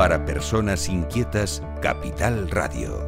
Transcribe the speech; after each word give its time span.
Para 0.00 0.24
personas 0.24 0.88
inquietas, 0.88 1.62
Capital 1.82 2.50
Radio. 2.50 3.06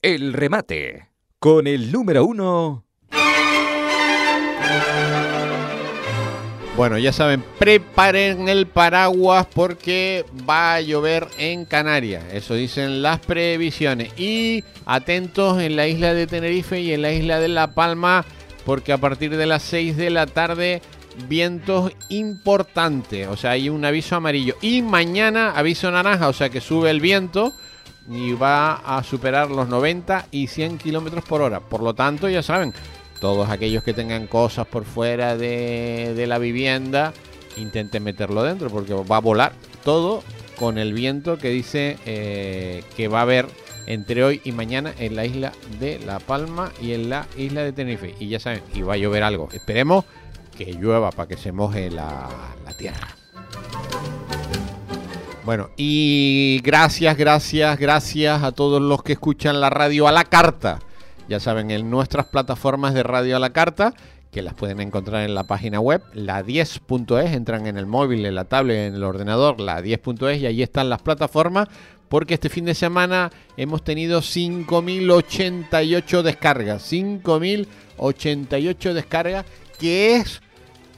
El 0.00 0.32
remate 0.32 1.10
con 1.38 1.66
el 1.66 1.92
número 1.92 2.24
uno. 2.24 2.86
Bueno, 6.74 6.96
ya 6.96 7.12
saben, 7.12 7.44
preparen 7.58 8.48
el 8.48 8.66
paraguas 8.66 9.46
porque 9.54 10.24
va 10.48 10.76
a 10.76 10.80
llover 10.80 11.28
en 11.36 11.66
Canarias. 11.66 12.24
Eso 12.32 12.54
dicen 12.54 13.02
las 13.02 13.20
previsiones. 13.20 14.18
Y 14.18 14.64
atentos 14.86 15.60
en 15.60 15.76
la 15.76 15.86
isla 15.86 16.14
de 16.14 16.26
Tenerife 16.26 16.80
y 16.80 16.94
en 16.94 17.02
la 17.02 17.12
isla 17.12 17.40
de 17.40 17.48
La 17.48 17.74
Palma 17.74 18.24
porque 18.64 18.92
a 18.92 18.98
partir 18.98 19.36
de 19.36 19.46
las 19.46 19.62
6 19.62 19.96
de 19.96 20.10
la 20.10 20.26
tarde 20.26 20.80
vientos 21.28 21.92
importantes. 22.08 23.28
O 23.28 23.36
sea, 23.36 23.52
hay 23.52 23.68
un 23.68 23.84
aviso 23.84 24.16
amarillo. 24.16 24.56
Y 24.60 24.82
mañana 24.82 25.52
aviso 25.52 25.90
naranja, 25.90 26.28
o 26.28 26.32
sea 26.32 26.50
que 26.50 26.60
sube 26.60 26.90
el 26.90 27.00
viento 27.00 27.52
y 28.08 28.32
va 28.32 28.74
a 28.74 29.02
superar 29.02 29.50
los 29.50 29.68
90 29.68 30.26
y 30.30 30.46
100 30.46 30.78
kilómetros 30.78 31.24
por 31.24 31.40
hora. 31.42 31.60
Por 31.60 31.82
lo 31.82 31.94
tanto, 31.94 32.28
ya 32.28 32.42
saben, 32.42 32.74
todos 33.20 33.48
aquellos 33.48 33.82
que 33.82 33.94
tengan 33.94 34.26
cosas 34.26 34.66
por 34.66 34.84
fuera 34.84 35.36
de, 35.36 36.24
la 36.26 36.38
vivienda, 36.38 37.12
intenten 37.56 38.02
meterlo 38.02 38.42
dentro 38.42 38.68
porque 38.68 38.94
va 38.94 39.16
a 39.16 39.20
volar 39.20 39.52
todo 39.84 40.22
con 40.56 40.78
el 40.78 40.92
viento 40.92 41.38
que 41.38 41.48
dice 41.48 41.98
eh, 42.04 42.84
que 42.96 43.08
va 43.08 43.20
a 43.20 43.22
haber 43.22 43.46
entre 43.86 44.24
hoy 44.24 44.40
y 44.44 44.52
mañana 44.52 44.94
en 44.98 45.16
la 45.16 45.26
isla 45.26 45.52
de 45.78 45.98
La 46.00 46.18
Palma 46.18 46.72
y 46.80 46.92
en 46.92 47.10
la 47.10 47.26
isla 47.36 47.62
de 47.62 47.72
Tenerife. 47.72 48.14
Y 48.18 48.28
ya 48.28 48.40
saben, 48.40 48.62
y 48.74 48.82
va 48.82 48.94
a 48.94 48.96
llover 48.96 49.22
algo. 49.22 49.48
Esperemos 49.52 50.04
que 50.56 50.72
llueva 50.72 51.10
para 51.10 51.28
que 51.28 51.36
se 51.36 51.52
moje 51.52 51.90
la, 51.90 52.28
tierra. 52.78 53.08
Bueno, 55.44 55.70
y 55.76 56.60
gracias, 56.64 57.16
gracias, 57.16 57.78
gracias 57.78 58.42
a 58.42 58.52
todos 58.52 58.80
los 58.80 59.02
que 59.02 59.12
escuchan 59.12 59.60
la 59.60 59.70
radio 59.70 60.08
a 60.08 60.12
la 60.12 60.24
carta. 60.24 60.78
Ya 61.28 61.40
saben, 61.40 61.70
en 61.70 61.90
nuestras 61.90 62.26
plataformas 62.26 62.94
de 62.94 63.02
radio 63.02 63.36
a 63.36 63.38
la 63.38 63.50
carta, 63.50 63.94
que 64.34 64.42
las 64.42 64.52
pueden 64.54 64.80
encontrar 64.80 65.22
en 65.22 65.34
la 65.34 65.44
página 65.44 65.80
web, 65.80 66.02
la 66.12 66.44
10.es, 66.44 67.32
entran 67.32 67.66
en 67.66 67.78
el 67.78 67.86
móvil, 67.86 68.26
en 68.26 68.34
la 68.34 68.44
tablet, 68.44 68.88
en 68.88 68.94
el 68.94 69.04
ordenador, 69.04 69.60
la 69.60 69.80
10.es, 69.80 70.40
y 70.40 70.46
ahí 70.46 70.62
están 70.62 70.90
las 70.90 71.02
plataformas, 71.02 71.68
porque 72.08 72.34
este 72.34 72.48
fin 72.48 72.64
de 72.64 72.74
semana 72.74 73.30
hemos 73.56 73.84
tenido 73.84 74.20
5.088 74.20 76.22
descargas. 76.22 76.92
5.088 76.92 78.92
descargas, 78.92 79.46
que 79.78 80.16
es 80.16 80.40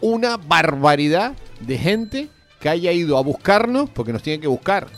una 0.01 0.37
barbaridad 0.37 1.35
de 1.61 1.79
gente 1.79 2.29
que 2.61 2.69
haya 2.69 2.93
ido 2.93 3.19
a 3.19 3.23
buscarnos, 3.23 3.91
porque 3.91 4.13
nos 4.13 4.23
tiene 4.23 4.41
que 4.41 4.49
buscar. 4.49 4.89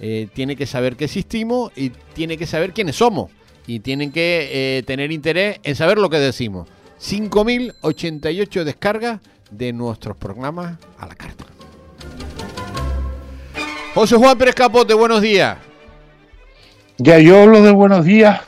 Eh, 0.00 0.28
tiene 0.32 0.54
que 0.56 0.66
saber 0.66 0.96
que 0.96 1.06
existimos 1.06 1.72
y 1.74 1.90
tiene 1.90 2.36
que 2.36 2.46
saber 2.46 2.72
quiénes 2.72 2.96
somos. 2.96 3.30
Y 3.66 3.80
tienen 3.80 4.12
que 4.12 4.48
eh, 4.78 4.82
tener 4.84 5.12
interés 5.12 5.60
en 5.62 5.76
saber 5.76 5.98
lo 5.98 6.08
que 6.08 6.18
decimos. 6.18 6.68
5.088 7.00 8.64
descargas 8.64 9.20
de 9.50 9.72
nuestros 9.72 10.16
programas 10.16 10.78
a 10.98 11.06
la 11.06 11.14
carta. 11.14 11.44
José 13.94 14.16
Juan 14.16 14.38
Pérez 14.38 14.54
Capote, 14.54 14.94
buenos 14.94 15.20
días. 15.20 15.58
Ya 16.98 17.18
yo 17.18 17.46
lo 17.46 17.62
de 17.62 17.70
buenos 17.70 18.04
días, 18.04 18.40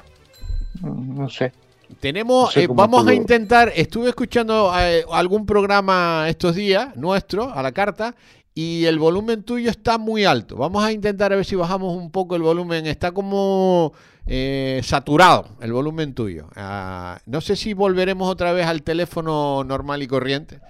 no 0.83 1.29
sé. 1.29 1.53
Tenemos, 1.99 2.57
eh, 2.57 2.69
vamos 2.69 3.07
a 3.07 3.15
intentar, 3.15 3.73
estuve 3.75 4.11
escuchando 4.11 4.73
eh, 4.79 5.05
algún 5.11 5.45
programa 5.45 6.27
estos 6.29 6.55
días, 6.55 6.97
nuestro, 6.97 7.53
a 7.53 7.63
la 7.63 7.73
carta, 7.73 8.15
y 8.55 8.85
el 8.85 8.99
volumen 8.99 9.43
tuyo 9.43 9.71
está 9.71 9.99
muy 9.99 10.25
alto. 10.25 10.57
Vamos 10.57 10.85
a 10.85 10.93
intentar 10.93 11.33
a 11.33 11.37
ver 11.37 11.45
si 11.45 11.57
bajamos 11.57 11.97
un 11.97 12.11
poco 12.11 12.37
el 12.37 12.43
volumen. 12.43 12.87
Está 12.87 13.13
como 13.13 13.93
eh, 14.27 14.81
saturado 14.85 15.57
el 15.61 15.73
volumen 15.73 16.15
tuyo. 16.15 16.49
Ah, 16.57 17.21
no 17.27 17.41
sé 17.41 17.57
si 17.57 17.75
volveremos 17.75 18.29
otra 18.29 18.53
vez 18.53 18.67
al 18.67 18.83
teléfono 18.83 19.65
normal 19.65 20.03
y 20.03 20.07
corriente 20.07 20.61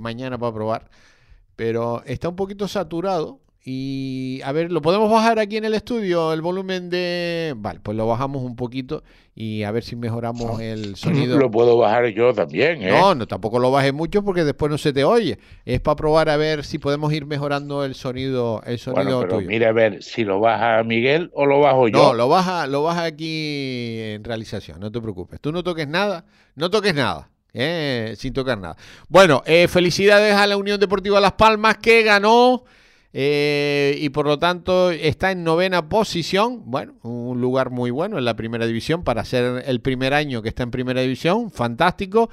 mañana 0.00 0.38
para 0.38 0.52
probar, 0.52 0.90
pero 1.54 2.02
está 2.04 2.28
un 2.28 2.34
poquito 2.34 2.66
saturado. 2.66 3.41
Y 3.64 4.40
a 4.44 4.50
ver, 4.50 4.72
¿lo 4.72 4.82
podemos 4.82 5.08
bajar 5.08 5.38
aquí 5.38 5.56
en 5.56 5.64
el 5.64 5.74
estudio? 5.74 6.32
El 6.32 6.42
volumen 6.42 6.90
de... 6.90 7.54
Vale, 7.56 7.78
pues 7.80 7.96
lo 7.96 8.08
bajamos 8.08 8.42
un 8.42 8.56
poquito 8.56 9.04
y 9.36 9.62
a 9.62 9.70
ver 9.70 9.84
si 9.84 9.94
mejoramos 9.94 10.60
el 10.60 10.96
sonido. 10.96 11.38
Lo 11.38 11.48
puedo 11.48 11.76
bajar 11.76 12.08
yo 12.08 12.34
también, 12.34 12.82
¿eh? 12.82 12.90
No, 12.90 13.14
no, 13.14 13.28
tampoco 13.28 13.60
lo 13.60 13.70
bajes 13.70 13.92
mucho 13.92 14.24
porque 14.24 14.42
después 14.42 14.68
no 14.68 14.78
se 14.78 14.92
te 14.92 15.04
oye. 15.04 15.38
Es 15.64 15.80
para 15.80 15.94
probar 15.94 16.28
a 16.28 16.36
ver 16.36 16.64
si 16.64 16.78
podemos 16.78 17.12
ir 17.12 17.24
mejorando 17.24 17.84
el 17.84 17.94
sonido, 17.94 18.62
el 18.66 18.80
sonido 18.80 19.18
bueno, 19.18 19.20
pero 19.20 19.40
Mira 19.48 19.68
a 19.68 19.72
ver 19.72 20.02
si 20.02 20.24
lo 20.24 20.40
baja 20.40 20.82
Miguel 20.82 21.30
o 21.32 21.46
lo 21.46 21.60
bajo 21.60 21.86
yo. 21.86 21.98
No, 21.98 22.14
lo 22.14 22.28
baja, 22.28 22.66
lo 22.66 22.82
baja 22.82 23.04
aquí 23.04 24.00
en 24.00 24.24
realización, 24.24 24.80
no 24.80 24.90
te 24.90 25.00
preocupes. 25.00 25.40
Tú 25.40 25.52
no 25.52 25.62
toques 25.62 25.86
nada, 25.86 26.24
no 26.56 26.68
toques 26.68 26.94
nada. 26.94 27.28
¿eh? 27.54 28.14
sin 28.16 28.32
tocar 28.32 28.58
nada. 28.58 28.76
Bueno, 29.08 29.42
eh, 29.46 29.68
felicidades 29.68 30.34
a 30.34 30.46
la 30.46 30.56
Unión 30.56 30.80
Deportiva 30.80 31.20
Las 31.20 31.32
Palmas 31.32 31.76
que 31.78 32.02
ganó 32.02 32.64
eh, 33.14 33.96
y 33.98 34.08
por 34.08 34.26
lo 34.26 34.38
tanto 34.38 34.90
está 34.90 35.30
en 35.32 35.44
novena 35.44 35.88
posición. 35.88 36.62
Bueno, 36.70 36.94
un 37.02 37.40
lugar 37.40 37.70
muy 37.70 37.90
bueno 37.90 38.18
en 38.18 38.24
la 38.24 38.36
primera 38.36 38.66
división 38.66 39.04
para 39.04 39.24
ser 39.24 39.64
el 39.66 39.80
primer 39.80 40.14
año 40.14 40.42
que 40.42 40.48
está 40.48 40.62
en 40.62 40.70
primera 40.70 41.02
división. 41.02 41.50
Fantástico. 41.50 42.30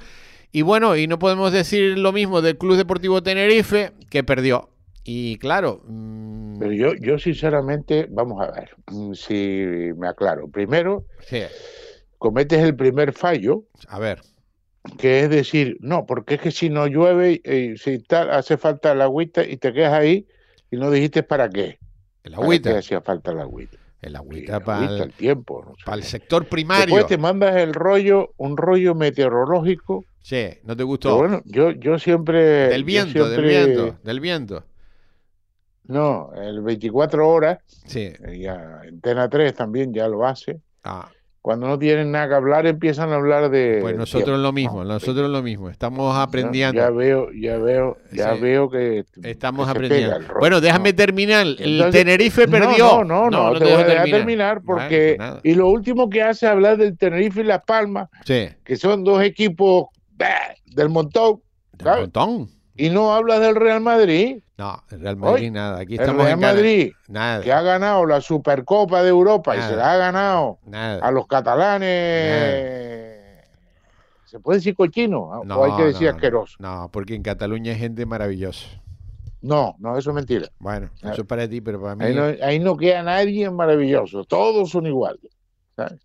Y 0.52 0.62
bueno, 0.62 0.96
y 0.96 1.06
no 1.06 1.18
podemos 1.18 1.52
decir 1.52 1.98
lo 1.98 2.12
mismo 2.12 2.42
del 2.42 2.58
Club 2.58 2.76
Deportivo 2.76 3.22
Tenerife 3.22 3.92
que 4.10 4.24
perdió. 4.24 4.70
Y 5.04 5.38
claro. 5.38 5.82
Mm, 5.86 6.58
Pero 6.58 6.72
yo, 6.72 6.94
yo 6.94 7.18
sinceramente, 7.18 8.06
vamos 8.10 8.42
a 8.42 8.50
ver, 8.50 8.70
mm, 8.90 9.12
si 9.14 9.90
me 9.96 10.08
aclaro. 10.08 10.48
Primero, 10.48 11.04
cometes 12.18 12.60
el 12.62 12.74
primer 12.74 13.12
fallo. 13.12 13.64
A 13.88 13.98
ver. 13.98 14.20
Que 14.98 15.20
es 15.20 15.30
decir, 15.30 15.76
no, 15.80 16.06
porque 16.06 16.34
es 16.34 16.40
que 16.40 16.50
si 16.50 16.70
no 16.70 16.86
llueve, 16.86 17.42
eh, 17.44 17.74
si 17.76 17.98
tal, 17.98 18.30
hace 18.30 18.56
falta 18.56 18.94
la 18.94 19.04
agüita 19.04 19.44
y 19.44 19.58
te 19.58 19.72
quedas 19.74 19.92
ahí, 19.92 20.26
y 20.70 20.76
no 20.76 20.90
dijiste 20.90 21.22
para 21.22 21.48
qué. 21.48 21.78
El 22.22 22.34
agüita. 22.34 22.70
¿Para 22.70 22.78
hacía 22.80 23.00
falta 23.00 23.32
el 23.32 23.40
agüita? 23.40 23.76
El 24.02 24.16
agüita 24.16 24.60
para 24.60 25.04
el, 25.04 25.12
tiempo. 25.12 25.74
para 25.84 25.96
el 25.96 26.04
sector 26.04 26.46
primario. 26.46 26.94
Después 26.94 27.06
te 27.06 27.18
mandas 27.18 27.56
el 27.56 27.74
rollo, 27.74 28.32
un 28.38 28.56
rollo 28.56 28.94
meteorológico. 28.94 30.04
Sí, 30.22 30.48
¿no 30.64 30.76
te 30.76 30.82
gustó? 30.84 31.16
bueno, 31.16 31.42
yo, 31.44 31.70
yo 31.72 31.98
siempre... 31.98 32.68
Del 32.68 32.84
viento, 32.84 33.28
del 33.28 33.42
viento, 33.42 33.98
del 34.02 34.20
viento. 34.20 34.64
No, 35.84 36.30
el 36.34 36.62
24 36.62 37.28
horas. 37.28 37.58
Sí. 37.86 38.12
Ya, 38.38 38.80
Antena 38.80 39.28
3 39.28 39.54
también 39.54 39.92
ya 39.92 40.08
lo 40.08 40.26
hace. 40.26 40.60
Ah 40.84 41.10
cuando 41.42 41.68
no 41.68 41.78
tienen 41.78 42.12
nada 42.12 42.28
que 42.28 42.34
hablar 42.34 42.66
empiezan 42.66 43.12
a 43.12 43.16
hablar 43.16 43.50
de 43.50 43.78
pues 43.80 43.96
nosotros 43.96 44.38
lo 44.38 44.52
mismo 44.52 44.84
nosotros 44.84 45.30
lo 45.30 45.42
mismo. 45.42 45.70
Estamos 45.70 46.16
aprendiendo. 46.16 46.80
Ya 46.80 46.90
veo 46.90 47.28
ya 47.32 47.56
veo 47.58 47.96
ya 48.12 48.34
veo 48.34 48.68
que 48.68 49.04
estamos 49.22 49.68
aprendiendo. 49.68 50.18
bueno 50.38 50.60
déjame 50.60 50.92
terminar. 50.92 51.46
El 51.58 51.88
Tenerife 51.90 52.46
perdió. 52.46 53.02
no 53.02 53.04
no 53.04 53.30
no, 53.30 53.52
no, 53.52 53.58
te 53.58 53.64
voy 53.64 53.82
a 53.82 54.04
terminar, 54.04 54.62
porque 54.64 55.16
y 55.42 55.54
lo 55.54 55.68
último 55.68 56.10
que 56.10 56.22
hace 56.22 56.46
es 56.46 56.52
hablar 56.52 56.76
del 56.76 56.96
Tenerife 56.96 57.40
y 57.40 57.44
Las 57.44 57.62
Palmas 57.64 58.08
que 58.24 58.76
son 58.76 59.04
dos 59.04 59.22
equipos 59.22 59.86
del 60.66 60.88
montón 60.88 61.40
del 61.84 62.00
montón. 62.00 62.48
Y 62.76 62.88
no 62.88 63.12
hablas 63.14 63.40
del 63.40 63.56
Real 63.56 63.80
Madrid. 63.80 64.38
No, 64.60 64.84
el 64.90 65.00
Real 65.00 65.16
Madrid 65.16 65.50
nada. 65.50 65.80
Aquí 65.80 65.94
estamos 65.94 66.20
el 66.20 66.38
Real 66.38 66.38
Madrid, 66.38 66.92
nada. 67.08 67.42
que 67.42 67.50
ha 67.50 67.62
ganado 67.62 68.04
la 68.04 68.20
Supercopa 68.20 69.02
de 69.02 69.08
Europa 69.08 69.56
y 69.56 69.62
se 69.62 69.74
la 69.74 69.92
ha 69.92 69.96
ganado 69.96 70.58
a 70.70 71.10
los 71.10 71.26
catalanes. 71.26 71.88
¿Se 74.26 74.38
puede 74.38 74.58
decir 74.58 74.76
cochino? 74.76 75.40
No, 75.46 75.60
¿O 75.60 75.64
hay 75.64 75.74
que 75.78 75.84
decir 75.84 76.10
asqueroso? 76.10 76.56
No, 76.58 76.90
porque 76.92 77.14
en 77.14 77.22
Cataluña 77.22 77.72
hay 77.72 77.78
gente 77.78 78.04
maravillosa. 78.04 78.68
No, 79.40 79.76
no, 79.78 79.96
eso 79.96 80.10
es 80.10 80.14
mentira. 80.14 80.48
Bueno, 80.58 80.90
eso 81.00 81.22
es 81.22 81.26
para 81.26 81.48
ti, 81.48 81.62
pero 81.62 81.80
para 81.80 81.96
mí. 81.96 82.04
Ahí 82.04 82.14
no, 82.14 82.24
ahí 82.44 82.58
no 82.58 82.76
queda 82.76 83.02
nadie 83.02 83.48
maravilloso. 83.48 84.24
Todos 84.24 84.68
son 84.68 84.86
iguales. 84.86 85.32
¿sabes? 85.74 86.02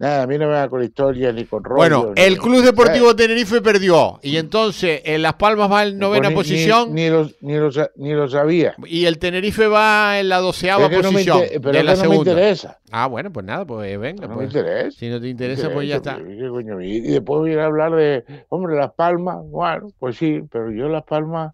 Nada, 0.00 0.22
a 0.22 0.26
mí 0.26 0.38
no 0.38 0.46
me 0.46 0.54
da 0.54 0.66
con 0.70 0.82
historia 0.82 1.30
ni 1.30 1.44
con 1.44 1.62
rollo. 1.62 1.76
Bueno, 1.76 2.12
el 2.16 2.38
Club 2.38 2.64
Deportivo 2.64 3.14
Tenerife 3.14 3.60
perdió 3.60 4.18
y 4.22 4.38
entonces 4.38 5.02
en 5.04 5.20
Las 5.20 5.34
Palmas 5.34 5.70
va 5.70 5.84
en 5.84 5.98
novena 5.98 6.30
posición. 6.30 6.94
Ni, 6.94 7.10
ni, 7.10 7.52
ni, 7.96 8.14
lo, 8.14 8.26
sabía. 8.26 8.74
Y 8.86 9.04
el 9.04 9.18
Tenerife 9.18 9.66
va 9.66 10.18
en 10.18 10.30
la 10.30 10.38
doceava 10.38 10.88
posición 10.88 11.42
pero 11.50 11.72
de 11.72 11.84
la 11.84 11.90
no 11.90 12.00
segunda. 12.00 12.24
Me 12.24 12.30
interesa. 12.30 12.78
Ah, 12.90 13.08
bueno, 13.08 13.30
pues 13.30 13.44
nada, 13.44 13.66
pues 13.66 13.92
eh, 13.92 13.98
venga. 13.98 14.26
No 14.26 14.36
pues. 14.36 14.54
me 14.54 14.58
interesa. 14.60 14.98
Si 14.98 15.06
no 15.10 15.20
te 15.20 15.28
interesa, 15.28 15.68
pues 15.68 15.86
ya 15.86 15.96
está. 15.96 16.18
Y 16.18 17.00
después 17.00 17.38
voy 17.40 17.52
a 17.56 17.66
hablar 17.66 17.94
de, 17.94 18.24
hombre, 18.48 18.76
Las 18.76 18.94
Palmas. 18.94 19.36
Bueno, 19.50 19.92
pues 19.98 20.16
sí, 20.16 20.40
pero 20.50 20.70
yo 20.70 20.88
Las 20.88 21.04
Palmas 21.04 21.52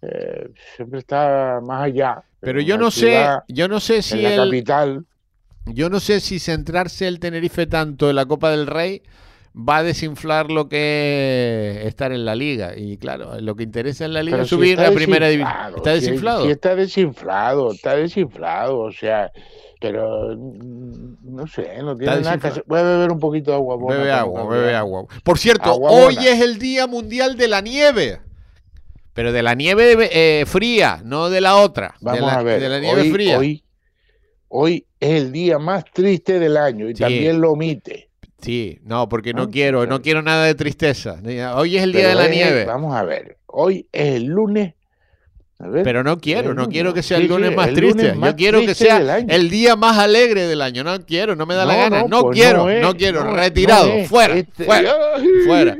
eh, 0.00 0.48
siempre 0.74 1.00
está 1.00 1.60
más 1.62 1.82
allá. 1.82 2.22
Pero 2.40 2.62
yo 2.62 2.78
no 2.78 2.90
sé, 2.90 3.26
yo 3.46 3.68
no 3.68 3.78
sé 3.78 4.00
si 4.00 4.24
en 4.24 4.36
la 4.38 4.44
capital 4.44 5.04
yo 5.72 5.90
no 5.90 6.00
sé 6.00 6.20
si 6.20 6.38
centrarse 6.38 7.06
el 7.06 7.20
Tenerife 7.20 7.66
tanto 7.66 8.10
en 8.10 8.16
la 8.16 8.26
Copa 8.26 8.50
del 8.50 8.66
Rey 8.66 9.02
va 9.56 9.78
a 9.78 9.82
desinflar 9.82 10.50
lo 10.50 10.68
que 10.68 11.78
es 11.80 11.86
estar 11.86 12.12
en 12.12 12.24
la 12.24 12.34
liga. 12.34 12.76
Y 12.76 12.96
claro, 12.96 13.40
lo 13.40 13.56
que 13.56 13.64
interesa 13.64 14.04
en 14.04 14.12
la 14.12 14.22
liga 14.22 14.42
es 14.42 14.48
subir 14.48 14.78
a 14.78 14.84
la 14.84 14.92
primera 14.92 15.28
división. 15.28 15.74
¿Está 15.76 15.92
desinflado? 15.92 16.44
Sí, 16.44 16.50
está 16.50 16.76
desinflado, 16.76 17.72
está 17.72 17.96
desinflado. 17.96 18.78
O 18.78 18.92
sea, 18.92 19.32
pero 19.80 20.36
mm, 20.36 21.34
no 21.34 21.46
sé, 21.46 21.82
no 21.82 21.96
tiene 21.96 22.20
nada 22.20 22.38
que 22.38 22.46
hacer. 22.46 22.64
Voy 22.66 22.78
a 22.78 22.82
beber 22.82 23.10
un 23.10 23.18
poquito 23.18 23.50
de 23.50 23.56
agua. 23.56 23.76
Bebe 23.88 24.12
agua, 24.12 24.48
bebe 24.48 24.74
agua. 24.74 25.06
Por 25.24 25.38
cierto, 25.38 25.74
hoy 25.74 26.16
es 26.16 26.40
el 26.40 26.58
Día 26.58 26.86
Mundial 26.86 27.36
de 27.36 27.48
la 27.48 27.60
Nieve. 27.60 28.20
Pero 29.14 29.32
de 29.32 29.42
la 29.42 29.56
nieve 29.56 29.96
eh, 30.12 30.44
fría, 30.46 31.00
no 31.04 31.28
de 31.28 31.40
la 31.40 31.56
otra. 31.56 31.96
Vamos 32.00 32.20
de 32.20 32.26
la, 32.26 32.34
a 32.34 32.42
ver. 32.44 32.60
De 32.60 32.68
la 32.68 32.78
nieve 32.78 33.10
fría. 33.10 33.36
Hoy, 33.36 33.64
hoy 34.48 34.86
es 35.00 35.22
el 35.22 35.32
día 35.32 35.58
más 35.58 35.84
triste 35.92 36.38
del 36.38 36.56
año 36.56 36.88
y 36.88 36.94
también 36.94 37.40
lo 37.40 37.52
omite. 37.52 38.08
Sí, 38.40 38.78
no, 38.84 39.08
porque 39.08 39.34
no, 39.34 39.50
quiero, 39.50 39.86
no 39.86 40.00
quiero 40.00 40.22
nada 40.22 40.44
de 40.44 40.54
tristeza. 40.54 41.20
Hoy 41.54 41.76
es 41.76 41.82
el 41.82 41.92
día 41.92 42.08
de 42.08 42.14
la 42.14 42.28
nieve. 42.28 42.64
Vamos 42.64 42.94
a 42.94 43.02
ver, 43.02 43.38
hoy 43.46 43.88
es 43.92 44.16
el 44.16 44.24
lunes. 44.24 44.74
Pero 45.58 46.04
no 46.04 46.20
quiero, 46.20 46.54
no 46.54 46.68
quiero 46.68 46.94
que 46.94 47.02
sea 47.02 47.18
el 47.18 47.26
lunes 47.26 47.54
más 47.54 47.72
triste. 47.72 48.14
Yo 48.14 48.36
quiero 48.36 48.60
que 48.60 48.76
sea 48.76 49.18
el 49.18 49.50
día 49.50 49.74
más 49.74 49.98
alegre 49.98 50.46
del 50.46 50.62
año. 50.62 50.84
No 50.84 51.04
quiero, 51.04 51.34
no 51.34 51.46
me 51.46 51.56
da 51.56 51.64
la 51.64 51.74
gana. 51.74 52.04
No, 52.08 52.22
pues 52.22 52.38
quiero, 52.38 52.68
no, 52.80 52.94
quiero. 52.94 53.34
Retirado, 53.34 54.04
fuera, 54.04 54.36
este, 54.36 54.64
fuera, 54.64 54.94
fuera. 55.44 55.76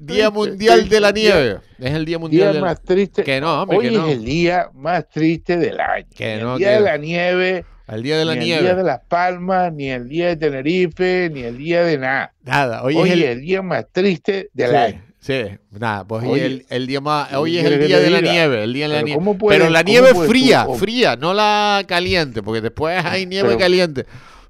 Día 0.00 0.30
Mundial 0.30 0.88
de 0.88 1.00
la 1.00 1.12
Nieve. 1.12 1.58
Es 1.78 1.94
el 1.94 2.04
Día 2.04 2.18
Mundial 2.18 2.52
día 2.52 2.60
más 2.60 2.82
triste. 2.82 3.22
Que 3.22 3.40
no, 3.40 3.62
hombre, 3.62 3.78
Hoy 3.78 3.86
es 3.86 4.12
el 4.12 4.24
día 4.24 4.70
más 4.74 5.08
triste 5.08 5.56
del 5.56 5.78
año. 5.78 6.06
Que 6.14 6.34
el 6.34 6.58
día 6.58 6.72
de 6.72 6.80
la 6.80 6.96
nieve 6.96 7.64
el 7.90 8.02
día 8.02 8.18
de 8.18 8.24
la 8.24 8.34
ni 8.34 8.46
nieve. 8.46 8.58
el 8.60 8.64
día 8.66 8.74
de 8.76 8.84
Las 8.84 9.00
Palmas, 9.04 9.72
ni 9.72 9.90
el 9.90 10.08
día 10.08 10.28
de 10.28 10.36
Tenerife, 10.36 11.30
ni 11.32 11.42
el 11.42 11.58
día 11.58 11.82
de 11.82 11.98
nada. 11.98 12.32
Nada. 12.44 12.82
Hoy, 12.82 12.96
es 12.98 13.10
el... 13.10 13.40
día 13.40 13.62
más 13.62 13.86
triste 13.92 14.50
del 14.52 14.76
año. 14.76 15.02
Sí, 15.18 15.44
nada, 15.70 16.04
pues 16.04 16.24
hoy, 16.24 16.40
el, 16.40 16.66
el, 16.70 16.86
día 16.86 17.02
más, 17.02 17.30
hoy 17.34 17.58
es 17.58 17.64
el 17.66 17.86
día 17.86 17.98
de 17.98 18.08
la 18.08 18.22
nieve, 18.22 18.64
el 18.64 18.72
día 18.72 18.88
de 18.88 18.94
la 18.94 19.02
nieve. 19.02 19.22
pero 19.48 19.68
la 19.68 19.82
nieve 19.82 20.14
fría, 20.14 20.66
fría, 20.78 21.14
no 21.16 21.34
la 21.34 21.84
caliente, 21.86 22.42
porque 22.42 22.62
después 22.62 23.04
hay 23.04 23.26
nieve 23.26 23.58
caliente. 23.58 24.06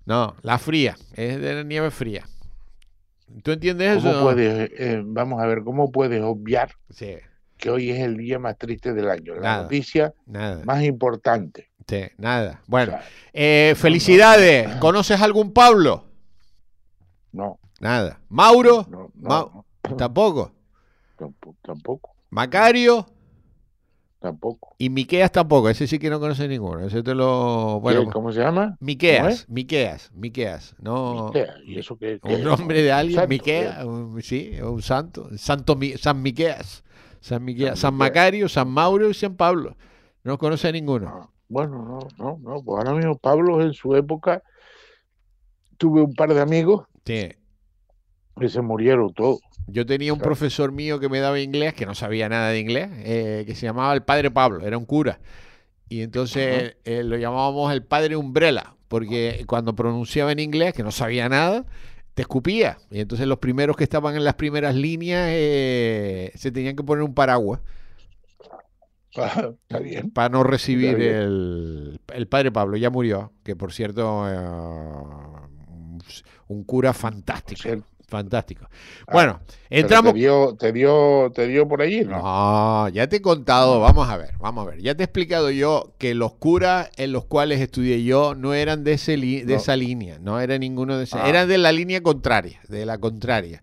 No, 0.06 0.36
la 0.42 0.58
fría, 0.58 0.96
es 1.14 1.40
de 1.40 1.54
la 1.54 1.62
nieve 1.64 1.90
fría. 1.90 2.24
¿Tú 3.42 3.50
entiendes 3.50 3.98
eso? 3.98 4.22
Puedes, 4.22 4.70
eh, 4.78 5.02
vamos 5.04 5.42
a 5.42 5.46
ver, 5.46 5.62
¿cómo 5.64 5.90
puedes 5.90 6.22
obviar 6.22 6.70
que 7.60 7.70
hoy 7.70 7.90
es 7.90 8.00
el 8.00 8.16
día 8.16 8.38
más 8.38 8.56
triste 8.58 8.92
del 8.94 9.10
año? 9.10 9.34
La 9.36 9.62
noticia 9.62 10.12
más 10.64 10.82
importante 10.82 11.70
nada. 12.18 12.60
Bueno, 12.66 12.98
eh, 13.32 13.74
felicidades. 13.76 14.76
¿Conoces 14.76 15.20
algún 15.20 15.52
Pablo? 15.52 16.04
No. 17.32 17.58
Nada. 17.80 18.20
¿Mauro? 18.28 18.86
No, 18.88 19.64
¿Tampoco? 19.96 20.52
Tampoco. 21.62 22.10
¿Macario? 22.30 23.06
Tampoco. 24.20 24.74
Y 24.76 24.90
Miqueas 24.90 25.32
tampoco, 25.32 25.70
ese 25.70 25.86
sí 25.86 25.98
que 25.98 26.10
no 26.10 26.20
conoce 26.20 26.46
ninguno. 26.46 26.84
Ese 26.86 27.02
te 27.02 27.14
lo. 27.14 27.80
Bueno, 27.80 28.04
¿Cómo 28.10 28.32
se 28.32 28.40
llama? 28.40 28.76
Miqueas, 28.78 29.48
Miqueas, 29.48 30.10
Miqueas. 30.14 30.76
No. 30.78 31.32
¿Y 31.64 31.78
eso 31.78 31.96
qué, 31.96 32.20
Un 32.22 32.44
nombre 32.44 32.82
de 32.82 32.92
alguien, 32.92 33.26
Miqueas, 33.28 33.78
sí, 34.22 34.58
un 34.62 34.82
santo. 34.82 35.30
Santo 35.38 35.78
San 35.96 36.20
Miqueas. 36.20 36.84
San 37.20 37.44
Miqueas, 37.44 37.78
San 37.78 37.94
Macario, 37.94 38.48
San 38.48 38.68
Mauro 38.68 39.10
y 39.10 39.14
San 39.14 39.36
Pablo. 39.36 39.76
No 40.24 40.38
conoce 40.38 40.68
a 40.68 40.72
ninguno. 40.72 41.08
Ah. 41.08 41.30
Bueno, 41.48 41.84
no, 41.84 41.98
no, 42.16 42.38
no. 42.40 42.62
Pues 42.62 42.78
ahora 42.78 42.94
mismo 42.94 43.18
Pablo 43.18 43.60
en 43.60 43.72
su 43.74 43.96
época 43.96 44.42
tuve 45.76 46.00
un 46.00 46.14
par 46.14 46.32
de 46.32 46.40
amigos 46.40 46.86
que 47.04 48.48
se 48.48 48.60
murieron 48.62 49.12
todos. 49.12 49.40
Yo 49.66 49.84
tenía 49.84 50.12
un 50.12 50.20
profesor 50.20 50.72
mío 50.72 51.00
que 51.00 51.08
me 51.08 51.18
daba 51.18 51.40
inglés, 51.40 51.74
que 51.74 51.86
no 51.86 51.94
sabía 51.94 52.28
nada 52.28 52.50
de 52.50 52.60
inglés, 52.60 52.88
eh, 52.98 53.44
que 53.46 53.54
se 53.54 53.66
llamaba 53.66 53.92
el 53.94 54.02
padre 54.02 54.30
Pablo, 54.30 54.64
era 54.64 54.78
un 54.78 54.84
cura. 54.84 55.20
Y 55.88 56.02
entonces 56.02 56.76
eh, 56.84 57.02
lo 57.02 57.16
llamábamos 57.16 57.72
el 57.72 57.82
padre 57.84 58.16
Umbrella, 58.16 58.74
porque 58.86 59.44
cuando 59.46 59.74
pronunciaba 59.74 60.30
en 60.30 60.38
inglés, 60.38 60.72
que 60.72 60.84
no 60.84 60.92
sabía 60.92 61.28
nada, 61.28 61.64
te 62.20 62.22
escupía. 62.22 62.76
Y 62.90 63.00
entonces 63.00 63.26
los 63.26 63.38
primeros 63.38 63.76
que 63.76 63.84
estaban 63.84 64.14
en 64.14 64.24
las 64.24 64.34
primeras 64.34 64.74
líneas 64.74 65.28
eh, 65.32 66.30
se 66.34 66.52
tenían 66.52 66.76
que 66.76 66.82
poner 66.82 67.02
un 67.02 67.14
paraguas 67.14 67.60
para 70.14 70.28
no 70.28 70.44
recibir 70.44 71.00
el, 71.00 71.98
el, 72.12 72.28
padre 72.28 72.52
Pablo, 72.52 72.76
ya 72.76 72.90
murió, 72.90 73.32
que 73.42 73.56
por 73.56 73.72
cierto, 73.72 74.28
eh, 74.28 74.36
un 76.48 76.64
cura 76.64 76.92
fantástico. 76.92 77.62
Fantástico. 78.10 78.66
Ah, 79.06 79.12
bueno, 79.12 79.40
entramos. 79.70 80.12
Te 80.12 80.18
dio, 80.18 80.56
te 80.58 80.72
dio, 80.72 81.30
te 81.32 81.46
dio 81.46 81.68
por 81.68 81.80
allí, 81.80 82.02
¿no? 82.02 82.88
ya 82.88 83.08
te 83.08 83.16
he 83.16 83.22
contado, 83.22 83.80
vamos 83.80 84.08
a 84.08 84.16
ver, 84.16 84.34
vamos 84.40 84.66
a 84.66 84.70
ver. 84.70 84.82
Ya 84.82 84.96
te 84.96 85.04
he 85.04 85.06
explicado 85.06 85.50
yo 85.50 85.94
que 85.96 86.14
los 86.14 86.32
curas 86.34 86.90
en 86.96 87.12
los 87.12 87.24
cuales 87.24 87.60
estudié 87.60 88.02
yo 88.02 88.34
no 88.34 88.52
eran 88.52 88.82
de, 88.82 88.94
ese 88.94 89.16
de 89.16 89.54
esa 89.54 89.76
línea, 89.76 90.18
no 90.18 90.40
era 90.40 90.58
ninguno 90.58 90.98
de 90.98 91.04
esa, 91.04 91.24
ah. 91.24 91.28
eran 91.28 91.48
de 91.48 91.58
la 91.58 91.70
línea 91.70 92.02
contraria, 92.02 92.60
de 92.68 92.84
la 92.84 92.98
contraria. 92.98 93.62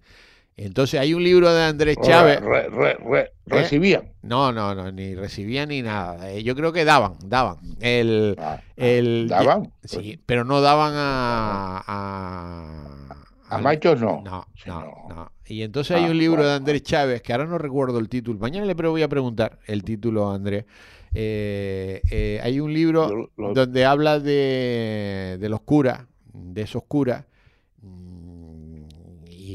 Entonces 0.55 0.99
hay 0.99 1.13
un 1.13 1.23
libro 1.23 1.53
de 1.53 1.63
Andrés 1.63 1.97
Chávez. 2.01 2.39
¿Eh? 2.41 3.31
¿Recibían? 3.45 4.11
No, 4.23 4.51
no, 4.51 4.73
no, 4.73 4.91
ni 4.91 5.13
recibían 5.13 5.69
ni 5.69 5.83
nada. 5.83 6.31
Eh, 6.31 6.41
yo 6.41 6.55
creo 6.55 6.73
que 6.73 6.83
daban, 6.83 7.13
daban. 7.23 7.57
El, 7.79 8.35
ah, 8.39 8.59
el, 8.75 9.27
¿Daban? 9.29 9.71
Sí, 9.83 10.19
pero 10.25 10.45
no 10.45 10.61
daban 10.61 10.93
a... 10.95 11.83
A, 11.85 13.06
a 13.49 13.57
machos 13.59 13.99
no. 13.99 14.23
No, 14.23 14.45
no, 14.65 14.81
no. 15.09 15.31
Y 15.45 15.61
entonces 15.61 15.97
hay 15.97 16.05
ah, 16.05 16.11
un 16.11 16.17
libro 16.17 16.45
de 16.45 16.53
Andrés 16.53 16.83
Chávez, 16.83 17.21
que 17.21 17.31
ahora 17.31 17.45
no 17.45 17.57
recuerdo 17.57 17.99
el 17.99 18.09
título. 18.09 18.39
Mañana 18.39 18.65
le 18.65 18.73
voy 18.73 19.01
a 19.01 19.07
preguntar 19.07 19.59
el 19.65 19.83
título 19.83 20.29
a 20.29 20.35
Andrés. 20.35 20.65
Eh, 21.13 22.39
hay 22.43 22.59
un 22.59 22.73
libro 22.73 23.31
donde 23.37 23.85
habla 23.85 24.19
de, 24.19 25.37
de 25.39 25.49
los 25.49 25.61
curas, 25.61 26.05
de 26.33 26.61
esos 26.61 26.83
curas, 26.83 27.25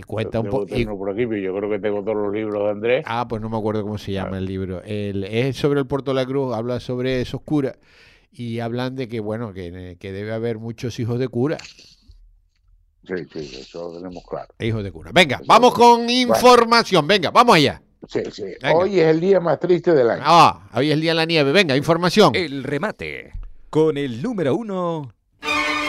cuenta 0.02 0.40
un 0.40 0.48
poco. 0.48 0.66
por 0.98 1.10
aquí, 1.10 1.26
pero 1.26 1.40
yo 1.40 1.56
creo 1.56 1.70
que 1.70 1.78
tengo 1.78 2.02
todos 2.02 2.16
los 2.16 2.32
libros 2.32 2.64
de 2.64 2.70
Andrés. 2.70 3.04
Ah, 3.06 3.26
pues 3.28 3.40
no 3.40 3.48
me 3.48 3.56
acuerdo 3.56 3.82
cómo 3.82 3.98
se 3.98 4.12
llama 4.12 4.38
el 4.38 4.46
libro. 4.46 4.82
El, 4.84 5.24
es 5.24 5.56
sobre 5.56 5.80
el 5.80 5.86
Puerto 5.86 6.12
de 6.12 6.16
la 6.16 6.26
Cruz, 6.26 6.54
habla 6.54 6.80
sobre 6.80 7.20
esos 7.20 7.40
curas 7.40 7.78
y 8.30 8.60
hablan 8.60 8.96
de 8.96 9.08
que, 9.08 9.20
bueno, 9.20 9.52
que, 9.52 9.96
que 9.98 10.12
debe 10.12 10.32
haber 10.32 10.58
muchos 10.58 10.98
hijos 11.00 11.18
de 11.18 11.28
cura. 11.28 11.58
Sí, 13.06 13.14
sí, 13.32 13.58
eso 13.60 13.90
lo 13.90 13.98
tenemos 13.98 14.22
claro. 14.24 14.54
Hijos 14.60 14.84
de 14.84 14.92
cura. 14.92 15.10
Venga, 15.12 15.40
vamos 15.46 15.74
con 15.74 16.08
información. 16.08 17.06
Venga, 17.06 17.30
vamos 17.30 17.56
allá. 17.56 17.82
Sí, 18.08 18.20
sí. 18.32 18.44
Hoy 18.74 19.00
es 19.00 19.06
el 19.06 19.20
día 19.20 19.40
más 19.40 19.58
triste 19.58 19.92
del 19.92 20.10
año. 20.10 20.22
Ah, 20.24 20.68
hoy 20.74 20.88
es 20.88 20.94
el 20.94 21.00
día 21.00 21.12
de 21.12 21.16
la 21.16 21.24
nieve. 21.24 21.52
Venga, 21.52 21.76
información. 21.76 22.34
El 22.34 22.64
remate. 22.64 23.32
Con 23.70 23.96
el 23.96 24.22
número 24.22 24.54
uno. 24.54 25.12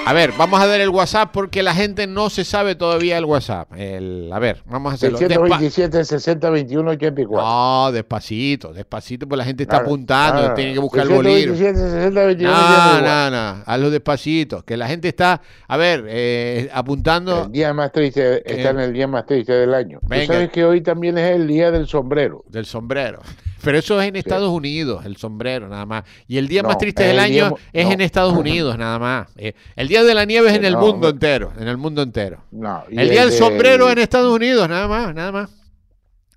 A 0.06 0.12
ver, 0.12 0.34
vamos 0.38 0.60
a 0.60 0.68
dar 0.68 0.82
el 0.82 0.90
WhatsApp 0.90 1.32
porque 1.32 1.64
la 1.64 1.74
gente 1.74 2.08
no 2.08 2.30
se 2.30 2.44
sabe 2.44 2.76
todavía 2.76 3.18
el 3.18 3.24
WhatsApp. 3.24 3.72
El, 3.74 4.30
a 4.34 4.40
ver, 4.40 4.62
vamos 4.66 4.92
a 4.92 4.96
hacerlo. 4.96 5.18
627 5.18 6.04
60 6.04 6.50
21 6.50 6.92
84. 6.92 7.42
No, 7.42 7.92
despacito, 7.94 8.74
despacito, 8.74 9.26
porque 9.30 9.38
la 9.38 9.46
gente 9.46 9.64
está 9.64 9.78
apuntando, 9.78 10.54
tiene 10.56 10.74
que 10.74 10.80
buscar 10.80 11.04
el 11.04 11.14
bolígrafo. 11.14 11.58
60 11.58 12.26
21 12.26 12.52
no, 12.52 13.02
no, 13.02 13.32
no, 13.32 13.64
hazlo 13.66 13.90
despacito, 13.90 14.66
que 14.66 14.76
la 14.76 14.90
gente 14.90 15.08
está, 15.08 15.42
a 15.70 15.78
ver, 15.78 16.04
eh, 16.10 16.70
apuntando. 16.74 17.46
El 17.46 17.54
día 17.54 17.74
más 17.74 17.94
triste, 17.94 18.44
está 18.46 18.72
en 18.72 18.80
el 18.82 18.92
día 18.92 19.08
más 19.08 19.26
triste 19.26 19.54
del 19.54 19.74
año. 19.74 20.00
Venga. 20.02 20.26
¿Tú 20.26 20.34
sabes 20.34 20.50
que 20.50 20.66
hoy 20.66 20.82
también 20.82 21.18
es 21.18 21.34
el 21.34 21.48
día 21.48 21.72
del 21.72 21.88
sombrero? 21.88 22.44
Del 22.50 22.66
sombrero. 22.66 23.22
Pero 23.64 23.78
eso 23.78 24.00
es 24.02 24.10
en 24.10 24.18
Estados 24.18 24.50
Unidos, 24.50 25.06
el 25.06 25.16
sombrero, 25.16 25.70
nada 25.70 25.86
más. 25.86 26.04
Y 26.28 26.38
el 26.38 26.50
día 26.50 26.64
más 26.64 26.78
triste 26.78 27.04
del 27.04 27.18
año 27.18 27.56
es 27.72 27.90
en 27.90 28.02
Estados 28.02 28.34
Unidos, 28.38 28.78
nada 28.78 29.00
más. 29.00 29.30
Eh, 29.38 29.54
el 29.78 29.88
día 29.88 29.93
de 30.02 30.14
la 30.16 30.26
nieve 30.26 30.50
es 30.50 30.56
en 30.56 30.66
el 30.66 30.78
mundo 30.78 31.10
entero, 31.10 31.54
en 31.60 31.68
el 31.68 31.78
mundo 31.78 32.02
entero. 32.02 32.44
el 32.90 33.10
día 33.10 33.26
del 33.26 33.34
sombrero 33.34 33.88
es 33.88 33.94
en 33.94 34.00
Estados 34.00 34.34
Unidos, 34.34 34.68
nada 34.68 34.88
más, 34.88 35.14
nada 35.14 35.32
más. 35.32 35.50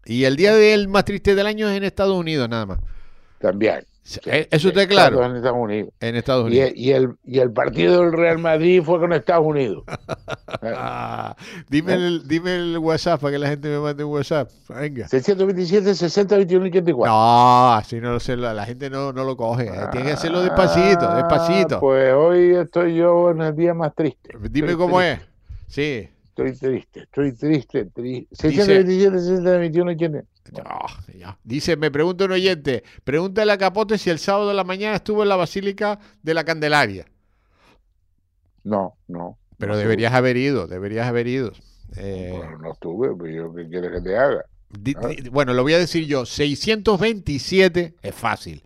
Y 0.05 0.25
el 0.25 0.37
día 0.37 0.55
del 0.55 0.89
más 0.89 1.05
triste 1.05 1.35
del 1.35 1.47
año 1.47 1.69
es 1.71 1.77
en 1.77 1.85
Estados 1.85 2.17
Unidos, 2.17 2.49
nada 2.49 2.67
más. 2.67 2.81
También. 3.39 3.87
Eh, 4.27 4.47
eso 4.51 4.69
está 4.69 4.87
claro. 4.87 5.25
En 5.25 5.37
Estados 5.37 5.59
Unidos. 5.59 5.91
En 6.01 6.15
Estados 6.15 6.47
Unidos. 6.47 6.71
Y, 6.77 6.93
el, 6.93 7.17
y 7.25 7.41
el 7.41 7.51
partido 7.51 8.03
del 8.03 8.13
Real 8.13 8.39
Madrid 8.39 8.83
fue 8.83 9.01
con 9.01 9.13
Estados 9.13 9.45
Unidos. 9.45 9.85
dime, 11.69 11.95
el, 11.95 12.29
dime 12.29 12.55
el 12.57 12.79
WhatsApp 12.79 13.21
para 13.21 13.33
que 13.33 13.39
la 13.39 13.49
gente 13.49 13.69
me 13.69 13.81
mande 13.81 14.05
un 14.05 14.13
WhatsApp. 14.13 14.51
Venga. 14.69 15.09
627 15.09 15.95
60 15.95 16.37
21 16.37 16.67
84. 16.67 17.13
No, 17.13 17.73
así 17.73 18.01
no 18.01 18.13
lo 18.13 18.21
sé, 18.21 18.37
la, 18.37 18.65
gente 18.65 18.91
no, 18.91 19.13
no 19.13 19.25
lo 19.25 19.37
coge. 19.37 19.67
Eh. 19.67 19.89
Tiene 19.91 20.07
que 20.07 20.13
hacerlo 20.13 20.41
despacito, 20.41 21.07
ah, 21.09 21.17
despacito. 21.17 21.81
Pues 21.81 22.13
hoy 22.13 22.55
estoy 22.55 22.95
yo 22.95 23.31
en 23.31 23.41
el 23.41 23.57
día 23.57 23.75
más 23.75 23.95
triste. 23.95 24.31
Dime 24.51 24.77
cómo 24.77 25.01
es. 25.01 25.19
Sí. 25.67 26.09
Estoy 26.29 26.53
triste, 26.53 27.01
estoy 27.01 27.33
triste. 27.33 27.87
triste. 27.87 28.37
627 28.37 29.19
60 29.19 29.51
21 29.51 29.91
84. 29.93 30.36
Dice, 31.45 31.77
me 31.77 31.91
pregunta 31.91 32.25
un 32.25 32.33
oyente, 32.33 32.85
pregúntale 33.05 33.53
a 33.53 33.59
Capote 33.59 33.99
si 33.99 34.11
el 34.11 34.19
sábado 34.19 34.49
de 34.49 34.55
la 34.55 34.65
mañana 34.65 34.97
estuvo 34.97 35.23
en 35.23 35.29
la 35.29 35.37
Basílica 35.37 35.99
de 36.23 36.35
la 36.35 36.45
Candelaria. 36.45 37.07
No, 38.65 38.97
no. 39.09 39.39
Pero 39.59 39.77
deberías 39.77 40.13
haber 40.13 40.37
ido, 40.37 40.67
deberías 40.67 41.07
haber 41.07 41.29
ido. 41.29 41.53
Eh, 41.97 42.35
bueno, 42.37 42.59
no 42.59 42.73
estuve, 42.73 43.15
pero 43.17 43.31
yo 43.31 43.55
qué 43.55 43.69
quieres 43.69 43.91
que 43.93 44.01
te 44.01 44.19
haga. 44.19 44.45
Ah. 44.97 45.09
Bueno, 45.31 45.55
lo 45.55 45.63
voy 45.63 45.75
a 45.75 45.79
decir 45.79 46.07
yo, 46.07 46.27
627 46.27 47.95
es 48.03 48.15
fácil. 48.15 48.63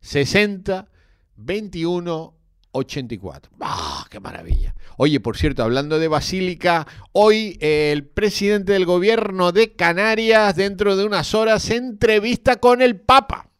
60, 0.00 0.88
21, 1.36 2.34
84. 2.72 3.52
¡Ah, 3.60 4.04
qué 4.10 4.20
maravilla! 4.20 4.74
Oye, 4.96 5.20
por 5.20 5.36
cierto, 5.36 5.62
hablando 5.62 5.98
de 5.98 6.08
Basílica, 6.08 6.86
hoy 7.12 7.56
el 7.60 8.06
presidente 8.06 8.72
del 8.72 8.84
gobierno 8.84 9.52
de 9.52 9.72
Canarias, 9.72 10.56
dentro 10.56 10.96
de 10.96 11.04
unas 11.04 11.34
horas, 11.34 11.62
se 11.62 11.76
entrevista 11.76 12.56
con 12.56 12.82
el 12.82 13.00
Papa. 13.00 13.50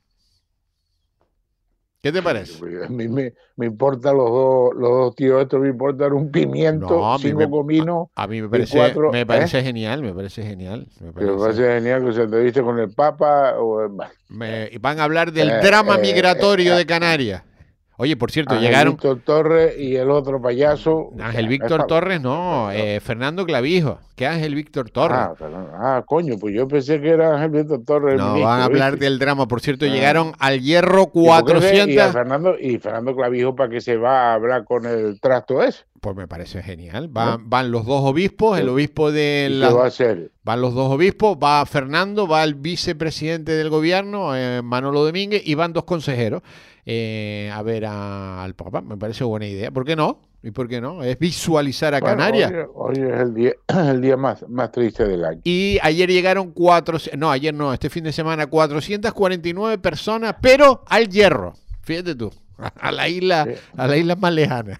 ¿Qué 2.02 2.12
te 2.12 2.23
parece? 2.23 2.59
A 2.85 2.88
mí 2.88 3.09
me, 3.09 3.35
me 3.57 3.67
importan 3.67 4.17
los 4.17 4.31
dos, 4.31 4.71
los 4.75 4.90
dos 4.90 5.14
tíos 5.14 5.43
estos, 5.43 5.61
me 5.61 5.69
importan 5.69 6.14
un 6.14 6.31
pimiento, 6.31 7.19
cinco 7.19 7.50
cominos. 7.50 8.09
A, 8.14 8.26
mí 8.26 8.40
me 8.40 8.49
parece, 8.49 8.95
me 9.12 9.26
parece 9.26 9.59
¿eh? 9.59 9.62
genial, 9.62 10.02
me 10.02 10.14
parece 10.14 10.43
genial. 10.43 10.88
Me 10.99 11.12
parece, 11.12 11.62
genial 11.62 12.07
que 12.07 12.12
se 12.14 12.23
entreviste 12.23 12.62
con 12.62 12.79
el 12.79 12.90
Papa. 12.95 13.57
O 13.59 13.87
me, 14.29 14.71
van 14.81 14.99
a 14.99 15.05
hablar 15.05 15.31
del 15.31 15.50
eh, 15.50 15.61
drama 15.62 15.97
eh, 15.97 16.00
migratorio 16.00 16.75
de 16.75 16.87
Canarias. 16.87 17.43
Oye, 18.00 18.16
por 18.16 18.30
cierto, 18.30 18.54
Ángel 18.54 18.66
llegaron. 18.66 18.92
Víctor 18.95 19.21
Torres 19.23 19.78
y 19.78 19.95
el 19.95 20.11
otro 20.11 20.40
payaso. 20.40 21.11
Ángel 21.21 21.49
Víctor 21.49 21.87
Torres, 21.87 22.19
no, 22.19 22.73
eh, 22.73 22.99
Fernando 23.00 23.45
Clavijo. 23.45 23.99
¿Qué 24.16 24.26
Ángel 24.26 24.54
Víctor 24.54 24.88
Torres? 24.88 25.19
Ah, 25.19 25.35
ah, 25.75 26.04
coño, 26.07 26.37
pues 26.40 26.54
yo 26.54 26.66
pensé 26.66 26.99
que 27.02 27.11
era 27.11 27.35
Ángel 27.35 27.50
Víctor 27.50 27.85
Torres. 27.85 28.16
No, 28.16 28.40
van 28.40 28.61
a 28.61 28.64
hablar 28.64 28.99
del 28.99 29.19
drama. 29.19 29.47
Por 29.49 29.61
cierto, 29.61 29.85
ah. 29.85 29.88
llegaron 29.88 30.33
al 30.38 30.62
hierro 30.62 31.09
400. 31.09 31.90
Y, 31.90 32.12
Fernando, 32.12 32.57
y 32.59 32.78
Fernando 32.78 33.14
Clavijo, 33.14 33.54
¿para 33.54 33.69
qué 33.69 33.83
se 33.83 33.99
va 33.99 34.30
a 34.30 34.35
hablar 34.35 34.64
con 34.64 34.87
el 34.87 35.21
trasto 35.21 35.62
ese? 35.62 35.85
Pues 36.00 36.16
me 36.16 36.26
parece 36.26 36.62
genial. 36.62 37.09
Van, 37.09 37.50
van 37.50 37.71
los 37.71 37.85
dos 37.85 38.02
obispos, 38.02 38.59
el 38.59 38.71
obispo 38.71 39.12
de 39.12 39.49
la... 39.50 39.69
¿Qué 39.69 39.75
va 39.75 39.85
a 39.85 39.88
hacer? 39.88 40.30
Van 40.42 40.62
los 40.62 40.73
dos 40.73 40.90
obispos, 40.90 41.37
va 41.37 41.66
Fernando, 41.66 42.26
va 42.26 42.45
el 42.45 42.54
vicepresidente 42.54 43.52
del 43.52 43.69
gobierno, 43.69 44.35
eh, 44.35 44.62
Manolo 44.62 45.04
Domínguez, 45.04 45.42
y 45.45 45.54
van 45.54 45.75
dos 45.75 45.85
consejeros. 45.85 46.42
Eh, 46.87 47.51
a 47.53 47.63
ver 47.63 47.87
al 47.87 48.55
Papa. 48.55 48.81
Me 48.81 48.97
parece 48.97 49.25
buena 49.25 49.47
idea. 49.47 49.71
¿Por 49.71 49.85
qué 49.85 49.97
no? 49.97 50.21
¿Y 50.43 50.53
por 50.53 50.69
qué 50.69 50.81
no? 50.81 51.03
Es 51.03 51.19
visualizar 51.19 51.95
a 51.95 52.01
Canarias. 52.01 52.51
Hoy, 52.75 52.95
es 52.97 53.21
el 53.21 53.35
día, 53.35 53.53
el 53.91 54.01
día 54.01 54.17
más, 54.17 54.49
más 54.49 54.73
triste 54.73 55.07
del 55.07 55.25
año. 55.25 55.41
Y 55.45 55.79
ayer 55.83 56.11
llegaron 56.11 56.53
cuatro, 56.53 56.99
no, 57.19 57.31
ayer 57.31 57.53
no, 57.53 57.73
este 57.75 57.91
fin 57.91 58.05
de 58.05 58.13
semana 58.13 58.47
449 58.47 59.79
personas, 59.79 60.37
pero 60.41 60.83
al 60.87 61.09
hierro. 61.09 61.55
Fíjate 61.83 62.15
tú. 62.15 62.31
A 62.81 62.93
la 62.93 63.09
isla, 63.09 63.49
a 63.75 63.87
la 63.87 63.97
isla 63.97 64.17
más 64.17 64.35
lejana. 64.35 64.79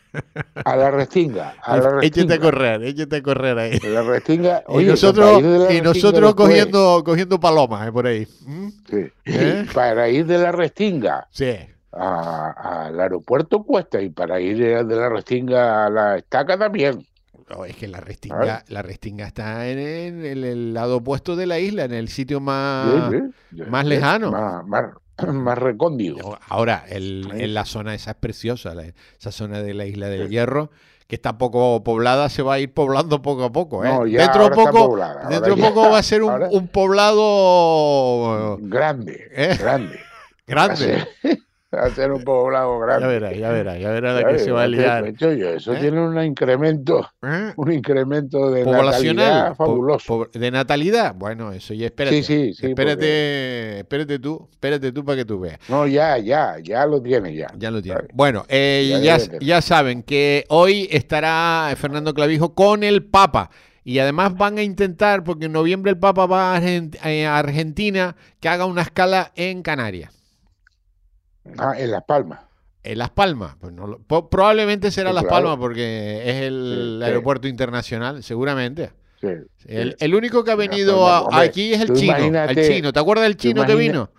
A 0.67 0.77
la 0.77 0.91
restinga. 0.91 1.55
A 1.63 1.79
la 1.79 1.91
restinga. 1.93 2.07
Échate 2.07 2.35
a 2.35 2.39
correr, 2.39 2.85
échate 2.85 3.17
a 3.17 3.23
correr 3.23 3.59
ahí. 3.59 3.79
La 3.79 4.03
restinga. 4.03 4.63
y 4.69 4.85
nosotros, 4.85 5.43
y 5.71 5.81
nosotros 5.81 6.35
cogiendo, 6.35 7.03
cogiendo 7.03 7.41
palomas 7.41 7.89
eh, 7.89 7.93
por 7.93 8.07
ahí. 8.07 8.29
¿Mm? 8.45 8.69
Sí. 8.87 9.07
¿Eh? 9.25 9.67
Para 9.75 10.11
ir 10.11 10.27
de 10.27 10.37
la 10.37 10.53
restinga. 10.53 11.27
Sí 11.31 11.57
al 11.93 13.01
aeropuerto 13.01 13.63
cuesta 13.65 14.01
y 14.01 14.11
para 14.11 14.41
ir 14.41 14.59
de 14.59 14.97
la 14.97 15.09
Restinga 15.09 15.87
a 15.87 15.91
la 15.91 16.17
estaca 16.17 16.59
también. 16.59 17.07
No, 17.49 17.65
es 17.65 17.75
que 17.75 17.89
la 17.89 17.99
Restinga, 18.01 18.65
la 18.69 18.83
Restinga 18.83 19.27
está 19.27 19.69
en, 19.69 20.25
el, 20.25 20.73
lado 20.73 20.99
opuesto 20.99 21.35
de 21.35 21.47
la 21.47 21.59
isla, 21.59 21.85
en 21.85 21.95
el 21.95 22.09
sitio 22.09 22.41
más, 22.41 23.11
más 23.69 23.85
lejano. 23.85 24.31
Más, 24.31 24.95
más, 25.33 25.59
recóndido. 25.59 26.39
Ahora, 26.49 26.85
en 26.89 27.55
la 27.55 27.65
zona 27.65 27.95
esa 27.95 28.13
es 28.13 28.17
preciosa, 28.17 28.75
esa 29.19 29.33
zona 29.33 29.63
de 29.63 29.75
la 29.75 29.87
isla 29.87 30.09
del 30.09 30.29
Hierro 30.29 30.71
que 31.11 31.17
está 31.17 31.37
poco 31.39 31.83
poblada, 31.83 32.29
se 32.29 32.41
va 32.41 32.55
a 32.55 32.59
ir 32.61 32.73
poblando 32.73 33.21
poco 33.21 33.43
a 33.43 33.51
poco. 33.51 33.85
¿eh? 33.85 33.91
dentro 34.17 34.49
poco, 34.53 34.97
dentro 35.29 35.57
poco 35.57 35.91
va 35.91 35.99
a 35.99 36.03
ser 36.05 36.23
un, 36.23 36.69
poblado 36.69 38.59
grande, 38.61 39.29
¿eh? 39.33 39.57
grande, 39.59 39.99
grande. 40.47 41.09
Hacer 41.73 42.11
un 42.13 42.23
poblado 42.25 42.79
grande. 42.81 43.07
Ya 43.07 43.09
verá, 43.09 43.33
ya 43.33 43.51
verá, 43.51 43.79
ya 43.79 43.91
verá 43.91 44.15
de 44.15 44.25
qué 44.25 44.39
se 44.39 44.51
va 44.51 44.65
a 44.65 44.69
liar. 44.69 45.07
eso 45.07 45.73
¿Eh? 45.73 45.77
tiene 45.81 46.01
un 46.01 46.23
incremento, 46.23 47.09
¿Eh? 47.23 47.53
un 47.57 47.73
incremento 47.73 48.51
de 48.51 48.65
natalidad 48.65 49.55
fabuloso. 49.55 50.29
de 50.33 50.51
natalidad, 50.51 51.15
bueno, 51.15 51.53
eso 51.53 51.75
ya 51.75 51.87
espérate. 51.87 52.23
Sí, 52.23 52.55
sí, 52.55 52.67
espérate, 52.67 53.81
espérate 53.81 54.19
tú, 54.19 54.49
espérate 54.51 54.93
tú 54.93 55.05
para 55.05 55.17
que 55.17 55.25
tú 55.25 55.41
veas. 55.41 55.59
No, 55.69 55.87
ya, 55.87 56.19
ya, 56.19 56.57
ya 56.63 56.87
lo 56.87 57.01
tiene 57.01 57.35
ya. 57.35 57.53
Ya 57.57 57.71
lo 57.71 57.81
tiene. 57.81 58.01
Bueno, 58.13 58.45
eh, 58.49 59.01
ya, 59.03 59.19
ya, 59.41 59.63
saben 59.63 60.03
que 60.03 60.45
hoy 60.49 60.89
estará 60.91 61.73
Fernando 61.77 62.15
Clavijo 62.15 62.55
con 62.55 62.83
el 62.83 63.05
Papa. 63.05 63.51
Y 63.83 63.99
además 63.99 64.37
van 64.37 64.59
a 64.59 64.63
intentar, 64.63 65.25
porque 65.25 65.47
en 65.47 65.53
noviembre 65.53 65.91
el 65.91 65.99
Papa 65.99 66.27
va 66.27 66.55
a 66.55 67.39
Argentina, 67.39 68.15
que 68.39 68.49
haga 68.49 68.67
una 68.67 68.83
escala 68.83 69.33
en 69.37 69.63
Canarias. 69.63 70.20
Ah, 71.59 71.75
en 71.77 71.91
Las 71.91 72.05
Palmas. 72.05 72.41
En 72.83 72.99
Las 72.99 73.11
Palmas, 73.11 73.57
pues 73.61 73.73
no, 73.75 73.99
probablemente 74.07 74.91
será 74.91 75.13
Las 75.13 75.25
Palmas 75.25 75.59
porque 75.59 76.23
es 76.25 76.43
el 76.43 77.01
aeropuerto 77.05 77.47
internacional, 77.47 78.23
seguramente. 78.23 78.93
el, 79.67 80.15
único 80.15 80.45
que 80.45 80.51
ha 80.51 80.57
venido 80.57 81.33
aquí 81.33 81.75
es 81.75 81.83
el 81.83 81.93
chino, 81.93 82.17
el 82.17 82.67
chino. 82.67 82.93
¿Te 82.93 83.01
acuerdas 83.01 83.25
del 83.25 83.37
chino 83.37 83.67
que 83.67 83.75
vino? 83.75 84.11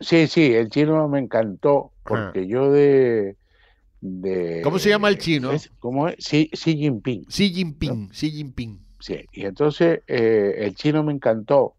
Sí, 0.00 0.26
sí, 0.26 0.54
el 0.54 0.68
chino 0.68 1.08
me 1.08 1.18
encantó 1.18 1.92
porque 2.04 2.46
yo 2.46 2.70
de, 2.70 3.36
de, 4.00 4.60
¿Cómo 4.62 4.78
se 4.78 4.88
llama 4.90 5.08
el 5.08 5.18
chino? 5.18 5.50
¿Cómo 5.80 6.08
es? 6.08 6.16
Xi, 6.18 6.50
Jinping. 6.52 7.26
Xi 7.26 7.52
Jinping, 7.52 8.10
Xi 8.10 8.30
Jinping. 8.30 8.80
Sí, 9.00 9.26
y 9.32 9.44
entonces 9.44 10.02
eh, 10.06 10.54
el 10.58 10.74
chino 10.74 11.02
me 11.04 11.12
encantó. 11.12 11.74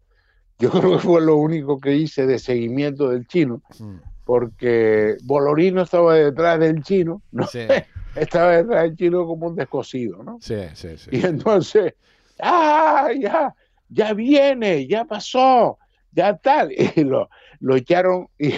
Yo 0.58 0.70
creo 0.70 0.92
que 0.92 0.98
fue 0.98 1.20
lo 1.20 1.36
único 1.36 1.78
que 1.80 1.96
hice 1.96 2.26
de 2.26 2.38
seguimiento 2.38 3.10
del 3.10 3.26
chino. 3.26 3.62
Mm 3.78 4.09
porque 4.30 5.16
Bolorino 5.24 5.82
estaba 5.82 6.14
detrás 6.14 6.60
del 6.60 6.84
chino, 6.84 7.20
¿no? 7.32 7.48
estaba 8.14 8.58
detrás 8.58 8.84
del 8.84 8.94
chino 8.94 9.26
como 9.26 9.48
un 9.48 9.56
descosido, 9.56 10.22
¿no? 10.22 10.38
Sí, 10.40 10.54
sí, 10.74 10.96
sí. 10.96 11.10
Y 11.10 11.26
entonces, 11.26 11.94
¡ah, 12.40 13.08
ya! 13.18 13.52
Ya 13.88 14.14
viene, 14.14 14.86
ya 14.86 15.04
pasó, 15.04 15.78
ya 16.12 16.36
tal. 16.36 16.70
Y 16.94 17.02
lo, 17.02 17.28
lo 17.58 17.74
echaron 17.74 18.28
y, 18.38 18.54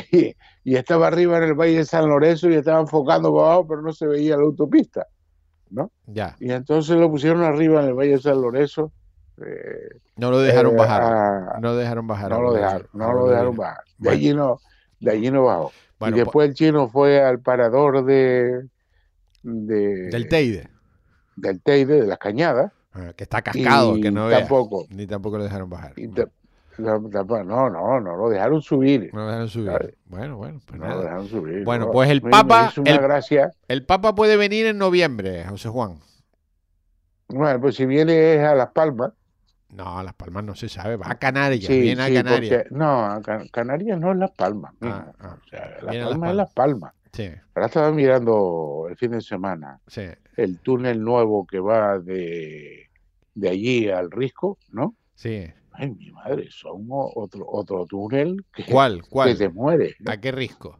y, 0.62 0.76
estaba 0.76 1.06
arriba 1.06 1.38
en 1.38 1.44
el 1.44 1.54
Valle 1.54 1.78
de 1.78 1.84
San 1.86 2.06
Lorenzo 2.06 2.50
y 2.50 2.54
estaba 2.56 2.80
enfocando 2.80 3.34
para 3.34 3.46
abajo, 3.46 3.68
pero 3.68 3.80
no 3.80 3.94
se 3.94 4.06
veía 4.06 4.36
la 4.36 4.42
autopista, 4.42 5.06
¿no? 5.70 5.90
Ya. 6.04 6.36
Y 6.38 6.52
entonces 6.52 6.98
lo 6.98 7.10
pusieron 7.10 7.44
arriba 7.44 7.80
en 7.80 7.88
el 7.88 7.94
Valle 7.94 8.16
de 8.16 8.18
San 8.18 8.42
Lorenzo. 8.42 8.92
Eh, 9.38 10.00
no 10.16 10.30
lo 10.30 10.38
dejaron 10.40 10.74
eh, 10.74 10.76
bajar. 10.76 11.62
no 11.62 11.70
lo 11.70 11.76
dejaron 11.76 12.06
bajar. 12.06 12.30
No 12.30 12.42
lo 12.42 12.52
dejaron, 12.52 12.88
no 12.92 13.12
lo 13.14 13.28
dejaron 13.28 13.56
bajar. 13.56 13.84
De 13.96 14.10
allí 14.10 14.34
no 14.34 14.60
de 15.02 15.10
allí 15.10 15.30
no 15.30 15.44
bajó. 15.44 15.72
y 16.06 16.12
después 16.12 16.48
el 16.48 16.54
chino 16.54 16.88
fue 16.88 17.20
al 17.20 17.40
parador 17.40 18.04
de, 18.04 18.68
del 19.42 20.28
Teide. 20.28 20.68
Del 21.36 21.60
Teide, 21.60 22.00
de 22.00 22.06
las 22.06 22.18
cañadas. 22.18 22.72
Ah, 22.92 23.12
que 23.16 23.24
está 23.24 23.42
cascado, 23.42 23.98
que 24.00 24.10
no 24.10 24.30
tampoco, 24.30 24.86
Ni 24.90 25.06
tampoco 25.06 25.38
lo 25.38 25.44
dejaron 25.44 25.68
bajar. 25.68 25.94
no, 26.78 26.98
no, 26.98 27.70
no, 27.70 28.00
no 28.00 28.16
lo 28.16 28.28
dejaron 28.28 28.62
subir. 28.62 29.10
No 29.12 29.20
lo 29.20 29.26
dejaron 29.26 29.48
subir. 29.48 29.98
Bueno, 30.06 30.36
bueno, 30.36 30.60
pues 30.64 30.80
no 30.80 30.88
lo 30.88 31.02
dejaron 31.02 31.28
subir. 31.28 31.64
Bueno, 31.64 31.90
pues 31.90 32.10
el 32.10 32.22
Papa. 32.22 32.72
el, 32.84 32.98
gracia. 32.98 33.50
el 33.66 33.84
Papa 33.84 34.14
puede 34.14 34.36
venir 34.36 34.66
en 34.66 34.78
noviembre, 34.78 35.44
José 35.48 35.68
Juan. 35.68 35.98
Bueno, 37.28 37.60
pues 37.60 37.74
si 37.76 37.86
viene 37.86 38.34
es 38.34 38.44
a 38.44 38.54
Las 38.54 38.70
Palmas. 38.70 39.12
No, 39.72 40.02
Las 40.02 40.14
Palmas 40.14 40.44
no 40.44 40.54
se 40.54 40.68
sabe, 40.68 40.96
va 40.96 41.10
a 41.10 41.18
Canarias, 41.18 41.68
viene 41.68 42.02
a 42.02 42.12
Canarias. 42.12 42.66
no, 42.70 43.20
Canarias 43.50 43.98
no 43.98 44.12
es 44.12 44.18
Las 44.18 44.30
Palmas. 44.32 44.74
Ah, 44.82 45.12
ah. 45.18 45.38
Las 45.82 45.96
Palmas 45.96 46.30
es 46.30 46.36
Las 46.36 46.52
Palmas. 46.52 46.92
Sí. 47.12 47.30
Ahora 47.54 47.66
estaba 47.66 47.90
mirando 47.90 48.86
el 48.88 48.96
fin 48.96 49.10
de 49.12 49.20
semana 49.20 49.78
sí. 49.86 50.02
el 50.36 50.60
túnel 50.60 51.02
nuevo 51.02 51.46
que 51.46 51.60
va 51.60 51.98
de, 51.98 52.90
de 53.34 53.48
allí 53.48 53.90
al 53.90 54.10
Risco, 54.10 54.58
¿no? 54.70 54.94
Sí. 55.14 55.46
Ay, 55.72 55.90
mi 55.90 56.10
madre, 56.10 56.48
son 56.50 56.86
otro, 56.90 57.46
otro 57.48 57.86
túnel 57.86 58.44
que, 58.54 58.64
¿Cuál? 58.64 59.02
¿Cuál? 59.08 59.30
que 59.30 59.36
se 59.36 59.48
muere. 59.48 59.94
¿A 60.06 60.18
qué 60.18 60.32
risco? 60.32 60.78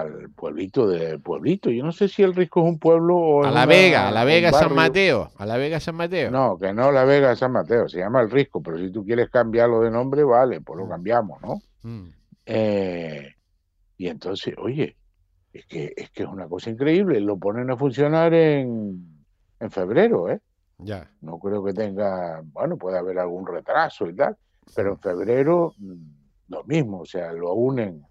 Al 0.00 0.30
pueblito 0.30 0.86
del 0.88 1.20
pueblito. 1.20 1.70
Yo 1.70 1.84
no 1.84 1.92
sé 1.92 2.08
si 2.08 2.22
el 2.22 2.34
Risco 2.34 2.60
es 2.60 2.66
un 2.68 2.78
pueblo 2.78 3.16
o 3.16 3.40
A 3.44 3.46
La 3.46 3.50
una- 3.50 3.66
Vega, 3.66 4.08
a 4.08 4.10
La 4.12 4.24
Vega 4.24 4.52
San. 4.52 4.74
Mateo. 4.74 5.30
A 5.36 5.46
La 5.46 5.56
Vega 5.56 5.80
San 5.80 5.94
Mateo. 5.94 6.30
No, 6.30 6.58
que 6.58 6.72
no 6.72 6.90
La 6.92 7.04
Vega 7.04 7.34
San 7.36 7.52
Mateo, 7.52 7.88
se 7.88 7.98
llama 7.98 8.20
el 8.20 8.30
Risco, 8.30 8.62
pero 8.62 8.78
si 8.78 8.90
tú 8.90 9.04
quieres 9.04 9.30
cambiarlo 9.30 9.80
de 9.80 9.90
nombre, 9.90 10.24
vale, 10.24 10.60
pues 10.60 10.78
lo 10.78 10.88
cambiamos, 10.88 11.40
¿no? 11.42 11.60
Mm. 11.82 12.08
Eh, 12.46 13.34
y 13.96 14.08
entonces, 14.08 14.54
oye, 14.58 14.96
es 15.52 15.66
que, 15.66 15.92
es 15.96 16.10
que 16.10 16.22
es 16.24 16.28
una 16.28 16.48
cosa 16.48 16.70
increíble, 16.70 17.20
lo 17.20 17.36
ponen 17.38 17.70
a 17.70 17.76
funcionar 17.76 18.34
en, 18.34 19.24
en 19.60 19.70
febrero, 19.70 20.28
¿eh? 20.30 20.40
Ya. 20.78 21.08
No 21.20 21.38
creo 21.38 21.62
que 21.64 21.72
tenga, 21.72 22.42
bueno, 22.52 22.76
puede 22.76 22.98
haber 22.98 23.18
algún 23.18 23.46
retraso 23.46 24.08
y 24.08 24.14
tal, 24.16 24.36
pero 24.74 24.92
en 24.92 24.98
febrero 24.98 25.72
mm, 25.78 25.94
lo 26.48 26.64
mismo, 26.64 27.00
o 27.00 27.06
sea, 27.06 27.32
lo 27.32 27.52
unen 27.54 28.04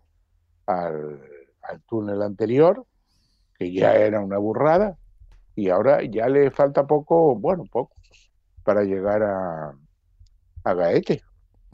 al, 0.65 1.19
al 1.63 1.81
túnel 1.81 2.21
anterior, 2.21 2.85
que 3.57 3.71
ya 3.71 3.95
era 3.95 4.19
una 4.19 4.37
burrada, 4.37 4.97
y 5.55 5.69
ahora 5.69 6.01
ya 6.03 6.27
le 6.29 6.49
falta 6.51 6.85
poco, 6.87 7.35
bueno, 7.35 7.65
poco, 7.71 7.93
para 8.63 8.83
llegar 8.83 9.23
a, 9.23 9.73
a 10.63 10.73
Gaete. 10.73 11.21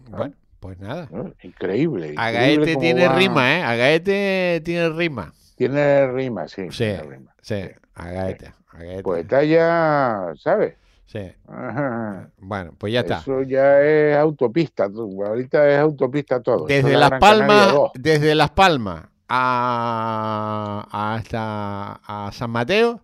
Bueno, 0.09 0.33
pues 0.59 0.79
nada. 0.79 1.07
¿no? 1.11 1.33
Increíble. 1.43 2.13
Agaete 2.17 2.73
cómo 2.73 2.79
tiene 2.81 3.07
va- 3.07 3.15
rima, 3.15 3.57
¿eh? 3.57 3.63
Agaete 3.63 4.61
tiene 4.65 4.89
rima. 4.89 5.33
Tiene 5.55 6.07
rima, 6.11 6.47
sí. 6.47 6.63
Sí, 6.71 6.77
tiene 6.85 7.03
rima. 7.03 7.35
sí. 7.41 7.63
Agaete. 7.93 8.53
Agaete. 8.71 9.03
Pues 9.03 9.21
está 9.23 9.43
ya, 9.43 10.31
¿sabes? 10.37 10.75
Sí. 11.05 11.31
Ajá. 11.47 12.29
Bueno, 12.37 12.71
pues 12.77 12.93
ya 12.93 12.99
está. 13.01 13.17
Eso 13.17 13.41
ya 13.43 13.81
es 13.81 14.15
autopista. 14.15 14.85
Ahorita 14.85 15.67
es 15.69 15.79
autopista 15.79 16.39
todo. 16.41 16.65
Desde 16.65 16.89
es 16.93 16.93
la 16.93 17.09
Las 17.09 17.09
Canaria 17.19 17.37
Palmas, 17.47 17.73
2. 17.73 17.91
desde 17.95 18.35
Las 18.35 18.49
Palmas 18.51 19.05
a, 19.29 20.87
hasta 21.15 21.93
a 22.05 22.31
San 22.31 22.49
Mateo, 22.51 23.01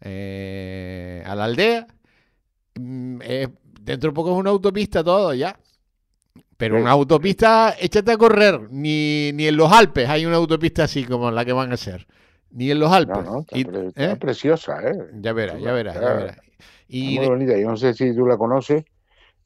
eh, 0.00 1.22
a 1.26 1.34
la 1.34 1.44
aldea, 1.44 1.86
mm, 2.76 3.18
eh, 3.22 3.48
dentro 3.80 4.10
de 4.10 4.14
poco 4.14 4.32
es 4.32 4.38
una 4.38 4.50
autopista 4.50 5.02
todo 5.02 5.34
ya. 5.34 5.58
Pero 6.56 6.76
Sí. 6.76 6.82
una 6.82 6.90
autopista, 6.90 7.74
échate 7.78 8.12
a 8.12 8.16
correr. 8.16 8.68
Ni, 8.72 9.30
ni 9.32 9.46
en 9.46 9.56
los 9.56 9.70
Alpes 9.72 10.08
hay 10.08 10.26
una 10.26 10.36
autopista 10.36 10.84
así 10.84 11.04
como 11.04 11.30
la 11.30 11.44
que 11.44 11.52
van 11.52 11.70
a 11.70 11.74
hacer. 11.74 12.06
Ni 12.50 12.70
en 12.70 12.80
los 12.80 12.90
Alpes. 12.92 13.16
No, 13.16 13.22
no, 13.22 13.40
está, 13.40 13.58
Y- 13.58 13.64
pre- 13.64 13.86
está 13.88 14.12
¿eh? 14.12 14.16
preciosa, 14.16 14.80
¿eh? 14.82 14.96
Ya 15.20 15.32
verás, 15.32 15.60
ya 15.60 15.72
verás, 15.72 15.94
ya 15.94 16.00
verás. 16.14 16.36
Y 16.88 17.14
muy 17.16 17.24
de- 17.24 17.28
bonita. 17.30 17.58
Yo 17.58 17.68
no 17.68 17.76
sé 17.76 17.94
si 17.94 18.14
tú 18.14 18.26
la 18.26 18.36
conoces. 18.36 18.84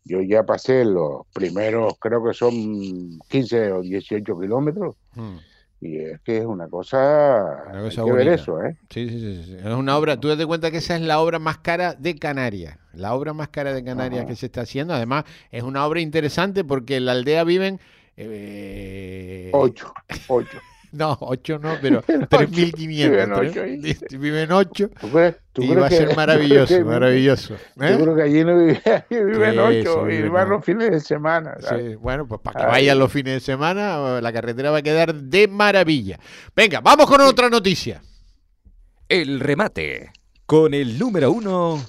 Yo 0.05 0.21
ya 0.23 0.43
pasé 0.45 0.85
los 0.85 1.27
primeros, 1.33 1.95
creo 2.01 2.25
que 2.25 2.33
son 2.33 3.19
15 3.29 3.71
o 3.73 3.83
18 3.83 4.39
kilómetros. 4.41 4.97
Mm. 5.15 5.37
Y 5.85 5.99
es 5.99 6.21
que 6.21 6.39
es 6.39 6.47
una 6.47 6.69
cosa. 6.69 7.65
Una 7.69 7.79
hay 7.81 7.85
cosa 7.87 8.05
que 8.05 8.13
ver 8.13 8.29
eso, 8.29 8.63
¿eh? 8.63 8.77
Sí, 8.89 9.09
sí, 9.09 9.19
sí, 9.19 9.43
sí. 9.47 9.57
Es 9.57 9.65
una 9.75 9.99
obra, 9.99 10.17
tú 10.21 10.29
date 10.29 10.47
cuenta 10.47 10.71
que 10.71 10.77
esa 10.77 10.95
es 10.95 11.03
la 11.03 11.19
obra 11.19 11.41
más 11.41 11.59
cara 11.59 11.95
de 11.95 12.15
Canarias. 12.15 12.79
La 12.93 13.15
obra 13.15 13.33
más 13.33 13.49
cara 13.49 13.73
de 13.75 13.83
Canarias 13.83 14.21
Ajá. 14.21 14.29
que 14.29 14.37
se 14.37 14.47
está 14.47 14.61
haciendo. 14.61 14.95
Además, 14.95 15.25
es 15.51 15.65
una 15.65 15.85
obra 15.85 16.01
interesante 16.01 16.63
porque 16.63 16.97
en 16.97 17.07
la 17.07 17.13
aldea 17.13 17.43
viven. 17.43 17.81
eh, 18.17 19.51
Ocho, 19.53 19.93
ocho. 20.29 20.59
No, 20.99 21.17
ocho 21.23 21.59
no, 21.59 21.77
pero 21.81 22.03
Viven 22.07 22.29
3.500. 22.29 22.77
Viven 22.87 23.31
tres- 23.35 23.51
ocho, 23.51 23.63
dice. 23.63 24.07
Viven 24.19 24.53
ocho. 24.53 24.89
¿Tú 25.01 25.11
crees, 25.11 25.37
tú 25.53 25.63
Y 25.63 25.69
crees 25.69 25.83
va 25.83 25.87
a 25.87 25.91
ser 25.91 26.17
maravilloso, 26.17 26.75
que- 26.77 26.85
maravilloso. 26.85 27.55
Yo 27.77 27.85
¿eh? 27.87 27.99
creo 27.99 28.15
que 28.15 28.23
allí 28.23 28.45
no 28.45 28.59
viven, 28.59 28.83
aquí 28.85 29.15
viven 29.17 29.53
Sí, 29.53 29.59
ocho 29.59 29.95
sí, 30.07 30.13
y 30.13 30.17
viven 30.17 30.33
van 30.33 30.49
los 30.51 30.65
fines 30.65 30.91
de 30.91 31.01
semana. 31.01 31.55
Sí, 31.61 31.95
bueno, 31.95 32.27
pues 32.29 32.41
para 32.43 32.61
que 32.61 32.67
Ay. 32.67 32.71
vayan 32.73 32.99
los 32.99 33.11
fines 33.11 33.35
de 33.35 33.41
semana, 33.41 34.21
la 34.21 34.33
carretera 34.35 34.71
va 34.71 34.79
a 34.79 34.83
quedar 34.83 35.15
de 35.15 35.49
maravilla. 35.49 36.19
Venga, 36.55 36.81
vamos 36.81 37.07
con 37.07 37.21
otra 37.23 37.49
noticia. 37.49 38.03
El 39.09 39.41
remate. 39.41 40.11
Con 40.45 40.75
el 40.75 40.99
número 40.99 41.33
uno. 41.33 41.83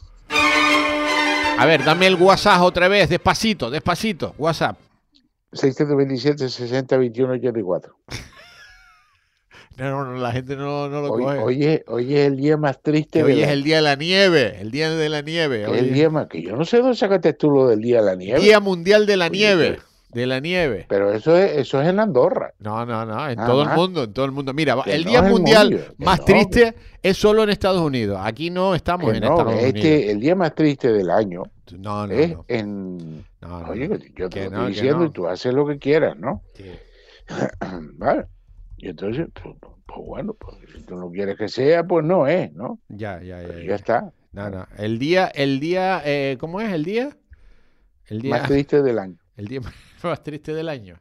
A 1.57 1.65
ver, 1.65 1.83
dame 1.83 2.07
el 2.07 2.15
WhatsApp 2.15 2.61
otra 2.61 2.87
vez, 2.87 3.09
despacito, 3.09 3.69
despacito. 3.69 4.33
WhatsApp. 4.37 4.77
627 5.51 6.49
60 6.49 6.97
21 6.97 7.33
84. 7.33 7.95
No, 9.77 9.89
no, 9.89 10.05
no, 10.05 10.17
la 10.21 10.31
gente 10.31 10.55
no, 10.55 10.87
no 10.87 11.01
lo 11.01 11.11
Hoy, 11.11 11.23
coge. 11.23 11.39
hoy 11.39 11.63
es, 11.65 11.81
hoy 11.87 12.15
es 12.15 12.27
el 12.27 12.37
día 12.37 12.57
más 12.57 12.81
triste 12.81 13.19
Que 13.19 13.25
hoy 13.25 13.41
es 13.41 13.49
el 13.49 13.63
día 13.63 13.77
de 13.77 13.81
la 13.81 13.95
nieve, 13.95 14.57
el 14.61 14.69
día 14.71 14.91
de 14.91 15.09
la 15.09 15.21
nieve. 15.21 15.65
Hoy 15.67 15.77
el 15.79 15.85
es 15.87 15.93
día 15.93 16.09
más 16.09 16.27
que 16.27 16.41
yo 16.43 16.55
no 16.55 16.63
sé 16.65 16.77
dónde 16.77 16.95
sacaste 16.95 17.33
tú 17.33 17.49
lo 17.49 17.67
del 17.67 17.81
día 17.81 17.99
de 18.01 18.05
la 18.05 18.15
nieve. 18.15 18.39
Día 18.39 18.59
Mundial 18.59 19.05
de 19.05 19.17
la 19.17 19.25
Oye, 19.25 19.37
Nieve. 19.37 19.79
De 20.13 20.27
la 20.27 20.39
nieve. 20.39 20.85
Pero 20.89 21.11
eso 21.11 21.35
es, 21.35 21.57
eso 21.57 21.81
es 21.81 21.87
en 21.89 21.99
Andorra. 21.99 22.53
No, 22.59 22.85
no, 22.85 23.03
no, 23.03 23.27
en 23.27 23.35
todo 23.35 23.63
el 23.63 23.69
mundo, 23.69 24.03
en 24.03 24.13
todo 24.13 24.25
el 24.25 24.31
mundo. 24.31 24.53
Mira, 24.53 24.77
Que 24.83 24.93
el 24.93 25.05
no 25.05 25.09
Día 25.09 25.21
Mundial 25.23 25.69
mundo, 25.71 25.85
más 25.97 26.19
no, 26.19 26.25
triste 26.25 26.75
es 27.01 27.17
solo 27.17 27.41
en 27.41 27.49
Estados 27.49 27.81
Unidos. 27.81 28.19
Aquí 28.21 28.51
no 28.51 28.75
estamos 28.75 29.11
en 29.11 29.21
no, 29.21 29.31
Estados 29.31 29.55
este, 29.55 29.79
Unidos. 29.79 30.11
el 30.11 30.19
día 30.19 30.35
más 30.35 30.53
triste 30.53 30.91
del 30.93 31.09
año 31.09 31.41
No, 31.79 32.05
no, 32.05 32.13
es 32.13 32.29
no. 32.29 32.45
en. 32.47 32.97
no, 33.41 33.59
no, 33.61 33.69
Oye, 33.69 33.89
yo 34.15 34.29
te 34.29 34.41
lo 34.41 34.45
estoy 34.51 34.67
diciendo 34.67 35.05
y 35.05 35.09
tú 35.09 35.27
haces 35.27 35.51
lo 35.51 35.65
que 35.65 35.79
quieras, 35.79 36.15
¿no? 36.15 36.43
Sí. 36.55 36.65
Vale. 37.97 38.25
Y 38.83 38.89
entonces, 38.89 39.27
pues, 39.41 39.55
pues 39.85 39.99
bueno, 40.05 40.33
pues 40.33 40.57
si 40.75 40.81
tú 40.81 40.97
no 40.97 41.09
quieres 41.09 41.37
que 41.37 41.47
sea, 41.47 41.85
pues 41.85 42.03
no 42.05 42.27
es, 42.27 42.51
¿no? 42.51 42.79
Ya, 42.89 43.21
ya, 43.21 43.41
ya. 43.41 43.47
Pero 43.47 43.59
ya. 43.59 43.65
ya 43.67 43.75
está. 43.75 44.13
No, 44.33 44.49
no. 44.49 44.67
El 44.77 44.99
día, 44.99 45.27
el 45.27 45.61
día, 45.61 46.01
eh, 46.03 46.35
¿cómo 46.37 46.59
es 46.59 46.73
el 46.73 46.83
día? 46.83 47.15
El 48.07 48.19
día, 48.21 48.31
Más 48.31 48.49
triste 48.49 48.81
del 48.83 48.99
año. 48.99 49.15
el 49.37 49.47
día 49.47 49.61
más 50.03 50.21
triste 50.21 50.53
del 50.53 50.67
año. 50.67 50.99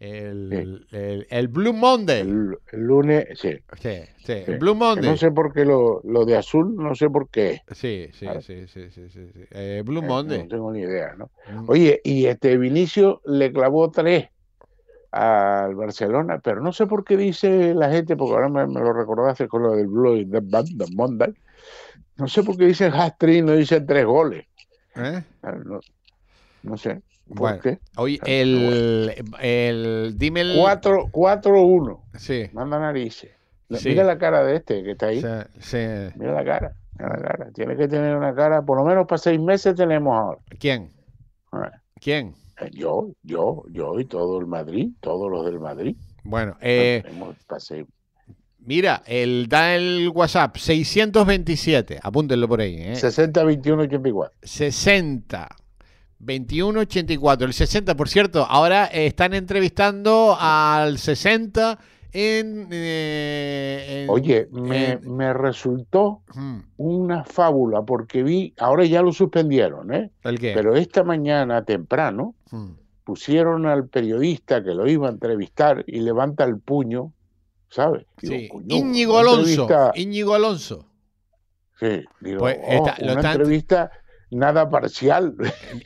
El, 0.00 0.86
el, 0.90 1.26
el 1.28 1.48
Blue 1.48 1.74
Monday. 1.74 2.20
El, 2.22 2.56
el 2.72 2.80
lunes, 2.80 3.26
sí. 3.34 3.50
Sí, 3.78 3.90
sí, 4.24 4.32
Sí. 4.46 4.52
Blue 4.54 4.74
Monday. 4.74 5.10
no 5.10 5.16
sé 5.18 5.30
por 5.30 5.52
qué 5.52 5.66
lo, 5.66 6.00
lo 6.04 6.24
de 6.24 6.38
azul, 6.38 6.76
no 6.76 6.94
sé 6.94 7.10
por 7.10 7.28
qué. 7.28 7.60
Sí, 7.72 8.08
sí, 8.14 8.26
sí, 8.40 8.66
sí, 8.68 8.90
sí, 8.90 9.10
sí. 9.10 9.30
Eh, 9.50 9.82
Blue 9.84 10.02
Eh, 10.02 10.06
Monday. 10.06 10.38
No 10.44 10.48
tengo 10.48 10.72
ni 10.72 10.80
idea, 10.80 11.14
¿no? 11.18 11.30
Mm. 11.52 11.68
Oye, 11.68 12.00
y 12.04 12.24
este 12.24 12.56
Vinicio 12.56 13.20
le 13.26 13.52
clavó 13.52 13.90
tres 13.90 14.28
al 15.10 15.74
Barcelona, 15.74 16.38
pero 16.38 16.60
no 16.60 16.72
sé 16.72 16.86
por 16.86 17.04
qué 17.04 17.16
dice 17.16 17.74
la 17.74 17.90
gente, 17.90 18.16
porque 18.16 18.34
ahora 18.34 18.48
me, 18.48 18.66
me 18.66 18.80
lo 18.80 18.92
recordaste 18.92 19.48
con 19.48 19.62
lo 19.62 19.72
del 19.74 19.86
Blue 19.86 20.28
the 20.30 20.40
Band, 20.42 20.78
the 20.78 20.94
Monday. 20.94 21.34
No 22.16 22.28
sé 22.28 22.42
por 22.42 22.56
qué 22.56 22.66
dicen 22.66 22.92
hat-trick, 22.92 23.44
no 23.44 23.52
dicen 23.52 23.86
tres 23.86 24.04
goles. 24.04 24.46
¿Eh? 24.96 25.22
Ah, 25.42 25.52
No, 25.64 25.80
no 26.62 26.76
sé. 26.76 27.00
¿Por 27.28 27.38
Bueno, 27.38 27.60
qué? 27.60 27.78
Oye, 27.96 28.18
Claro, 28.18 28.32
el, 28.34 29.14
el, 29.40 30.14
dime 30.16 30.40
el... 30.40 30.56
4 30.58 31.08
4-1. 31.12 32.00
Sí, 32.16 32.48
Manda 32.52 32.78
narices. 32.78 33.30
Sí. 33.70 33.90
Mira 33.90 34.02
la 34.04 34.16
cara 34.16 34.42
de 34.44 34.56
este 34.56 34.82
que 34.82 34.92
está 34.92 35.06
ahí. 35.08 35.22
sí. 35.60 35.76
Mira 36.16 36.32
la 36.32 36.44
cara. 36.44 36.72
Mira 36.98 37.10
la 37.16 37.22
cara. 37.22 37.50
Tiene 37.52 37.76
que 37.76 37.86
tener 37.86 38.16
una 38.16 38.34
cara, 38.34 38.62
por 38.62 38.78
lo 38.78 38.84
menos 38.84 39.06
para 39.06 39.18
seis 39.18 39.38
meses 39.38 39.74
tenemos 39.74 40.16
ahora. 40.16 40.38
¿Quién? 40.58 40.90
Ah, 41.52 41.70
¿Quién? 42.00 42.34
Yo, 42.72 43.10
yo, 43.22 43.64
yo 43.70 44.00
y 44.00 44.04
todo 44.04 44.40
el 44.40 44.46
Madrid, 44.46 44.90
todos 45.00 45.30
los 45.30 45.44
del 45.44 45.60
Madrid. 45.60 45.96
Bueno, 46.24 46.56
eh, 46.60 47.02
mira, 48.58 49.02
el, 49.06 49.48
da 49.48 49.74
el 49.74 50.10
WhatsApp 50.14 50.56
627, 50.56 52.00
apúntenlo 52.02 52.48
por 52.48 52.60
ahí, 52.60 52.76
¿eh? 52.78 52.96
60, 52.96 53.44
21, 53.44 53.82
84. 53.82 54.34
60 54.42 55.48
21 56.18 56.80
84. 56.80 57.46
El 57.46 57.52
60, 57.52 57.96
por 57.96 58.08
cierto, 58.08 58.44
ahora 58.48 58.86
están 58.86 59.34
entrevistando 59.34 60.36
al 60.38 60.98
60 60.98 61.78
en. 62.12 62.68
eh, 62.70 64.04
en- 64.04 64.10
Oye, 64.10 64.48
me, 64.50 64.92
en- 64.92 65.16
me 65.16 65.32
resultó 65.32 66.22
Hmm, 66.34 66.60
una 66.76 67.24
fábula 67.24 67.82
porque 67.82 68.22
vi, 68.22 68.54
ahora 68.58 68.84
ya 68.84 69.02
lo 69.02 69.12
suspendieron, 69.12 69.92
¿eh? 69.92 70.10
¿El 70.24 70.38
qué? 70.38 70.52
Pero 70.54 70.74
esta 70.76 71.04
mañana 71.04 71.64
temprano 71.64 72.34
Hmm. 72.50 72.72
pusieron 73.04 73.66
al 73.66 73.88
periodista 73.88 74.62
que 74.62 74.74
lo 74.74 74.86
iba 74.86 75.08
a 75.08 75.10
entrevistar 75.12 75.82
y 75.86 76.00
levanta 76.00 76.44
el 76.44 76.58
puño, 76.60 77.12
¿sabes? 77.70 78.06
Sí. 78.18 78.48
Íñigo 78.68 79.18
Alonso. 79.18 79.66
Íñigo 79.94 80.34
Alonso. 80.34 80.86
Sí, 81.80 82.04
digo, 82.20 82.40
Pues, 82.40 82.58
oh, 82.60 82.82
una 83.02 83.20
entrevista 83.20 83.90
nada 84.30 84.68
parcial. 84.70 85.34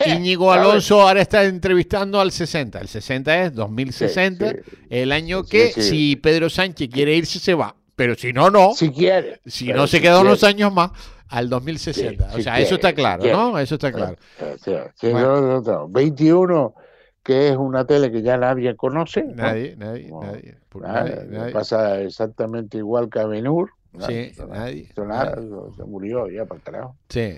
Íñigo 0.06 0.50
¿sabes? 0.52 0.66
Alonso 0.68 1.00
ahora 1.02 1.20
está 1.22 1.44
entrevistando 1.44 2.20
al 2.20 2.32
60. 2.32 2.80
El 2.80 2.88
60 2.88 3.42
es 3.44 3.54
2060, 3.54 4.48
Sí, 4.50 4.56
sí. 4.64 4.76
el 4.90 5.12
año 5.12 5.44
que 5.44 5.68
sí. 5.72 5.82
si 5.82 6.16
Pedro 6.16 6.50
Sánchez 6.50 6.88
quiere 6.90 7.14
irse, 7.14 7.38
se 7.38 7.54
va. 7.54 7.74
Pero 7.94 8.14
si 8.14 8.32
no, 8.32 8.50
no. 8.50 8.72
Si 8.74 8.90
quiere. 8.90 9.40
si 9.46 9.66
pero 9.66 9.78
no, 9.78 9.86
se 9.86 10.00
queda 10.00 10.20
unos 10.20 10.42
años 10.44 10.72
más 10.72 10.90
al 11.28 11.48
2060. 11.48 12.24
Sí, 12.24 12.30
o 12.32 12.36
si 12.36 12.42
sea, 12.42 12.52
quiere, 12.54 12.66
eso 12.66 12.74
está 12.76 12.92
claro, 12.94 13.22
quiere. 13.22 13.36
¿no? 13.36 13.58
Eso 13.58 13.74
está 13.76 13.92
claro. 13.92 14.16
Sí, 14.64 14.72
Bueno. 15.10 15.40
no, 15.40 15.60
no, 15.60 15.60
no. 15.60 15.88
21, 15.88 16.74
que 17.22 17.50
es 17.50 17.56
una 17.56 17.86
tele 17.86 18.10
que 18.10 18.22
ya 18.22 18.36
nadie 18.38 18.74
conoce. 18.76 19.22
¿no? 19.24 19.34
Nadie, 19.34 19.76
nadie, 19.76 20.08
No, 20.08 20.22
nadie. 20.22 20.56
nadie, 20.74 21.24
nadie. 21.28 21.52
Pasa 21.52 22.00
exactamente 22.00 22.78
igual 22.78 23.08
que 23.10 23.20
a 23.20 23.26
Benur. 23.26 23.70
Sí, 24.08 24.32
nadie, 24.48 24.82
Esto 24.88 25.04
nada, 25.04 25.36
nadie. 25.36 25.48
se 25.76 25.84
murió 25.84 26.26
ya 26.30 26.46
para 26.46 26.60
carajo. 26.62 26.96
Sí. 27.10 27.34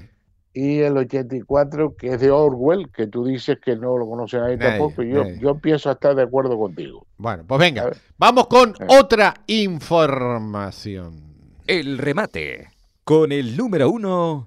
Y 0.54 0.78
el 0.78 0.96
84, 0.96 1.96
que 1.96 2.14
es 2.14 2.20
de 2.20 2.30
Orwell, 2.30 2.88
que 2.90 3.08
tú 3.08 3.24
dices 3.26 3.58
que 3.62 3.74
no 3.76 3.98
lo 3.98 4.08
conoce 4.08 4.38
nadie, 4.38 4.56
Nadie, 4.56 4.70
tampoco, 4.78 5.02
y 5.02 5.10
yo, 5.10 5.24
nadie. 5.24 5.38
yo 5.40 5.50
empiezo 5.50 5.90
a 5.90 5.94
estar 5.94 6.14
de 6.14 6.22
acuerdo 6.22 6.56
contigo. 6.56 7.04
Bueno, 7.18 7.42
pues 7.46 7.58
venga, 7.58 7.90
vamos 8.16 8.46
con 8.46 8.70
Eh. 8.70 8.86
otra 8.88 9.34
información. 9.48 11.20
El 11.66 11.98
remate. 11.98 12.68
Con 13.02 13.32
el 13.32 13.56
número 13.56 13.90
uno. 13.90 14.46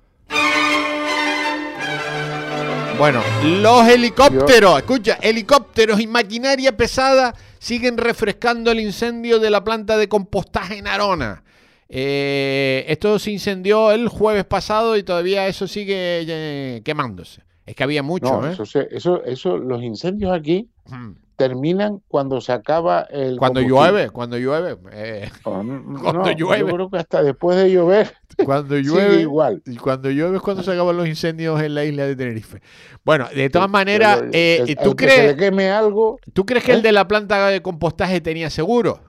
Bueno, 2.97 3.21
los 3.43 3.87
helicópteros, 3.87 4.77
escucha, 4.79 5.19
helicópteros 5.21 5.99
y 5.99 6.07
maquinaria 6.07 6.75
pesada 6.75 7.35
siguen 7.59 7.95
refrescando 7.97 8.71
el 8.71 8.79
incendio 8.79 9.37
de 9.39 9.51
la 9.51 9.63
planta 9.63 9.97
de 9.97 10.09
compostaje 10.09 10.77
en 10.79 10.87
Arona. 10.87 11.43
Eh, 11.89 12.85
esto 12.87 13.17
se 13.19 13.31
incendió 13.31 13.91
el 13.91 14.07
jueves 14.09 14.45
pasado 14.45 14.97
y 14.97 15.03
todavía 15.03 15.47
eso 15.47 15.67
sigue 15.67 15.95
eh, 16.27 16.81
quemándose. 16.83 17.41
Es 17.65 17.75
que 17.75 17.83
había 17.83 18.03
mucho, 18.03 18.41
No, 18.41 18.47
¿eh? 18.47 18.53
eso, 18.53 18.65
se- 18.65 18.87
eso, 18.91 19.23
eso, 19.25 19.57
los 19.57 19.81
incendios 19.83 20.31
aquí 20.33 20.69
Mm. 20.89 21.11
terminan 21.35 22.01
cuando 22.07 22.39
se 22.39 22.51
acaba 22.53 23.01
el 23.11 23.37
Cuando 23.37 23.59
llueve, 23.61 24.09
cuando 24.09 24.37
llueve, 24.37 24.77
eh, 24.93 25.29
Oh, 25.43 25.61
no, 25.63 25.99
Cuando 26.01 26.23
no, 26.23 26.31
llueve. 26.31 26.59
Yo 26.67 26.73
creo 26.75 26.89
que 26.89 26.97
hasta 26.97 27.21
después 27.23 27.57
de 27.57 27.71
llover 27.71 28.13
cuando 28.45 28.77
llueve, 28.77 29.21
igual. 29.21 29.61
y 29.65 29.75
cuando 29.77 30.09
llueve 30.09 30.37
es 30.37 30.41
cuando 30.41 30.63
se 30.63 30.71
acaban 30.71 30.95
los 30.95 31.07
incendios 31.07 31.61
en 31.61 31.75
la 31.75 31.83
isla 31.85 32.05
de 32.05 32.15
Tenerife. 32.15 32.61
Bueno, 33.03 33.27
de 33.35 33.49
todas 33.49 33.69
maneras, 33.69 34.23
eh, 34.31 34.63
el- 34.67 34.75
¿tú 34.77 34.91
el 34.91 34.95
que 34.95 35.09
se 35.09 35.15
crees, 35.15 35.35
le 35.35 35.37
queme 35.37 35.69
algo, 35.71 36.19
¿tú 36.33 36.45
crees 36.45 36.63
que 36.63 36.71
el 36.73 36.81
de 36.81 36.91
la 36.93 37.07
planta 37.07 37.47
de 37.47 37.61
compostaje 37.61 38.21
tenía 38.21 38.49
seguro? 38.49 39.01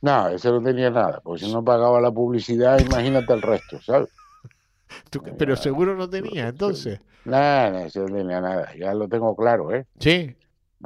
No, 0.00 0.28
ese 0.28 0.50
no 0.50 0.62
tenía 0.62 0.90
nada, 0.90 1.20
porque 1.22 1.44
si 1.44 1.52
no 1.52 1.64
pagaba 1.64 2.00
la 2.00 2.10
publicidad, 2.10 2.78
imagínate 2.80 3.32
el 3.32 3.42
resto, 3.42 3.80
¿sabes? 3.82 4.08
¿Tú- 5.10 5.22
pero 5.36 5.56
seguro 5.56 5.94
no 5.96 6.08
tenía, 6.08 6.48
entonces. 6.48 7.00
Nada, 7.24 7.70
no, 7.70 7.78
ese 7.80 8.00
no 8.00 8.06
tenía 8.06 8.40
nada, 8.40 8.72
ya 8.78 8.94
lo 8.94 9.08
tengo 9.08 9.34
claro, 9.36 9.74
¿eh? 9.74 9.86
Sí, 9.98 10.34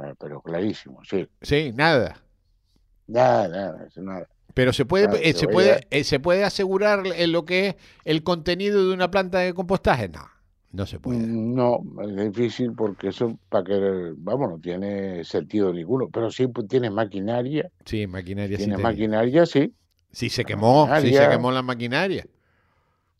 Eh, 0.03 0.13
Pero 0.19 0.41
clarísimo, 0.41 0.99
sí. 1.03 1.27
sí, 1.41 1.71
nada. 1.75 2.17
Nada, 3.07 3.47
nada, 3.47 3.85
eso 3.87 4.01
nada. 4.01 4.27
Pero 4.55 4.73
se 4.73 4.85
puede, 4.85 5.05
eh, 5.29 5.33
se 5.33 5.47
puede, 5.47 5.73
a- 5.73 5.79
eh, 5.91 6.03
se 6.03 6.19
puede 6.19 6.43
asegurar 6.43 7.03
en 7.05 7.31
lo 7.31 7.45
que 7.45 7.67
es 7.69 7.75
el 8.05 8.23
contenido 8.23 8.87
de 8.87 8.93
una 8.93 9.09
planta 9.11 9.39
de 9.39 9.53
compostaje. 9.53 10.09
No, 10.09 10.27
no 10.73 10.85
se 10.85 10.99
puede. 10.99 11.19
No, 11.25 11.79
es 12.01 12.33
difícil 12.33 12.73
porque 12.73 13.09
eso, 13.09 13.37
para 13.49 13.63
que, 13.63 14.13
vamos, 14.17 14.49
no 14.49 14.59
tiene 14.59 15.23
sentido 15.23 15.71
ninguno, 15.71 16.09
pero 16.09 16.29
sí 16.31 16.47
pues, 16.47 16.67
tienes 16.67 16.91
maquinaria, 16.91 17.69
Sí, 17.85 18.05
maquinaria 18.07 18.57
sí 18.57 18.63
tenía. 18.65 18.77
maquinaria, 18.79 19.45
sí. 19.45 19.73
Sí 20.11 20.29
se 20.29 20.43
quemó, 20.45 20.89
sí 20.99 21.13
se 21.13 21.29
quemó 21.29 21.51
la 21.51 21.61
maquinaria. 21.61 22.25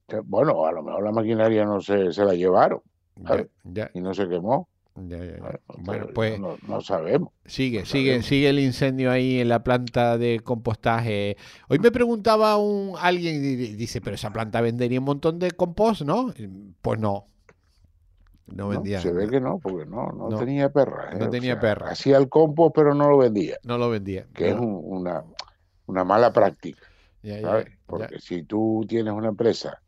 Que, 0.08 0.20
Bueno, 0.20 0.66
a 0.66 0.72
lo 0.72 0.84
mejor 0.84 1.04
la 1.04 1.12
maquinaria 1.12 1.64
no 1.66 1.80
se, 1.80 2.12
se 2.12 2.26
la 2.26 2.34
llevaron 2.34 2.82
Ya, 3.16 3.24
Claro. 3.26 3.48
ya, 3.64 3.92
y 3.94 4.02
no 4.02 4.14
se 4.14 4.28
quemó. 4.28 4.68
ya, 4.96 5.18
ya, 5.18 5.38
ya. 5.38 5.60
Bueno, 5.78 6.08
pues 6.14 6.40
no, 6.40 6.56
no 6.68 6.82
sabemos. 6.82 7.30
sigue, 7.46 7.80
no 7.80 7.86
sigue, 7.86 8.10
sabemos. 8.10 8.26
sigue 8.28 8.50
el 8.50 8.60
incendio 8.60 9.12
ahí 9.12 9.40
en 9.40 9.50
la 9.50 9.64
planta 9.64 10.18
de 10.18 10.40
compostaje. 10.40 11.38
Hoy 11.70 11.80
me 11.80 11.92
preguntaba 11.92 12.58
un 12.58 12.94
alguien 13.00 13.42
dice, 13.78 14.02
pero 14.02 14.16
esa 14.16 14.32
planta 14.34 14.62
vendería 14.62 15.00
un 15.00 15.06
montón 15.06 15.40
de 15.40 15.52
compost, 15.52 16.02
¿no? 16.02 16.34
Pues 16.82 17.00
no. 17.00 17.28
No 18.48 18.64
¿no? 18.66 18.70
vendía. 18.70 19.00
Se 19.02 19.12
ve 19.12 19.30
que 19.30 19.40
no, 19.40 19.60
porque 19.60 19.86
no, 19.86 20.08
no, 20.12 20.30
No, 20.30 20.38
tenía 20.38 20.70
perra. 20.70 21.12
no 21.14 21.26
¿eh? 21.26 21.28
O 21.28 21.32
tenía 21.32 21.54
sea, 21.54 21.62
perra. 21.62 21.90
Hacía 21.92 22.18
el 22.18 22.30
compost, 22.30 22.76
pero 22.76 22.94
no 22.94 23.10
lo 23.10 23.18
vendía, 23.18 23.58
No 23.64 23.78
lo 23.78 23.90
vendía. 23.90 24.26
que 24.34 24.50
es 24.50 24.56
un- 24.56 24.82
una, 24.84 25.24
una 25.86 26.04
mala 26.04 26.32
práctica. 26.34 26.82
Ya, 27.24 27.36
ya, 27.40 27.42
¿sabes? 27.42 27.66
ya. 27.68 27.78
Porque 27.86 28.20
si 28.20 28.44
tú 28.44 28.86
tienes 28.88 29.14
una 29.14 29.30
empresa 29.30 29.82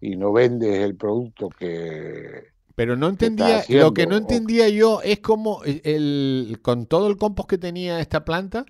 y 0.00 0.16
no 0.16 0.32
vendes 0.32 0.78
el 0.80 0.94
producto 0.96 1.48
que 1.48 2.44
Pero 2.74 2.96
no 2.96 3.08
entendía, 3.08 3.58
haciendo, 3.58 3.86
lo 3.86 3.94
que 3.94 4.06
no 4.06 4.16
o- 4.16 4.18
entendía 4.18 4.68
yo 4.68 5.00
es 5.02 5.20
como 5.20 5.64
el, 5.64 5.80
el- 5.84 6.58
con 6.62 6.84
todo 6.86 7.08
el 7.08 7.16
compost 7.16 7.48
que 7.48 7.58
tenía 7.58 7.98
esta 8.00 8.24
planta, 8.26 8.66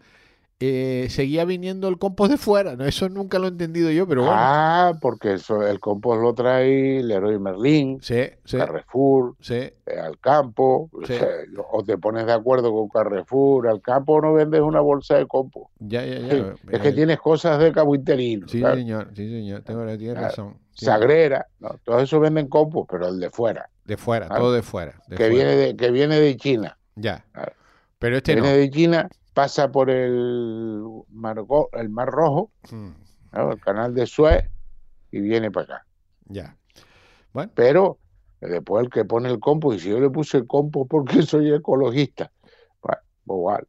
eh, 0.59 1.07
seguía 1.11 1.45
viniendo 1.45 1.87
el 1.89 1.99
compost 1.99 2.31
de 2.31 2.39
fuera. 2.39 2.77
¿no? 2.77 2.85
Eso 2.87 3.09
nunca 3.11 3.39
lo 3.39 3.45
he 3.47 3.49
entendido 3.51 3.91
yo, 3.91 4.07
pero 4.09 4.23
bueno. 4.23 4.37
Ah, 4.39 4.95
porque 5.01 5.35
eso, 5.35 5.67
el 5.67 5.81
compost 5.81 6.23
lo 6.23 6.33
trae 6.35 7.03
Leroy 7.03 7.39
Merlin, 7.39 7.99
Sí, 8.01 8.23
sí, 8.45 8.57
Carrefour, 8.57 9.35
sí. 9.41 9.55
eh, 9.55 9.75
al 10.03 10.19
campo, 10.19 10.89
o, 10.93 11.05
sea, 11.07 11.27
o 11.71 11.83
te 11.85 11.99
pones 11.99 12.25
de 12.27 12.33
acuerdo 12.33 12.73
con 12.73 12.89
Carrefour, 12.89 13.69
al 13.69 13.83
campo 13.83 14.21
no 14.21 14.33
vendes 14.33 14.61
una 14.63 14.81
bolsa 14.81 15.17
de 15.17 15.27
compost. 15.27 15.71
Ya, 15.79 16.05
ya, 16.05 16.21
ya. 16.21 16.55
Es 16.73 16.81
que 16.81 16.93
tienes 16.93 17.19
cosas 17.19 17.59
de 17.59 17.71
cabo 17.73 17.95
interino, 17.95 18.49
Sí, 18.49 18.61
¿sabes? 18.61 18.79
señor, 18.79 19.11
sí, 19.15 19.29
señor. 19.29 19.63
Tengo, 19.63 19.85
tiene 19.99 20.13
Claro. 20.15 20.21
razón. 20.29 20.57
Tiene- 20.75 20.93
Sagrera, 20.95 21.47
¿no? 21.61 21.79
todo 21.85 22.01
eso 22.01 22.19
venden 22.21 22.49
compost, 22.49 22.89
pero 22.91 23.09
el 23.09 23.21
de 23.21 23.31
fuera, 23.31 23.69
De 23.85 23.97
fuera, 23.97 24.27
Claro. 24.27 24.43
todo 24.43 24.53
de 24.55 24.63
fuera. 24.63 25.01
de 25.07 25.17
que 25.17 25.25
fuera. 25.29 25.35
viene 25.35 25.57
de, 25.57 25.77
que 25.77 25.91
viene 25.91 26.19
de 26.19 26.37
China. 26.37 26.79
Ya. 26.97 27.25
Claro. 27.33 27.53
Pero 27.99 28.17
este 28.17 28.33
Que 28.35 28.41
no. 28.41 28.43
viene 28.45 28.59
de 28.59 28.71
China, 28.71 29.09
pasa 29.37 29.71
por 29.71 29.91
el 29.91 30.83
mar, 31.11 31.43
Go- 31.43 31.69
el 31.75 31.91
mar 31.91 32.09
Rojo, 32.09 32.51
Mm, 32.73 32.91
¿no? 33.33 33.53
el 33.53 33.61
canal 33.61 33.95
de 33.95 34.07
Suez, 34.07 34.45
y 35.11 35.21
viene 35.21 35.51
para 35.51 35.65
acá. 35.77 35.87
Ya. 36.25 36.57
Bueno, 37.35 37.53
Pero 37.55 37.99
después 38.41 38.83
el 38.85 38.91
que 38.91 39.05
pone 39.05 39.29
el 39.29 39.39
compost, 39.39 39.77
y 39.77 39.81
si 39.83 39.91
yo 39.91 40.01
le 40.01 40.09
puse 40.09 40.39
el 40.39 40.47
compost 40.47 40.91
porque 40.91 41.21
soy 41.23 41.53
ecologista, 41.53 42.33
bueno, 42.81 42.99
pues 43.27 43.37
igual. 43.39 43.67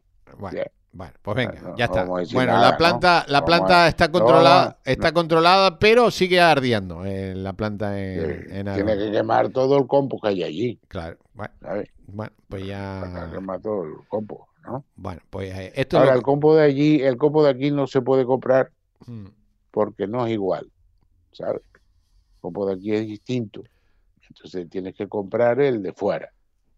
bueno. 0.93 1.13
Pues 1.21 1.35
venga, 1.35 1.61
No, 1.61 1.77
ya 1.77 1.85
está. 1.85 2.05
Bueno, 2.05 2.53
nada, 2.53 2.61
la 2.61 2.71
¿no? 2.71 2.77
planta, 2.77 3.25
la 3.27 3.45
planta 3.45 3.87
está 3.89 4.09
controlada, 4.09 4.79
está 4.85 5.11
controlada, 5.11 5.79
pero 5.79 6.09
sigue 6.11 6.39
ardiendo 6.39 7.05
en 7.05 7.43
la 7.43 7.51
planta 7.53 7.99
en, 7.99 8.21
en 8.55 8.73
tiene 8.73 8.97
que 8.97 9.11
quemar 9.11 9.49
todo 9.49 9.77
el 9.77 9.85
compost 9.85 10.23
que 10.23 10.29
hay 10.29 10.43
allí, 10.43 10.79
Claro, 10.87 11.17
bueno, 11.33 11.53
bueno, 12.07 12.31
pues 12.47 12.65
ya. 12.65 13.27
que 13.29 13.35
quemar 13.35 13.59
todo 13.61 13.83
el 13.83 13.93
compost, 14.07 14.46
¿no? 14.67 14.85
Bueno, 14.95 15.21
pues 15.29 15.51
eh, 15.57 15.71
esto 15.75 15.97
Ahora, 15.97 16.11
es 16.11 16.17
el 16.17 16.23
compost 16.23 16.57
de 16.59 16.63
allí, 16.65 17.01
el 17.01 17.17
compost 17.17 17.45
de 17.45 17.51
aquí 17.51 17.71
no 17.71 17.87
se 17.87 18.01
puede 18.01 18.25
comprar 18.25 18.71
Mm, 19.05 19.27
porque 19.71 20.07
no 20.07 20.25
es 20.25 20.33
igual, 20.33 20.69
¿sabes? 21.31 21.61
El 21.73 22.41
compost 22.41 22.69
de 22.69 22.75
aquí 22.75 22.93
es 22.93 23.07
distinto. 23.07 23.63
Entonces 24.27 24.69
tienes 24.69 24.95
que 24.95 25.07
comprar 25.07 25.61
el 25.61 25.81
de 25.83 25.93
fuera, 25.93 26.29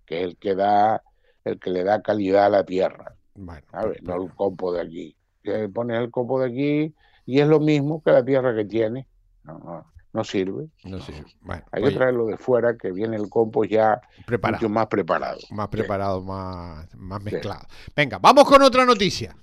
que 0.06 0.20
es 0.20 0.24
el 0.26 0.38
que 0.38 0.54
da, 0.56 1.02
el 1.44 1.60
que 1.60 1.70
le 1.72 1.84
da 1.84 2.02
calidad 2.02 2.46
a 2.46 2.50
la 2.50 2.64
tierra, 2.66 3.16
Bueno, 3.36 3.66
¿sabes? 3.72 4.00
pues, 4.00 4.04
No 4.04 4.24
el 4.24 4.32
compost 4.36 4.76
de 4.78 4.82
aquí. 4.86 5.16
Que 5.42 5.70
pones 5.70 5.98
el 6.00 6.12
compost 6.12 6.44
de 6.46 6.50
aquí 6.52 6.96
y 7.26 7.40
es 7.40 7.48
lo 7.48 7.60
mismo 7.60 8.04
que 8.04 8.12
la 8.12 8.24
tierra 8.24 8.54
que 8.56 8.66
tiene. 8.66 9.08
No, 9.44 9.58
no, 9.60 9.86
no 10.14 10.24
sirve. 10.24 10.68
no 10.86 11.00
sé. 11.00 11.14
Bueno, 11.42 11.64
Hay 11.72 11.84
que 11.84 11.92
traerlo 11.92 12.26
de 12.26 12.38
fuera, 12.38 12.76
que 12.76 12.92
viene 12.92 13.16
el 13.16 13.30
compost 13.30 13.70
ya 13.72 14.02
preparado, 14.26 14.62
mucho 14.62 14.70
más 14.74 14.88
preparado. 14.88 15.40
más 15.52 15.68
Sí. 15.68 15.78
preparado, 15.78 16.22
más, 16.24 16.88
más 16.96 17.20
Sí. 17.24 17.32
mezclado. 17.32 17.68
Venga, 17.96 18.18
vamos 18.20 18.46
con 18.46 18.62
otra 18.62 18.86
noticia. 18.86 19.36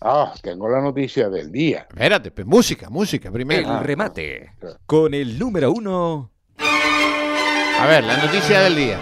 Ah, 0.00 0.34
tengo 0.42 0.68
la 0.68 0.80
noticia 0.80 1.28
del 1.28 1.52
día. 1.52 1.86
Espérate, 1.88 2.30
pues, 2.32 2.46
música, 2.46 2.90
música 2.90 3.30
primero. 3.30 3.60
El 3.60 3.66
Ah, 3.76 3.82
remate. 3.82 4.50
claro. 4.58 4.78
Con 4.86 5.14
el 5.14 5.38
número 5.38 5.70
uno. 5.70 6.30
A 6.58 7.86
ver, 7.86 8.04
la 8.04 8.16
noticia 8.24 8.60
del 8.60 8.76
día. 8.76 8.98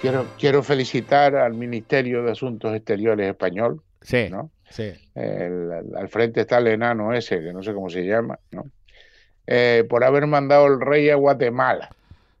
Quiero, 0.00 0.26
quiero 0.38 0.62
felicitar 0.62 1.36
al 1.36 1.54
Ministerio 1.54 2.22
de 2.22 2.32
Asuntos 2.32 2.74
Exteriores 2.74 3.28
español, 3.30 3.82
Sí, 4.00 4.28
¿no? 4.30 4.50
sí. 4.68 4.90
El- 5.14 5.70
al- 5.72 5.96
al 5.96 6.08
frente 6.08 6.40
está 6.40 6.58
el 6.58 6.66
enano 6.68 7.12
ese, 7.14 7.40
que 7.40 7.52
no 7.52 7.62
sé 7.62 7.72
cómo 7.72 7.88
se 7.88 8.02
llama, 8.04 8.38
¿no? 8.50 8.64
Eh, 9.46 9.84
por 9.88 10.04
haber 10.04 10.26
mandado 10.26 10.66
el 10.66 10.80
rey 10.80 11.10
a 11.10 11.16
Guatemala. 11.16 11.90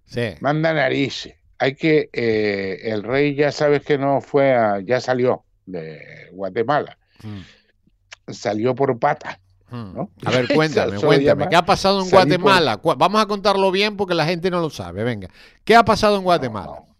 Sí, 0.04 0.34
Manda 0.40 0.72
narices. 0.72 1.34
Hay 1.58 1.74
que, 1.74 2.10
eh, 2.12 2.78
el 2.84 3.02
rey 3.02 3.34
ya 3.34 3.50
sabes 3.52 3.82
que 3.82 3.98
no 3.98 4.20
fue, 4.20 4.52
a- 4.52 4.80
ya 4.80 5.00
salió 5.00 5.44
de 5.66 6.28
Guatemala, 6.32 6.98
Mm, 7.22 8.32
salió 8.32 8.74
por 8.74 8.98
pata. 8.98 9.38
mm. 9.70 9.94
¿no? 9.94 10.10
A 10.24 10.30
ver, 10.30 10.46
cuéntame, 10.54 10.98
cuéntame. 11.00 11.48
¿Qué 11.48 11.56
ha 11.56 11.64
pasado 11.64 11.98
en 12.02 12.10
por- 12.10 12.20
Guatemala? 12.20 12.80
Vamos 12.98 13.20
a 13.22 13.26
contarlo 13.26 13.70
bien 13.70 13.96
porque 13.96 14.14
la 14.14 14.24
gente 14.26 14.50
no 14.50 14.60
lo 14.60 14.70
sabe. 14.70 15.02
Venga, 15.04 15.28
¿qué 15.64 15.74
ha 15.76 15.84
pasado 15.84 16.16
en 16.16 16.22
Guatemala? 16.24 16.66
No, 16.66 16.72
no. 16.86 16.96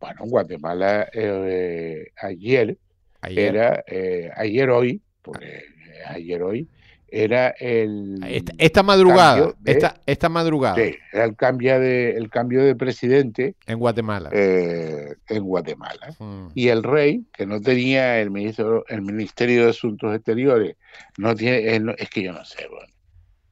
Bueno, 0.00 0.24
en 0.24 0.30
Guatemala 0.30 1.08
eh, 1.12 2.06
ayer 2.22 2.76
Ayer. 3.22 3.56
era, 3.56 3.84
eh, 3.86 4.30
ayer 4.36 4.70
hoy, 4.70 5.00
porque 5.22 5.46
eh, 5.46 5.62
ayer 6.08 6.42
hoy, 6.42 6.68
era 7.14 7.48
el, 7.60 8.18
Esta, 8.28 8.52
esta 8.58 8.82
madrugada, 8.82 9.52
de- 9.60 9.72
esta, 9.72 9.94
esta 10.06 10.28
madrugada 10.28 10.74
sí, 10.84 10.96
era 11.12 11.24
el 11.24 11.36
cambio 11.36 11.78
de, 11.78 12.10
el 12.10 12.28
cambio 12.28 12.64
de 12.64 12.74
presidente 12.74 13.54
en 13.66 13.78
Guatemala. 13.78 14.30
eh, 14.32 15.14
en 15.28 15.44
Guatemala. 15.44 16.14
Mm, 16.18 16.48
Y 16.54 16.68
el 16.68 16.82
rey, 16.82 17.24
que 17.32 17.46
no 17.46 17.60
tenía 17.60 18.20
el 18.20 18.30
ministro, 18.30 18.84
el 18.88 19.02
Ministerio 19.02 19.64
de 19.64 19.70
Asuntos 19.70 20.14
Exteriores, 20.14 20.76
no 21.16 21.34
tiene, 21.34 21.78
no- 21.80 21.94
es 21.96 22.10
que 22.10 22.22
yo 22.22 22.32
no 22.32 22.44
sé, 22.44 22.66
bueno, 22.68 22.92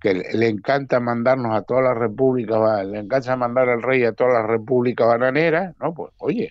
que 0.00 0.14
le, 0.14 0.32
le 0.34 0.48
encanta 0.48 0.98
mandarnos 1.00 1.54
a 1.54 1.62
todas 1.62 1.84
las 1.84 1.96
repúblicas, 1.96 2.84
le 2.86 2.98
encanta 2.98 3.36
mandar 3.36 3.68
al 3.68 3.82
rey 3.82 4.02
a 4.04 4.12
todas 4.12 4.32
las 4.34 4.46
repúblicas 4.46 5.06
bananeras, 5.06 5.74
¿no? 5.78 5.94
Pues 5.94 6.12
oye, 6.18 6.50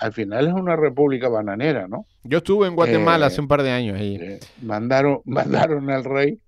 al 0.00 0.12
final 0.12 0.48
es 0.48 0.54
una 0.54 0.76
república 0.76 1.28
bananera, 1.28 1.86
¿no? 1.86 2.06
Yo 2.24 2.38
estuve 2.38 2.66
en 2.66 2.74
Guatemala 2.74 3.26
Eh, 3.26 3.28
hace 3.28 3.40
un 3.40 3.48
par 3.48 3.62
de 3.62 3.70
años 3.70 3.98
ahí. 3.98 4.16
Eh, 4.16 4.40
mandaron, 4.62 5.20
mandaron 5.26 5.90
al 5.90 6.04
rey 6.04 6.38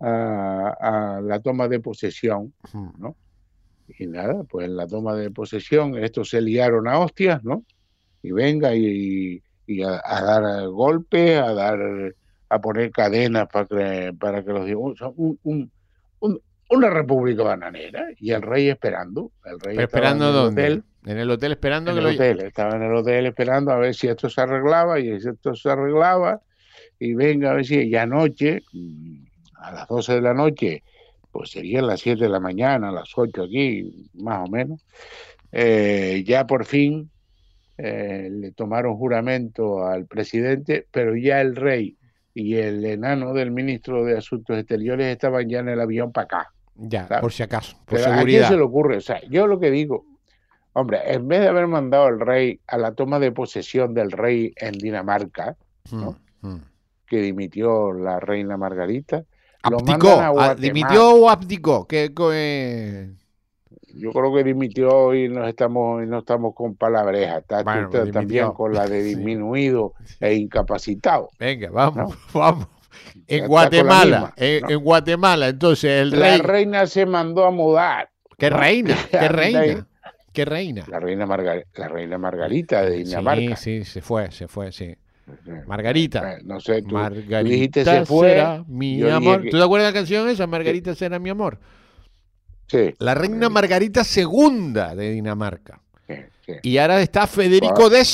a, 0.00 0.76
a 0.80 1.20
la 1.20 1.40
toma 1.40 1.68
de 1.68 1.80
posesión 1.80 2.54
Mm, 2.72 3.08
y 3.98 4.06
nada, 4.06 4.44
pues 4.44 4.66
en 4.66 4.76
la 4.76 4.86
toma 4.86 5.14
de 5.16 5.30
posesión 5.30 5.98
estos 5.98 6.30
se 6.30 6.40
liaron 6.40 6.86
a 6.86 7.00
hostias, 7.00 7.42
¿no? 7.42 7.64
Y 8.22 8.30
venga 8.30 8.74
y, 8.74 9.42
y 9.66 9.82
a, 9.82 10.00
dar 10.04 10.68
golpes, 10.68 11.38
a 11.38 11.52
dar 11.52 11.78
a 12.48 12.60
poner 12.60 12.90
cadenas 12.92 13.48
para 13.52 13.66
que, 13.66 14.12
para 14.18 14.44
que 14.44 14.52
los 14.52 14.70
un, 15.16 15.38
un, 15.42 15.72
un, 16.20 16.40
una 16.70 16.90
república 16.90 17.42
bananera 17.42 18.06
y 18.18 18.30
el 18.30 18.42
rey 18.42 18.68
esperando. 18.68 19.32
El 19.44 19.60
rey 19.60 19.78
esperando 19.78 20.28
en 20.28 20.34
dónde? 20.34 20.62
Hotel, 20.62 20.84
en 21.04 21.18
el 21.18 21.30
hotel 21.30 21.52
esperando 21.52 21.90
en 21.90 21.96
que 21.96 22.00
el 22.00 22.14
hotel, 22.14 22.40
estaba 22.40 22.76
en 22.76 22.82
el 22.82 22.94
hotel 22.94 23.26
esperando 23.26 23.72
a 23.72 23.76
ver 23.76 23.94
si 23.94 24.08
esto 24.08 24.28
se 24.28 24.40
arreglaba 24.40 24.98
y 25.00 25.20
si 25.20 25.28
esto 25.28 25.54
se 25.54 25.70
arreglaba 25.70 26.40
y 26.98 27.14
venga 27.14 27.50
a 27.50 27.54
ver 27.54 27.66
si 27.66 27.88
ya 27.88 28.02
anoche 28.02 28.60
mm, 28.72 29.24
a 29.56 29.72
las 29.72 29.88
12 29.88 30.14
de 30.14 30.20
la 30.20 30.34
noche 30.34 30.82
pues 31.32 31.50
serían 31.50 31.86
las 31.86 32.00
7 32.00 32.24
de 32.24 32.28
la 32.28 32.40
mañana, 32.40 32.90
las 32.90 33.12
8 33.14 33.44
aquí, 33.44 34.08
más 34.14 34.48
o 34.48 34.50
menos, 34.50 34.84
eh, 35.52 36.24
ya 36.26 36.46
por 36.46 36.64
fin 36.64 37.10
eh, 37.78 38.28
le 38.30 38.52
tomaron 38.52 38.96
juramento 38.96 39.86
al 39.86 40.06
presidente, 40.06 40.86
pero 40.90 41.16
ya 41.16 41.40
el 41.40 41.56
rey 41.56 41.96
y 42.34 42.56
el 42.56 42.84
enano 42.84 43.32
del 43.32 43.50
ministro 43.50 44.04
de 44.04 44.18
Asuntos 44.18 44.58
Exteriores 44.58 45.06
estaban 45.06 45.48
ya 45.48 45.60
en 45.60 45.68
el 45.68 45.80
avión 45.80 46.12
para 46.12 46.24
acá. 46.24 46.52
Ya, 46.82 47.06
por 47.20 47.32
si 47.32 47.42
acaso, 47.42 47.76
por 47.84 47.98
pero 47.98 48.12
¿A 48.12 48.24
quién 48.24 48.44
se 48.44 48.56
le 48.56 48.62
ocurre? 48.62 48.96
O 48.96 49.00
sea, 49.00 49.20
yo 49.28 49.46
lo 49.46 49.60
que 49.60 49.70
digo, 49.70 50.06
hombre, 50.72 51.00
en 51.12 51.28
vez 51.28 51.40
de 51.40 51.48
haber 51.48 51.66
mandado 51.66 52.06
al 52.06 52.20
rey 52.20 52.60
a 52.66 52.78
la 52.78 52.92
toma 52.92 53.18
de 53.18 53.32
posesión 53.32 53.92
del 53.92 54.10
rey 54.10 54.54
en 54.56 54.72
Dinamarca, 54.72 55.56
¿no? 55.92 56.16
Hmm, 56.40 56.48
hmm. 56.48 56.62
que 57.06 57.18
dimitió 57.20 57.92
la 57.92 58.18
reina 58.18 58.56
Margarita, 58.56 59.24
Abdicó, 59.62 60.54
dimitió 60.58 61.14
o 61.14 61.28
abdicó. 61.28 61.86
¿Qué, 61.86 62.10
Yo 63.94 64.12
creo 64.12 64.34
que 64.34 64.44
dimitió 64.44 65.14
y 65.14 65.28
no 65.28 65.46
estamos, 65.46 66.06
no 66.06 66.18
estamos 66.20 66.54
con 66.54 66.76
palabrejas. 66.76 67.42
Está 67.42 67.62
también 68.10 68.52
con 68.52 68.72
la 68.72 68.86
de 68.86 69.02
disminuido 69.02 69.92
e 70.18 70.34
incapacitado. 70.34 71.28
Venga, 71.38 71.70
vamos, 71.70 72.16
vamos. 72.34 72.68
En 73.26 73.46
Guatemala, 73.46 74.32
en, 74.36 74.78
Guatemala, 74.78 75.48
entonces 75.48 76.02
el 76.02 76.12
rey. 76.12 76.38
La 76.38 76.44
reina 76.44 76.86
se 76.86 77.06
mandó 77.06 77.44
a 77.44 77.50
mudar. 77.50 78.10
¿Qué 78.36 78.50
reina? 78.50 78.96
¿Qué 79.10 79.28
reina? 79.28 79.86
¿Qué 80.32 80.44
reina? 80.44 80.84
La 80.88 81.00
reina, 81.00 81.26
la 81.26 81.88
reina 81.88 82.18
Margarita 82.18 82.82
de 82.82 82.98
Dinamarca. 82.98 83.56
Sí, 83.56 83.78
sí, 83.80 83.84
se 83.84 84.00
fue, 84.00 84.30
se 84.30 84.46
fue, 84.48 84.70
sí. 84.72 84.94
Margarita. 85.66 86.38
No 86.44 86.60
sé, 86.60 86.82
Margarita 86.82 87.84
se 87.84 88.04
fue, 88.04 88.30
será 88.30 88.64
mi 88.66 89.02
amor. 89.02 89.42
¿Tú 89.50 89.58
te 89.58 89.62
acuerdas 89.62 89.88
de 89.88 89.92
la 89.92 90.00
canción 90.00 90.28
esa? 90.28 90.46
Margarita 90.46 90.94
será 90.94 91.18
mi 91.18 91.30
amor. 91.30 91.58
Sí. 92.66 92.94
La 92.98 93.14
reina 93.14 93.48
Margarita 93.48 94.02
II 94.02 94.72
de 94.96 95.10
Dinamarca. 95.10 95.80
Y 96.62 96.78
ahora 96.78 97.00
está 97.00 97.26
Federico 97.26 97.86
X. 97.86 98.06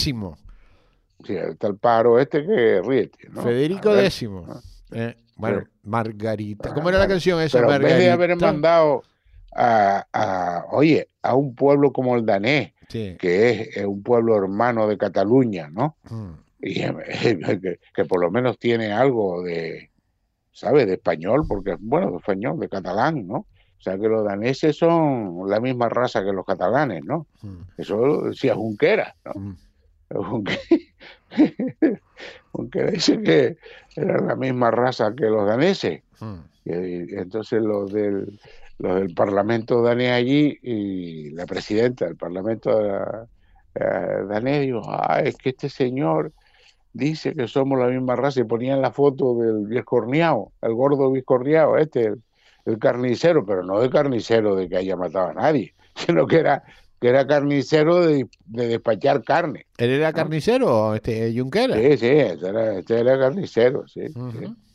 Sí, 1.24 1.34
está 1.34 1.66
el 1.66 1.76
paro 1.76 2.18
este 2.18 2.44
que 2.44 2.82
ríete. 2.82 3.30
Federico 3.42 3.96
X. 3.96 4.28
Eh, 4.92 5.16
bueno, 5.36 5.64
Margarita. 5.82 6.72
¿Cómo 6.72 6.88
era 6.88 6.98
la 6.98 7.08
canción 7.08 7.40
esa? 7.40 7.58
Pero 7.58 7.74
en 7.74 7.82
vez 7.82 7.98
de 7.98 8.10
haber 8.10 8.36
mandado 8.36 9.02
a, 9.54 10.64
oye, 10.70 11.08
a 11.22 11.34
un 11.34 11.54
pueblo 11.54 11.92
como 11.92 12.16
el 12.16 12.24
danés, 12.24 12.72
que 12.88 13.70
es, 13.74 13.84
un 13.84 14.02
pueblo 14.02 14.36
hermano 14.36 14.86
de 14.86 14.96
Cataluña, 14.96 15.68
¿no? 15.70 15.96
Mm 16.08 16.46
y 16.60 16.74
que, 17.94 18.04
por 18.04 18.20
lo 18.20 18.30
menos 18.30 18.58
tiene 18.58 18.92
algo 18.92 19.42
de, 19.42 19.90
¿sabe? 20.52 20.86
De 20.86 20.94
español, 20.94 21.44
porque, 21.48 21.76
bueno, 21.78 22.10
de 22.10 22.16
español, 22.18 22.58
de 22.58 22.68
catalán, 22.68 23.26
¿no? 23.26 23.46
O 23.78 23.82
sea 23.86 23.98
que 23.98 24.08
los 24.08 24.24
daneses 24.24 24.76
son 24.76 25.48
la 25.48 25.60
misma 25.60 25.88
raza 25.88 26.24
que 26.24 26.32
los 26.32 26.46
catalanes, 26.46 27.04
¿no? 27.04 27.26
Mm. 27.42 27.60
Eso 27.76 28.22
decía 28.22 28.54
Junquera, 28.54 29.14
¿no? 29.24 29.32
Mm. 29.34 29.56
Junquera 32.52 32.90
dice 32.90 33.20
que 33.22 33.56
era 33.94 34.20
la 34.20 34.36
misma 34.36 34.70
raza 34.70 35.14
que 35.14 35.26
los 35.26 35.46
daneses. 35.46 36.02
Mm. 36.20 36.36
Y, 36.64 37.14
entonces 37.16 37.62
los 37.62 37.92
del, 37.92 38.38
los 38.78 38.96
del 38.96 39.14
Parlamento 39.14 39.82
danés 39.82 40.12
allí 40.12 40.58
y 40.62 41.30
la 41.30 41.46
presidenta 41.46 42.06
del 42.06 42.16
Parlamento 42.16 43.28
eh, 43.74 44.24
danés 44.28 44.62
dijo, 44.62 44.82
ah, 44.86 45.20
es 45.24 45.36
que 45.36 45.50
este 45.50 45.68
señor 45.68 46.32
dice 46.96 47.34
que 47.34 47.46
somos 47.46 47.78
la 47.78 47.88
misma 47.88 48.16
raza 48.16 48.40
y 48.40 48.44
ponían 48.44 48.80
la 48.80 48.90
foto 48.90 49.36
del 49.38 49.66
Vizcorneado, 49.66 50.52
el 50.62 50.74
gordo 50.74 51.10
Vizcorneado, 51.12 51.76
este, 51.76 52.14
el, 52.64 52.78
carnicero, 52.78 53.44
pero 53.44 53.62
no 53.62 53.80
de 53.80 53.90
carnicero 53.90 54.56
de 54.56 54.68
que 54.68 54.76
haya 54.76 54.96
matado 54.96 55.28
a 55.28 55.34
nadie, 55.34 55.74
sino 55.94 56.26
que 56.26 56.38
era 56.38 56.64
que 57.00 57.08
era 57.08 57.26
carnicero 57.26 58.06
de, 58.06 58.26
despachar 58.46 59.22
carne. 59.22 59.66
¿Él 59.76 59.90
era 59.90 60.12
carnicero, 60.12 60.94
este 60.94 61.32
Junquera? 61.36 61.76
Sí, 61.76 61.98
sí, 61.98 62.06
este 62.06 62.48
era, 62.48 62.78
este 62.78 63.00
era 63.00 63.18
carnicero, 63.18 63.86
sí, 63.86 64.02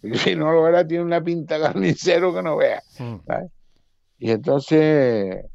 Y 0.04 0.18
si 0.18 0.36
no 0.36 0.52
lo 0.52 0.68
era, 0.68 0.86
tiene 0.86 1.04
una 1.04 1.24
pinta 1.24 1.60
carnicero 1.60 2.34
que 2.34 2.44
no 2.44 2.58
vea. 2.58 2.82
Y 4.20 4.32
entonces, 4.32 5.46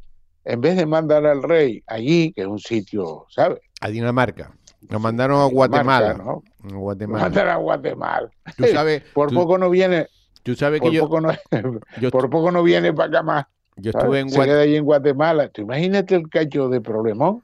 en 0.44 0.61
vez 0.61 0.76
de 0.76 0.87
mandar 0.87 1.24
al 1.26 1.42
rey 1.42 1.83
allí, 1.87 2.33
que 2.33 2.42
es 2.42 2.46
un 2.48 2.59
sitio, 2.59 3.26
¿sabes? 3.29 3.61
A 3.81 3.88
Dinamarca. 3.88 4.52
Nos 4.88 5.00
mandaron 5.00 5.40
a 5.40 5.44
Guatemala. 5.46 6.14
¿no? 6.14 6.42
Guatemala. 6.62 7.24
Mandaron 7.24 7.52
a 7.52 7.57
Guatemala. 7.57 8.31
Tú 8.57 8.64
sabes, 8.66 9.02
por 9.12 9.33
poco 9.33 9.59
no 9.59 9.70
viene. 9.70 10.09
Tú 10.42 10.55
sabes 10.55 10.81
que 10.81 10.92
yo, 10.92 11.02
poco 11.02 11.20
no, 11.20 11.33
por 12.12 12.31
poco 12.31 12.52
no 12.52 12.62
viene 12.62 12.92
para 12.92 13.09
acá 13.09 13.22
más. 13.22 13.46
Yo 13.76 13.90
estuve 13.90 14.20
en 14.20 14.28
Guatemala. 14.28 14.60
ahí 14.60 14.76
en 14.76 14.84
Guatemala. 14.84 15.48
¿Tú 15.48 15.62
imagínate 15.62 16.14
el 16.14 16.28
cacho 16.28 16.68
de 16.68 16.80
problemón? 16.80 17.42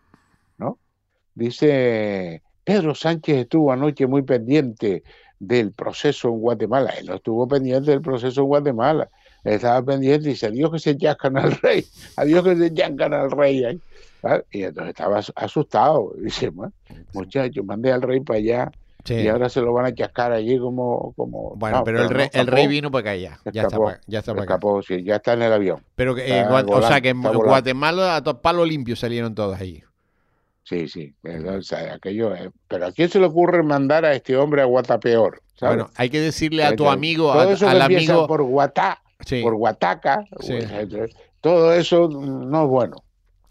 ¿No? 0.59 0.79
Dice 1.35 2.43
Pedro 2.65 2.95
Sánchez 2.95 3.37
estuvo 3.39 3.73
anoche 3.73 4.07
muy 4.07 4.23
pendiente 4.23 5.03
del 5.39 5.73
proceso 5.73 6.29
en 6.29 6.39
Guatemala. 6.39 6.91
Él 6.99 7.07
no 7.07 7.17
estuvo 7.17 7.47
pendiente 7.49 7.91
del 7.91 8.01
proceso 8.01 8.43
en 8.43 8.47
Guatemala. 8.47 9.11
estaba 9.45 9.83
pendiente 9.85 10.29
y 10.29 10.33
dice, 10.33 10.47
adiós 10.47 10.71
que 10.71 10.79
se 10.79 10.97
chascan 10.97 11.37
al 11.37 11.53
rey, 11.53 11.85
adiós 12.17 12.45
que 12.45 12.57
se 12.57 12.73
chascan 12.73 13.13
al 13.13 13.31
rey. 13.31 13.65
ahí. 13.65 13.81
Y 14.53 14.63
entonces 14.63 14.91
estaba 14.91 15.21
asustado. 15.35 16.15
Dice, 16.19 16.53
muchachos, 17.13 17.65
mandé 17.65 17.93
al 17.93 18.03
rey 18.03 18.21
para 18.21 18.39
allá. 18.39 18.73
Y 19.09 19.29
ahora 19.29 19.49
se 19.49 19.61
lo 19.61 19.73
van 19.73 19.87
a 19.87 19.95
chascar 19.95 20.33
allí 20.33 20.59
como... 20.59 21.13
como 21.17 21.55
bueno, 21.57 21.83
pero, 21.85 22.03
el, 22.03 22.11
rey, 22.11 22.29
el 22.33 22.47
rey 22.47 22.67
vino 22.67 22.91
para 22.91 23.13
acá 23.13 23.17
ya. 23.17 23.41
Ya 23.53 23.63
está 23.63 23.79
para, 23.79 24.01
ya 24.07 24.19
está 24.21 24.35
para 24.35 24.55
acá. 24.55 24.61
Sí, 24.87 25.03
ya 25.03 25.17
está 25.17 25.33
en 25.33 25.43
el 25.43 25.53
avión. 25.53 25.83
Pero 25.97 26.15
que, 26.15 26.45
o 26.45 26.83
sea 26.83 27.01
que 27.01 27.11
en 27.11 27.23
Guatemala 27.23 28.17
a 28.17 28.23
palo 28.23 28.65
limpio 28.65 28.97
salieron 28.97 29.35
todos 29.35 29.61
allí. 29.61 29.83
Sí, 30.65 30.89
sí. 30.89 31.15
aquello, 31.93 32.33
pero 32.69 32.87
¿a 32.87 32.93
quién 32.93 33.09
se 33.09 33.19
le 33.19 33.27
ocurre 33.27 33.63
mandar 33.63 34.05
a 34.05 34.15
este 34.15 34.37
hombre 34.37 34.63
a 34.63 34.67
Guatapeor? 34.67 35.43
Bueno, 35.61 35.91
hay 35.97 36.09
que 36.11 36.21
decirle 36.21 36.65
a 36.65 36.75
tu 36.75 36.89
amigo, 36.89 37.33
al 37.33 37.83
amigo... 37.83 38.27
por 38.27 38.43
Guatá, 38.43 39.03
por 39.43 39.55
Guataca, 39.55 40.25
todo 41.41 41.73
eso 41.73 42.09
no 42.09 42.65
es 42.65 42.69
bueno. 42.69 42.97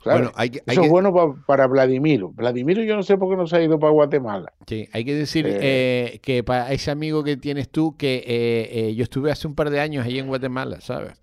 Bueno, 0.04 0.32
Eso 0.38 0.84
es 0.84 0.90
bueno 0.90 1.44
para 1.46 1.68
Vladimiro. 1.68 2.30
Vladimiro 2.30 2.84
yo 2.84 2.96
no 2.96 3.04
sé 3.04 3.18
por 3.18 3.30
qué 3.30 3.36
no 3.36 3.48
se 3.48 3.58
ha 3.58 3.64
ido 3.64 3.80
para 3.80 3.92
Guatemala. 3.92 4.52
Sí, 4.68 4.88
hay 4.92 5.06
que 5.06 5.14
decir 5.14 5.46
eh. 5.46 5.60
Eh, 5.62 6.20
que 6.22 6.44
para 6.44 6.72
ese 6.72 6.92
amigo 6.92 7.24
que 7.24 7.38
tienes 7.38 7.70
tú, 7.70 7.96
que 7.98 8.24
eh, 8.26 8.96
yo 8.96 9.04
estuve 9.04 9.32
hace 9.32 9.48
un 9.48 9.56
par 9.56 9.70
de 9.70 9.80
años 9.80 10.06
ahí 10.06 10.18
en 10.18 10.28
Guatemala, 10.28 10.82
¿sabes? 10.82 11.14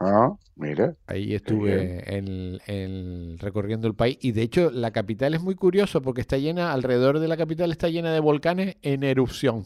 Ah, 0.00 0.32
mira. 0.54 0.94
Ahí 1.08 1.34
estuve 1.34 2.04
en, 2.06 3.38
recorriendo 3.38 3.88
el 3.88 3.94
país. 3.94 4.16
Y 4.20 4.30
de 4.30 4.42
hecho, 4.42 4.70
la 4.70 4.92
capital 4.92 5.34
es 5.34 5.42
muy 5.42 5.56
curioso 5.56 6.02
porque 6.02 6.20
está 6.20 6.38
llena, 6.38 6.72
alrededor 6.72 7.18
de 7.18 7.26
la 7.26 7.36
capital 7.36 7.72
está 7.72 7.88
llena 7.88 8.12
de 8.12 8.20
volcanes 8.20 8.76
en 8.82 9.02
erupción. 9.02 9.64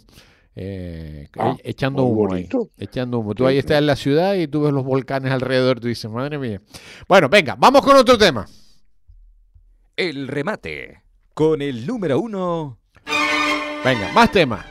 Eh, 0.55 1.29
ah, 1.39 1.57
echando 1.65 2.05
humo 2.05 2.37
echando 2.77 3.19
humo. 3.21 3.35
Tú 3.35 3.47
ahí 3.47 3.59
estás 3.59 3.79
en 3.79 3.87
la 3.87 3.97
ciudad 3.97 4.35
y 4.35 4.47
tú 4.47 4.63
ves 4.63 4.73
los 4.73 4.85
volcanes 4.85 5.33
alrededor, 5.33 5.81
tú 5.81 5.89
dices, 5.89 6.11
madre 6.11 6.39
mía. 6.39 6.61
Bueno, 7.09 7.29
venga, 7.29 7.57
vamos 7.59 7.83
con 7.83 7.97
otro 7.97 8.19
tema. 8.19 8.47
El 9.97 10.29
remate 10.29 11.03
con 11.35 11.63
el 11.63 11.87
número 11.87 12.21
uno. 12.21 12.79
Venga, 13.85 14.13
más 14.13 14.31
temas. 14.31 14.67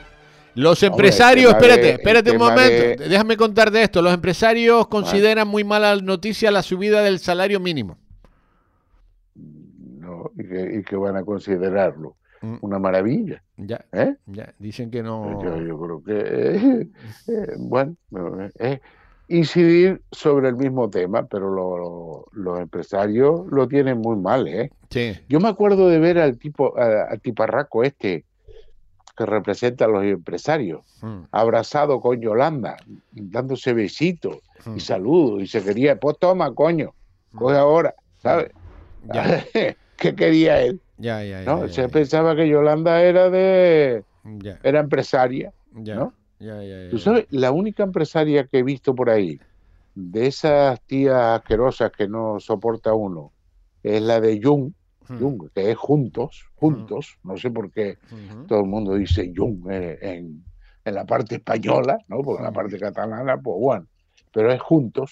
Los 0.54 0.84
empresarios, 0.84 1.54
espérate, 1.54 1.92
espérate 1.92 2.32
un 2.32 2.38
momento, 2.38 3.04
déjame 3.04 3.38
contar 3.38 3.72
de 3.72 3.84
esto. 3.84 4.02
Los 4.02 4.14
empresarios 4.14 4.88
consideran 4.88 5.48
muy 5.48 5.64
mala 5.64 5.96
noticia 5.96 6.52
la 6.52 6.62
subida 6.62 7.02
del 7.02 7.20
salario 7.20 7.60
mínimo. 7.60 7.98
No, 9.36 10.32
y 10.38 10.84
que 10.84 10.96
van 10.96 11.16
a 11.16 11.24
considerarlo. 11.24 12.18
Mm. 12.42 12.56
una 12.62 12.80
maravilla. 12.80 13.44
Ya, 13.58 13.86
¿eh? 13.92 14.16
ya, 14.26 14.54
dicen 14.60 14.90
que 14.90 15.04
no. 15.04 15.42
Yo, 15.44 15.80
creo 15.80 16.04
que, 16.04 16.88
eh, 17.28 17.56
bueno, 17.58 17.96
es 18.56 18.80
incidir 19.28 20.02
sobre 20.12 20.50
el 20.50 20.56
mismo 20.56 20.90
tema, 20.90 21.26
pero 21.28 22.26
los 22.34 22.60
empresarios 22.60 23.46
lo 23.50 23.68
tienen 23.68 24.00
muy 24.00 24.18
mal, 24.18 24.48
¿eh? 24.48 24.72
Sí. 24.90 25.14
Yo 25.30 25.40
me 25.40 25.48
acuerdo 25.50 25.88
de 25.88 26.00
ver 26.00 26.20
al 26.20 26.38
tipo, 26.38 26.76
al 26.78 27.20
tiparraco 27.22 27.84
este 27.84 28.26
que 29.16 29.26
representa 29.26 29.86
a 29.86 29.88
los 29.88 30.04
empresarios, 30.04 30.82
mm. 31.02 31.24
abrazado 31.32 32.00
con 32.02 32.20
Yolanda, 32.22 32.78
dándose 33.12 33.74
besitos 33.74 34.38
y 34.66 34.70
mm. 34.70 34.80
saludos, 34.80 35.44
y 35.44 35.48
se 35.48 35.64
quería, 35.64 36.00
pues 36.00 36.18
toma, 36.18 36.54
coño, 36.54 36.94
coge 37.36 37.58
ahora. 37.58 37.94
¿sabes? 38.22 38.52
¿Qué 39.98 40.16
quería 40.16 40.62
él? 40.62 40.82
Ya, 41.02 41.24
ya, 41.24 41.44
ya. 41.44 41.46
¿no? 41.46 41.66
ya, 41.66 41.74
Se 41.74 41.90
pensaba 41.90 42.36
que 42.36 42.48
Yolanda 42.48 43.02
era 43.04 43.30
de 43.30 44.04
era 44.64 44.80
empresaria, 44.80 45.52
ya, 45.74 45.96
¿no? 45.96 46.14
ya, 46.40 46.62
ya, 46.64 46.84
ya, 46.84 46.90
Tú 46.90 47.00
sabes, 47.00 47.26
la 47.32 47.52
única 47.52 47.84
empresaria 47.84 48.46
que 48.46 48.60
he 48.60 48.64
visto 48.64 48.94
por 48.94 49.10
ahí, 49.10 49.40
de 49.96 50.28
esas 50.28 50.80
tías 50.82 51.40
asquerosas 51.40 51.92
que 51.92 52.08
no 52.08 52.40
soporta 52.40 52.94
uno, 52.94 53.32
es 53.84 54.02
la 54.02 54.22
de 54.22 54.40
Jung, 54.42 54.74
Hmm. 55.12 55.20
Jung, 55.20 55.50
que 55.54 55.72
es 55.72 55.78
juntos, 55.78 56.46
juntos, 56.56 57.18
no 57.24 57.36
sé 57.36 57.52
por 57.52 57.72
qué 57.72 57.98
todo 58.48 58.60
el 58.62 58.68
mundo 58.68 58.96
dice 58.96 59.32
Jung 59.36 59.70
eh, 59.70 59.98
en, 60.02 60.44
en 60.86 60.96
la 60.96 61.06
parte 61.06 61.36
española, 61.36 61.98
¿no? 62.08 62.22
Porque 62.22 62.40
en 62.40 62.46
la 62.46 62.52
parte 62.52 62.80
catalana, 62.80 63.38
pues 63.38 63.58
bueno, 63.60 63.88
pero 64.32 64.52
es 64.52 64.62
juntos, 64.62 65.12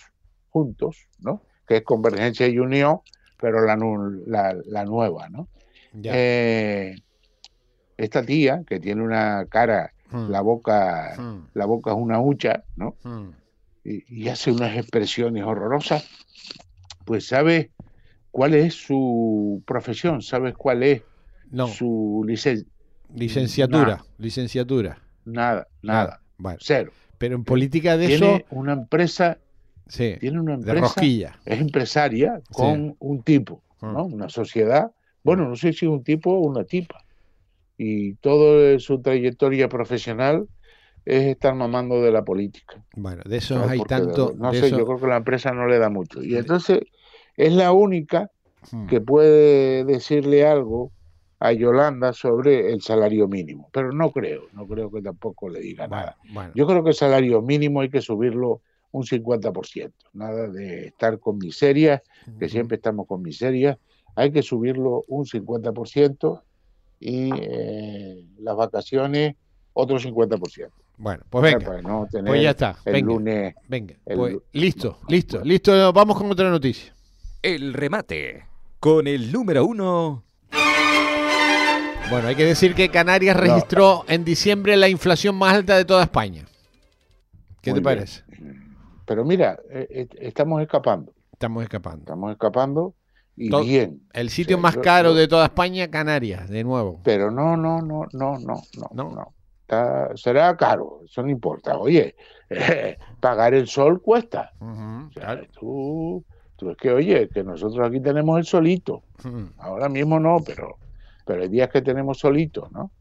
juntos, 0.49 1.07
¿no? 1.19 1.41
Que 1.67 1.77
es 1.77 1.83
Convergencia 1.83 2.47
y 2.47 2.59
Unión, 2.59 2.99
pero 3.37 3.65
la, 3.65 3.75
la, 4.25 4.57
la 4.65 4.85
nueva, 4.85 5.27
¿no? 5.29 5.47
Ya. 5.93 6.11
Eh, 6.15 6.95
esta 7.97 8.23
tía, 8.23 8.63
que 8.65 8.79
tiene 8.79 9.01
una 9.03 9.45
cara, 9.49 9.91
Hmm. 10.11 10.29
la 10.31 10.41
boca, 10.41 11.13
Hmm. 11.17 11.47
la 11.53 11.65
boca 11.65 11.91
es 11.91 11.97
una 11.97 12.19
hucha, 12.19 12.63
¿no? 12.75 12.95
Hmm. 13.03 13.29
y, 13.83 14.23
y 14.23 14.27
hace 14.29 14.51
unas 14.51 14.75
expresiones 14.77 15.43
horrorosas, 15.43 16.07
pues 17.05 17.27
sabe 17.27 17.71
cuál 18.31 18.53
es 18.53 18.73
su 18.75 19.63
profesión, 19.65 20.21
sabes 20.21 20.53
cuál 20.55 20.83
es 20.83 21.03
No, 21.51 21.67
su 21.67 22.23
licencia. 22.27 22.67
licenciatura, 23.15 24.03
licenciatura. 24.17 24.99
Nada, 25.25 25.67
nada, 25.81 26.21
cero. 26.59 26.91
pero 27.17 27.35
en 27.35 27.43
política 27.43 27.97
de 27.97 28.07
Tiene 28.07 28.35
eso, 28.35 28.45
una 28.51 28.73
empresa, 28.73 29.37
sí, 29.87 30.15
tiene 30.19 30.39
una 30.39 30.51
de 30.51 30.57
empresa, 30.57 30.81
rosquilla. 30.81 31.39
es 31.45 31.59
empresaria 31.59 32.41
con 32.51 32.95
un 32.99 33.23
tipo, 33.23 33.61
¿no? 33.81 34.05
Una 34.05 34.29
sociedad, 34.29 34.91
bueno, 35.23 35.47
no 35.47 35.55
sé 35.55 35.73
si 35.73 35.85
es 35.85 35.91
un 35.91 36.03
tipo 36.03 36.31
o 36.31 36.39
una 36.39 36.63
tipa. 36.63 37.03
Y 37.77 38.15
toda 38.15 38.77
su 38.79 39.01
trayectoria 39.01 39.69
profesional 39.69 40.47
es 41.05 41.23
estar 41.23 41.55
mamando 41.55 42.01
de 42.01 42.11
la 42.11 42.23
política. 42.23 42.83
Bueno, 42.95 43.23
de 43.25 43.37
eso 43.37 43.55
¿sabes? 43.55 43.71
hay 43.71 43.77
Porque, 43.79 43.95
tanto. 43.95 44.33
No 44.37 44.51
sé, 44.53 44.67
eso- 44.67 44.77
yo 44.77 44.85
creo 44.85 44.99
que 44.99 45.07
la 45.07 45.17
empresa 45.17 45.51
no 45.53 45.67
le 45.67 45.79
da 45.79 45.89
mucho. 45.89 46.21
Y 46.23 46.35
entonces 46.35 46.81
es 47.37 47.53
la 47.53 47.71
única 47.71 48.29
Hmm. 48.71 48.87
que 48.87 48.99
puede 48.99 49.85
decirle 49.85 50.45
algo 50.45 50.91
a 51.39 51.53
Yolanda 51.53 52.11
sobre 52.11 52.73
el 52.73 52.81
salario 52.81 53.29
mínimo. 53.29 53.69
Pero 53.71 53.93
no 53.93 54.11
creo, 54.11 54.49
no 54.51 54.67
creo 54.67 54.91
que 54.91 55.01
tampoco 55.01 55.47
le 55.47 55.61
diga 55.61 55.87
Bueno, 55.87 56.03
nada. 56.03 56.17
bueno, 56.33 56.51
Yo 56.53 56.67
creo 56.67 56.83
que 56.83 56.89
el 56.89 56.95
salario 56.95 57.41
mínimo 57.41 57.79
hay 57.79 57.89
que 57.89 58.01
subirlo 58.01 58.61
un 58.91 59.05
50%. 59.05 59.95
Nada 60.11 60.49
de 60.49 60.87
estar 60.87 61.17
con 61.19 61.37
miseria, 61.37 62.03
que 62.37 62.49
siempre 62.49 62.75
estamos 62.75 63.07
con 63.07 63.21
miseria. 63.21 63.79
Hay 64.15 64.31
que 64.31 64.41
subirlo 64.43 65.03
un 65.07 65.25
50% 65.25 66.41
y 66.99 67.29
eh, 67.35 68.25
las 68.39 68.55
vacaciones 68.55 69.35
otro 69.73 69.97
50%. 69.97 70.69
Bueno, 70.97 71.23
pues 71.29 71.43
venga, 71.43 71.65
Para 71.65 71.81
no 71.81 72.07
tener 72.11 72.25
pues 72.25 72.41
ya 72.43 72.49
está. 72.49 72.75
el 72.83 72.93
Venga, 72.93 73.07
lunes. 73.07 73.55
venga. 73.69 73.95
el 74.05 74.17
pues 74.17 74.35
listo, 74.51 74.99
listo, 75.07 75.41
listo. 75.45 75.93
Vamos 75.93 76.17
con 76.17 76.29
otra 76.29 76.49
noticia. 76.49 76.93
El 77.41 77.73
remate. 77.73 78.45
Con 78.81 79.07
el 79.07 79.31
número 79.31 79.65
uno. 79.65 80.23
Bueno, 82.09 82.27
hay 82.27 82.35
que 82.35 82.45
decir 82.45 82.73
que 82.75 82.89
Canarias 82.89 83.35
No. 83.35 83.41
registró 83.43 84.03
en 84.07 84.25
diciembre 84.25 84.75
la 84.75 84.89
inflación 84.89 85.35
más 85.35 85.53
alta 85.53 85.77
de 85.77 85.85
toda 85.85 86.03
España. 86.03 86.45
¿Qué 87.61 87.71
Muy 87.71 87.79
te 87.81 87.81
bien. 87.81 87.83
parece? 87.83 88.23
Pero 89.05 89.23
mira, 89.23 89.59
eh, 89.69 89.87
eh, 89.89 90.07
estamos 90.19 90.61
escapando. 90.61 91.13
Estamos 91.31 91.63
escapando. 91.63 91.99
Estamos 91.99 92.31
escapando 92.31 92.93
y 93.39 93.49
Todo- 93.49 93.63
bien. 93.63 94.01
El 94.13 94.29
sitio 94.29 94.57
más 94.57 94.75
yo- 94.75 94.81
caro 94.81 95.09
yo- 95.11 95.15
de 95.15 95.27
toda 95.27 95.45
España, 95.45 95.89
Canarias, 95.89 96.49
de 96.49 96.63
nuevo. 96.63 96.99
Pero 97.03 97.31
no, 97.31 97.55
no, 97.55 97.81
no, 97.81 98.05
no, 98.11 98.37
no, 98.37 98.61
no, 98.77 98.89
No. 98.93 99.15
no. 99.15 99.33
Está- 99.61 100.15
será 100.17 100.57
caro, 100.57 101.01
eso 101.05 101.21
no 101.23 101.29
importa. 101.29 101.77
Oye, 101.77 102.15
pagar 103.19 103.53
el 103.53 103.67
sol 103.67 104.01
cuesta. 104.01 104.51
O 104.59 105.09
sea, 105.13 105.23
claro. 105.25 105.47
tú, 105.59 106.25
tú 106.55 106.71
es 106.71 106.77
que, 106.77 106.91
oye, 106.91 107.29
que 107.29 107.43
nosotros 107.43 107.87
aquí 107.87 107.99
tenemos 108.01 108.37
el 108.39 108.45
solito. 108.45 109.03
Ahora 109.59 109.87
mismo 109.87 110.19
no, 110.19 110.37
pero, 110.45 110.77
pero 111.25 111.43
hay 111.43 111.49
días 111.49 111.69
que 111.69 111.81
tenemos 111.83 112.17
solito, 112.17 112.67
¿no? 112.71 112.91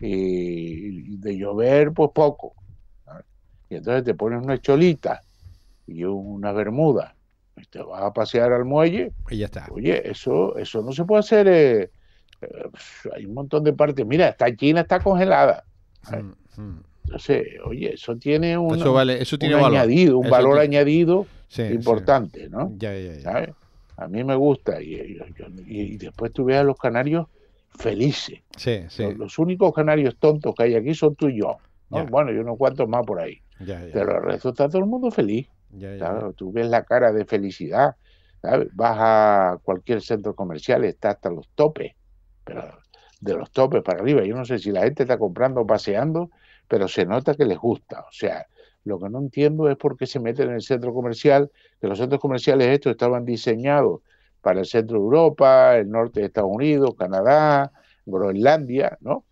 Y, 0.00 1.16
de 1.16 1.36
llover, 1.36 1.92
pues 1.92 2.10
poco. 2.14 2.54
Y 3.68 3.74
entonces 3.76 4.04
te 4.04 4.14
pones 4.14 4.42
una 4.44 4.58
cholita 4.60 5.20
y 5.88 6.04
una 6.04 6.52
bermuda 6.52 7.15
te 7.70 7.82
vas 7.82 8.02
a 8.02 8.12
pasear 8.12 8.52
al 8.52 8.64
muelle. 8.64 9.12
Y 9.30 9.38
ya 9.38 9.46
está. 9.46 9.66
Oye, 9.70 10.08
eso, 10.10 10.56
eso 10.58 10.82
no 10.82 10.92
se 10.92 11.04
puede 11.04 11.20
hacer. 11.20 11.48
eh, 11.48 11.90
eh, 12.42 12.48
hay 13.14 13.24
un 13.24 13.34
montón 13.34 13.64
de 13.64 13.72
partes. 13.72 14.04
Mira, 14.06 14.28
esta 14.28 14.54
China 14.54 14.82
está 14.82 15.00
congelada. 15.00 15.64
Ujú, 16.08 16.34
ujú. 16.62 16.82
Entonces, 17.06 17.46
oye, 17.64 17.94
eso 17.94 18.16
tiene 18.16 18.58
un, 18.58 18.74
Eso 18.76 18.92
vale, 18.92 19.22
eso 19.22 19.36
un 19.36 19.40
tiene 19.40 19.54
valor. 19.54 19.70
añadido, 19.78 20.18
un 20.18 20.26
Eso 20.26 20.32
valor 20.32 20.58
tiene- 20.58 20.76
añadido 20.76 21.26
Sí, 21.48 21.66
sí. 21.68 21.74
importante, 21.74 22.48
¿no? 22.48 22.72
Ya, 22.76 22.92
ya, 22.98 23.14
ya. 23.14 23.20
¿Sabes? 23.20 23.50
A 23.96 24.08
mí 24.08 24.22
me 24.24 24.34
gusta. 24.34 24.82
Y, 24.82 24.94
y- 24.94 25.18
y- 25.66 25.80
y 25.94 25.96
después 25.96 26.32
tú 26.32 26.44
ves 26.44 26.58
a 26.58 26.64
los 26.64 26.76
canarios 26.76 27.26
felices. 27.78 28.40
Sí, 28.56 28.80
sí. 28.88 29.02
Los, 29.04 29.16
los 29.16 29.38
únicos 29.38 29.72
canarios 29.72 30.16
tontos 30.18 30.54
que 30.54 30.64
hay 30.64 30.74
aquí 30.74 30.94
son 30.94 31.14
tú 31.14 31.28
y 31.28 31.38
yo. 31.40 31.56
Bueno, 31.88 32.32
y 32.32 32.36
unos 32.38 32.58
cuantos 32.58 32.88
más 32.88 33.06
por 33.06 33.20
ahí. 33.20 33.40
Pero 33.58 34.16
el 34.18 34.22
resto 34.24 34.48
está 34.50 34.68
todo 34.68 34.78
el 34.80 34.86
mundo 34.86 35.10
feliz. 35.10 35.48
Ya, 35.76 35.96
ya. 35.96 36.32
Tú 36.34 36.52
ves 36.52 36.66
la 36.66 36.84
cara 36.84 37.12
de 37.12 37.24
felicidad. 37.24 37.96
¿sabes? 38.42 38.68
Vas 38.74 38.96
a 38.98 39.58
cualquier 39.62 40.02
centro 40.02 40.34
comercial, 40.34 40.84
está 40.84 41.10
hasta 41.10 41.30
los 41.30 41.48
topes. 41.54 41.92
Pero 42.44 42.62
de 43.20 43.34
los 43.34 43.50
topes 43.50 43.82
para 43.82 44.00
arriba. 44.00 44.24
Yo 44.24 44.36
no 44.36 44.44
sé 44.44 44.58
si 44.58 44.70
la 44.70 44.82
gente 44.82 45.02
está 45.02 45.18
comprando 45.18 45.62
o 45.62 45.66
paseando, 45.66 46.30
pero 46.68 46.88
se 46.88 47.04
nota 47.04 47.34
que 47.34 47.44
les 47.44 47.58
gusta. 47.58 48.00
O 48.00 48.12
sea, 48.12 48.46
lo 48.84 48.98
que 48.98 49.08
no 49.08 49.18
entiendo 49.18 49.68
es 49.68 49.76
por 49.76 49.96
qué 49.96 50.06
se 50.06 50.20
meten 50.20 50.48
en 50.48 50.56
el 50.56 50.62
centro 50.62 50.92
comercial, 50.92 51.50
que 51.80 51.88
los 51.88 51.98
centros 51.98 52.20
comerciales 52.20 52.68
estos 52.68 52.92
estaban 52.92 53.24
diseñados 53.24 54.00
para 54.40 54.60
el 54.60 54.66
centro 54.66 54.98
de 54.98 55.04
Europa, 55.04 55.76
el 55.76 55.90
norte 55.90 56.20
de 56.20 56.26
Estados 56.26 56.50
Unidos, 56.52 56.94
Canadá, 56.96 57.72
Groenlandia, 58.04 58.96
¿no? 59.00 59.24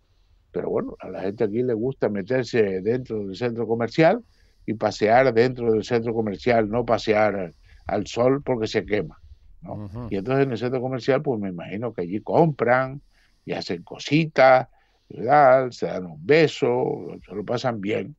Pero 0.51 0.69
bueno, 0.69 0.95
a 0.99 1.09
la 1.09 1.21
gente 1.21 1.43
aquí 1.43 1.63
le 1.63 1.73
gusta 1.73 2.09
meterse 2.09 2.81
dentro 2.81 3.19
del 3.19 3.35
centro 3.35 3.67
comercial 3.67 4.23
y 4.65 4.73
pasear 4.73 5.33
dentro 5.33 5.71
del 5.71 5.83
centro 5.83 6.13
comercial, 6.13 6.69
no 6.69 6.85
pasear 6.85 7.53
al 7.85 8.07
sol 8.07 8.41
porque 8.43 8.67
se 8.67 8.85
quema. 8.85 9.21
¿no? 9.61 9.85
Ujú. 9.85 10.07
Y 10.09 10.17
entonces 10.17 10.45
en 10.45 10.51
el 10.51 10.57
centro 10.57 10.81
comercial, 10.81 11.21
pues 11.21 11.39
me 11.39 11.49
imagino 11.49 11.93
que 11.93 12.01
allí 12.01 12.21
compran 12.21 13.01
y 13.45 13.53
hacen 13.53 13.83
cositas, 13.83 14.67
¿verdad? 15.09 15.69
se 15.71 15.85
dan 15.85 16.05
un 16.05 16.25
beso, 16.25 17.17
se 17.25 17.35
lo 17.35 17.43
pasan 17.43 17.79
bien. 17.79 18.15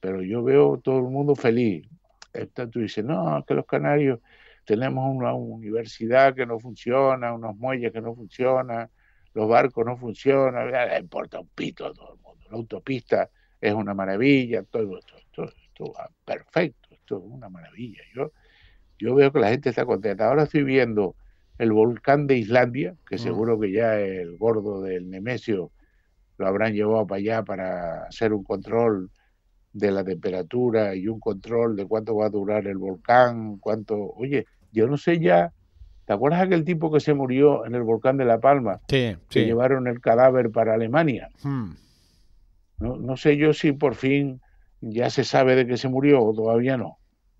Pero 0.00 0.22
yo 0.22 0.42
veo 0.42 0.78
todo 0.78 0.98
el 0.98 1.04
mundo 1.04 1.34
feliz. 1.34 1.88
Esta, 2.32 2.68
tú 2.68 2.80
dices, 2.80 3.04
no, 3.04 3.44
que 3.46 3.54
los 3.54 3.66
canarios 3.66 4.20
tenemos 4.64 5.04
una 5.16 5.32
universidad 5.32 6.34
que 6.34 6.44
no 6.44 6.58
funciona, 6.58 7.32
unos 7.32 7.56
muelles 7.56 7.90
que 7.90 8.02
no 8.02 8.14
funcionan, 8.14 8.90
los 9.32 9.48
barcos 9.48 9.86
no 9.86 9.96
funcionan, 9.96 10.70
le 10.70 10.98
importa 10.98 11.40
un 11.40 11.48
pito 11.48 11.86
a 11.86 11.92
todo 11.94 12.14
el 12.14 12.20
mundo. 12.20 12.44
La 12.50 12.56
autopista 12.56 13.30
es 13.60 13.72
una 13.72 13.94
maravilla, 13.94 14.62
todo 14.64 14.98
esto, 14.98 15.16
esto, 15.16 15.44
esto 15.78 15.92
va 15.96 16.08
perfecto, 16.24 16.88
esto 16.90 17.18
es 17.18 17.24
una 17.24 17.48
maravilla. 17.48 18.00
Yo, 18.14 18.32
yo 18.98 19.14
veo 19.14 19.32
que 19.32 19.38
la 19.40 19.50
gente 19.50 19.70
está 19.70 19.84
contenta. 19.86 20.28
Ahora 20.28 20.44
estoy 20.44 20.64
viendo 20.64 21.14
el 21.58 21.72
volcán 21.72 22.26
de 22.26 22.36
Islandia, 22.36 22.94
que 23.08 23.16
Mm. 23.16 23.18
seguro 23.18 23.58
que 23.60 23.72
ya 23.72 23.98
el 23.98 24.36
gordo 24.38 24.82
del 24.82 25.08
Nemesio 25.08 25.70
lo 26.36 26.46
habrán 26.46 26.74
llevado 26.74 27.06
para 27.06 27.18
allá 27.18 27.42
para 27.44 28.04
hacer 28.04 28.32
un 28.32 28.44
control 28.44 29.10
de 29.72 29.90
la 29.92 30.04
temperatura 30.04 30.94
y 30.94 31.08
un 31.08 31.20
control 31.20 31.76
de 31.76 31.86
cuánto 31.86 32.16
va 32.16 32.26
a 32.26 32.30
durar 32.30 32.66
el 32.66 32.78
volcán, 32.78 33.58
cuánto... 33.58 33.96
Oye, 33.96 34.46
yo 34.72 34.86
no 34.88 34.96
sé 34.96 35.18
ya... 35.20 35.52
¿Te 36.06 36.14
acuerdas 36.14 36.40
aquel 36.40 36.64
tipo 36.64 36.90
que 36.90 37.00
se 37.00 37.12
murió 37.12 37.66
en 37.66 37.74
el 37.74 37.82
volcán 37.82 38.16
de 38.16 38.24
La 38.24 38.40
Palma? 38.40 38.80
Sí, 38.88 39.14
Que 39.28 39.40
sí. 39.40 39.44
llevaron 39.44 39.86
el 39.88 40.00
cadáver 40.00 40.50
para 40.50 40.72
Alemania. 40.74 41.28
Mm. 41.42 41.72
No, 42.78 42.96
no 42.96 43.16
sé 43.18 43.36
yo 43.36 43.52
si 43.52 43.72
por 43.72 43.94
fin 43.94 44.40
ya 44.80 45.10
se 45.10 45.24
sabe 45.24 45.56
de 45.56 45.66
que 45.66 45.76
se 45.76 45.88
murió 45.88 46.22
o 46.22 46.34
todavía 46.34 46.76
no. 46.76 46.98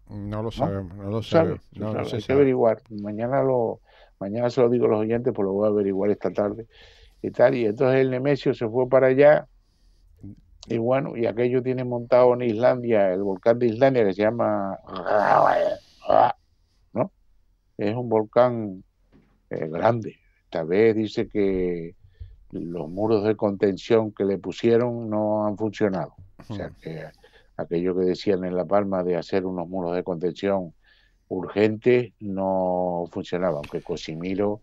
No 0.09 0.42
lo 0.42 0.51
sabemos, 0.51 0.96
no 0.96 1.11
lo 1.11 1.22
¿Sabe? 1.22 1.59
sabemos. 1.59 1.68
No, 1.77 1.87
no 1.87 1.92
¿Sabe? 1.92 2.09
se 2.09 2.16
Hay 2.16 2.22
que 2.22 2.33
averiguar. 2.33 2.83
Mañana 2.90 3.42
lo, 3.42 3.81
mañana 4.18 4.48
se 4.51 4.61
lo 4.61 4.70
digo 4.70 4.87
a 4.87 4.88
los 4.88 5.01
oyentes, 5.01 5.32
pues 5.34 5.45
lo 5.45 5.53
voy 5.53 5.66
a 5.66 5.70
averiguar 5.70 6.11
esta 6.11 6.30
tarde 6.30 6.66
y 7.22 7.30
tal. 7.30 7.55
Y 7.55 7.66
entonces 7.66 8.01
el 8.01 8.11
Nemesio 8.11 8.55
se 8.55 8.68
fue 8.68 8.89
para 8.89 9.09
allá. 9.09 9.47
Y 10.66 10.78
bueno, 10.78 11.16
y 11.16 11.26
aquello 11.26 11.62
tiene 11.62 11.84
montado 11.84 12.34
en 12.34 12.43
Islandia, 12.43 13.12
el 13.12 13.22
volcán 13.22 13.59
de 13.59 13.66
Islandia 13.66 14.05
que 14.05 14.12
se 14.12 14.22
llama. 14.22 14.78
¿No? 16.93 17.11
Es 17.76 17.95
un 17.95 18.09
volcán 18.09 18.84
eh, 19.51 19.68
grande. 19.68 20.16
Esta 20.45 20.64
vez 20.64 20.95
dice 20.95 21.28
que 21.28 21.95
los 22.51 22.89
muros 22.89 23.24
de 23.24 23.36
contención 23.36 24.12
que 24.12 24.24
le 24.24 24.39
pusieron 24.39 25.11
no 25.11 25.47
han 25.47 25.57
funcionado. 25.57 26.14
O 26.49 26.55
sea 26.55 26.70
que 26.80 27.05
aquello 27.59 27.94
que 27.94 28.04
decían 28.06 28.44
en 28.44 28.56
La 28.56 28.64
Palma 28.64 29.02
de 29.04 29.16
hacer 29.16 29.44
unos 29.44 29.68
muros 29.68 29.94
de 29.94 30.04
contención 30.04 30.72
urgentes 31.28 32.14
no 32.20 33.04
funcionaba, 33.11 33.56
aunque 33.56 33.82
Cosimiro 33.82 34.62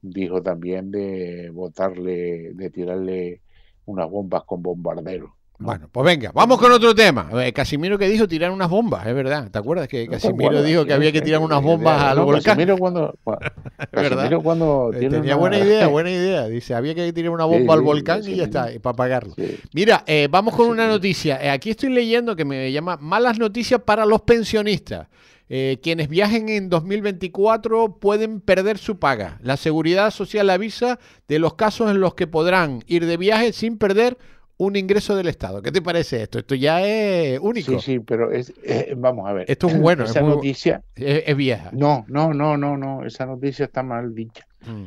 dijo 0.00 0.42
también 0.42 0.90
de 0.90 1.50
botarle, 1.50 2.52
de 2.54 2.70
tirarle 2.70 3.40
unas 3.86 4.08
bombas 4.08 4.44
con 4.44 4.62
bombarderos. 4.62 5.30
Bueno, 5.56 5.88
pues 5.90 6.04
venga, 6.04 6.32
vamos 6.34 6.58
con 6.58 6.72
otro 6.72 6.96
tema. 6.96 7.30
Eh, 7.40 7.52
Casimiro 7.52 7.96
que 7.96 8.08
dijo 8.08 8.26
tirar 8.26 8.50
unas 8.50 8.68
bombas, 8.68 9.06
es 9.06 9.14
verdad. 9.14 9.48
¿Te 9.52 9.58
acuerdas 9.58 9.86
que 9.86 10.08
Casimiro 10.08 10.64
dijo 10.64 10.84
que 10.84 10.92
había 10.92 11.12
que 11.12 11.22
tirar 11.22 11.40
unas 11.40 11.62
bombas 11.62 12.02
al 12.02 12.18
volcán? 12.18 12.56
Casimiro 12.56 12.76
cuando, 12.76 13.16
Casimiro 13.92 14.42
cuando 14.42 14.90
eh, 14.92 15.08
tenía 15.08 15.36
buena 15.36 15.58
idea, 15.58 15.86
buena 15.88 16.10
idea. 16.10 16.48
Dice, 16.48 16.74
había 16.74 16.92
que 16.96 17.12
tirar 17.12 17.30
una 17.30 17.44
bomba 17.44 17.74
al 17.74 17.82
volcán 17.82 18.22
y 18.26 18.34
ya 18.34 18.44
está, 18.44 18.68
para 18.82 18.94
apagarlo. 18.94 19.34
Mira, 19.72 20.02
eh, 20.08 20.26
vamos 20.28 20.56
con 20.56 20.68
una 20.68 20.88
noticia. 20.88 21.52
aquí 21.52 21.70
estoy 21.70 21.90
leyendo 21.90 22.34
que 22.34 22.44
me 22.44 22.72
llama 22.72 22.96
malas 23.00 23.38
noticias 23.38 23.80
para 23.80 24.04
los 24.06 24.22
pensionistas. 24.22 25.06
quienes 25.46 26.08
viajen 26.08 26.48
en 26.48 26.68
2024 26.68 28.00
pueden 28.00 28.40
perder 28.40 28.76
su 28.78 28.98
paga. 28.98 29.38
La 29.40 29.56
Seguridad 29.56 30.10
Social 30.10 30.50
avisa 30.50 30.98
de 31.28 31.38
los 31.38 31.54
casos 31.54 31.92
en 31.92 32.00
los 32.00 32.14
que 32.14 32.26
podrán 32.26 32.82
ir 32.88 33.06
de 33.06 33.16
viaje 33.16 33.52
sin 33.52 33.78
perder 33.78 34.18
un 34.56 34.76
ingreso 34.76 35.16
del 35.16 35.28
Estado. 35.28 35.62
¿Qué 35.62 35.72
te 35.72 35.82
parece 35.82 36.22
esto? 36.22 36.38
Esto 36.38 36.54
ya 36.54 36.82
es 36.82 37.38
único. 37.40 37.72
Sí, 37.72 37.94
sí, 37.94 38.00
pero 38.00 38.30
es, 38.30 38.52
vamos 38.96 39.28
a 39.28 39.32
ver. 39.32 39.50
Esto 39.50 39.68
es 39.68 39.78
bueno. 39.78 40.04
Esa 40.04 40.22
noticia 40.22 40.82
es, 40.94 41.36
vieja. 41.36 41.70
No, 41.72 42.04
no, 42.08 42.32
no, 42.32 42.56
no, 42.56 42.76
no. 42.76 43.04
Esa 43.04 43.26
noticia 43.26 43.66
está 43.66 43.82
mal 43.82 44.14
dicha. 44.14 44.46
Mm. 44.66 44.86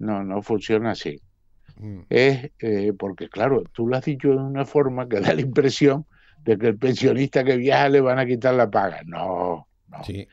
No, 0.00 0.24
no 0.24 0.42
funciona 0.42 0.92
así. 0.92 1.20
Mm. 1.76 2.00
Es 2.10 2.50
eh, 2.58 2.92
porque, 2.98 3.28
claro, 3.28 3.64
tú 3.72 3.86
lo 3.86 3.96
has 3.96 4.04
dicho 4.04 4.28
de 4.28 4.36
una 4.36 4.66
forma 4.66 5.08
que 5.08 5.20
da 5.20 5.34
la 5.34 5.40
impresión 5.40 6.06
de 6.44 6.58
que 6.58 6.68
el 6.68 6.78
pensionista 6.78 7.44
que 7.44 7.56
viaja 7.56 7.88
le 7.88 8.00
van 8.00 8.18
a 8.18 8.26
quitar 8.26 8.54
la 8.54 8.70
paga. 8.70 9.02
No, 9.06 9.66
no. 9.88 10.04
Sí. 10.04 10.28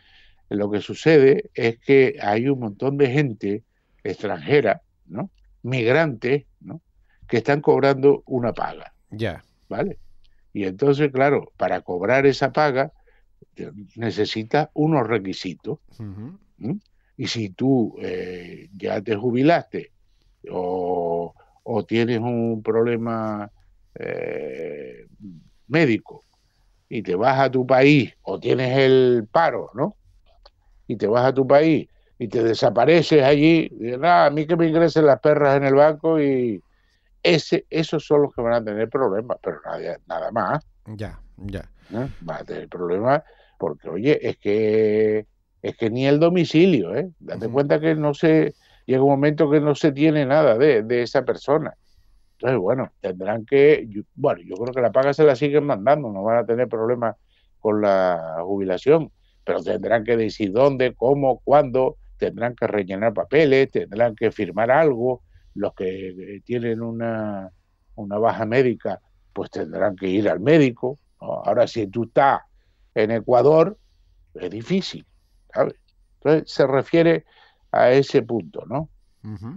Lo 0.50 0.70
que 0.72 0.80
sucede 0.80 1.50
es 1.54 1.78
que 1.80 2.16
hay 2.22 2.48
un 2.48 2.60
montón 2.60 2.98
de 2.98 3.08
gente 3.08 3.64
extranjera, 4.04 4.82
¿no? 5.06 5.30
Migrantes. 5.64 6.46
Que 7.28 7.38
están 7.38 7.62
cobrando 7.62 8.24
una 8.26 8.54
paga. 8.54 8.94
Ya. 9.10 9.44
¿Vale? 9.70 9.98
Y 10.54 10.66
entonces, 10.66 11.12
claro, 11.12 11.52
para 11.58 11.82
cobrar 11.82 12.26
esa 12.26 12.52
paga 12.52 12.92
necesita 13.96 14.72
unos 14.74 15.08
requisitos. 15.08 15.80
Y 17.18 17.28
si 17.28 17.50
tú 17.50 17.96
eh, 18.02 18.70
ya 18.76 19.02
te 19.02 19.16
jubilaste 19.16 19.92
o, 20.50 21.34
tienes 21.88 22.20
un 22.20 22.64
problema 22.64 23.52
eh, 23.96 25.06
médico 25.68 26.24
y 26.90 27.02
te 27.02 27.16
vas 27.16 27.40
a 27.40 27.52
tu 27.52 27.68
país 27.68 28.14
o 28.24 28.40
tienes 28.40 28.78
el 28.78 29.28
paro, 29.32 29.70
¿no? 29.74 29.96
Y 30.88 30.96
te 30.96 31.08
vas 31.08 31.26
a 31.26 31.34
tu 31.34 31.46
país 31.46 31.88
y 32.18 32.28
te 32.30 32.42
desapareces 32.42 33.22
allí, 33.24 33.70
nada, 33.80 34.28
a 34.28 34.30
mí 34.30 34.48
que 34.48 34.56
me 34.56 34.68
ingresen 34.68 35.06
las 35.06 35.20
perras 35.20 35.58
en 35.58 35.66
el 35.66 35.76
banco 35.76 36.20
y, 36.20 36.62
ese, 37.24 37.66
esos 37.70 38.06
son 38.06 38.24
los 38.24 38.34
que 38.34 38.42
van 38.42 38.54
a 38.54 38.64
tener 38.64 38.90
problemas, 38.90 39.38
pero 39.42 39.60
nada, 39.66 39.98
nada 40.08 40.32
más. 40.32 40.66
Ya, 40.86 41.20
ya. 41.38 41.70
¿Eh? 41.92 42.08
Va 42.28 42.38
a 42.38 42.44
tener 42.44 42.68
problemas 42.70 43.24
porque, 43.58 43.90
oye, 43.90 44.28
es 44.28 44.38
que 44.38 45.26
es 45.62 45.76
que 45.76 45.90
ni 45.90 46.06
el 46.06 46.20
domicilio, 46.20 46.96
¿eh? 46.96 47.10
Date 47.20 47.50
cuenta 47.50 47.80
que 47.80 47.96
no 47.96 48.14
se, 48.14 48.54
llega 48.86 49.02
un 49.02 49.10
momento 49.10 49.50
que 49.50 49.60
no 49.60 49.76
se 49.76 49.92
tiene 49.92 50.26
nada 50.26 50.58
de, 50.58 50.84
de 50.84 51.02
esa 51.02 51.24
persona. 51.24 51.76
Entonces, 52.34 52.60
bueno, 52.60 52.92
tendrán 53.02 53.46
que, 53.46 53.88
bueno, 54.16 54.42
yo 54.44 54.56
creo 54.56 54.74
que 54.74 54.82
la 54.82 54.92
paga 54.92 55.14
se 55.14 55.24
la 55.24 55.36
siguen 55.36 55.66
mandando, 55.66 56.12
no 56.12 56.24
van 56.24 56.38
a 56.38 56.46
tener 56.46 56.68
problemas 56.68 57.16
con 57.60 57.82
la 57.82 58.38
jubilación, 58.44 59.12
pero 59.44 59.64
tendrán 59.64 60.04
que 60.04 60.16
decir 60.16 60.52
dónde, 60.52 60.94
cómo, 60.94 61.40
cuándo, 61.44 61.98
tendrán 62.18 62.56
que 62.56 62.68
rellenar 62.68 63.14
papeles, 63.14 63.72
tendrán 63.72 64.16
que 64.16 64.32
firmar 64.32 64.72
algo, 64.72 65.24
los 65.58 65.74
que 65.74 66.10
eh, 66.10 66.42
tienen 66.46 66.82
una, 66.82 67.52
baja 67.96 68.46
médica, 68.46 69.00
pues 69.34 69.50
tendrán 69.50 69.96
que 69.96 70.08
ir 70.08 70.30
al 70.30 70.40
médico. 70.40 70.98
Ahora, 71.20 71.68
si 71.68 71.88
tú 71.88 72.04
estás 72.04 72.42
en 72.94 73.12
Ecuador, 73.12 73.78
es 74.36 74.50
difícil, 74.50 75.06
¿sabes? 75.54 75.76
Entonces, 76.16 76.52
se 76.52 76.68
refiere 76.68 77.26
a 77.72 77.92
ese 77.92 78.22
punto, 78.22 78.64
¿no? 78.68 78.90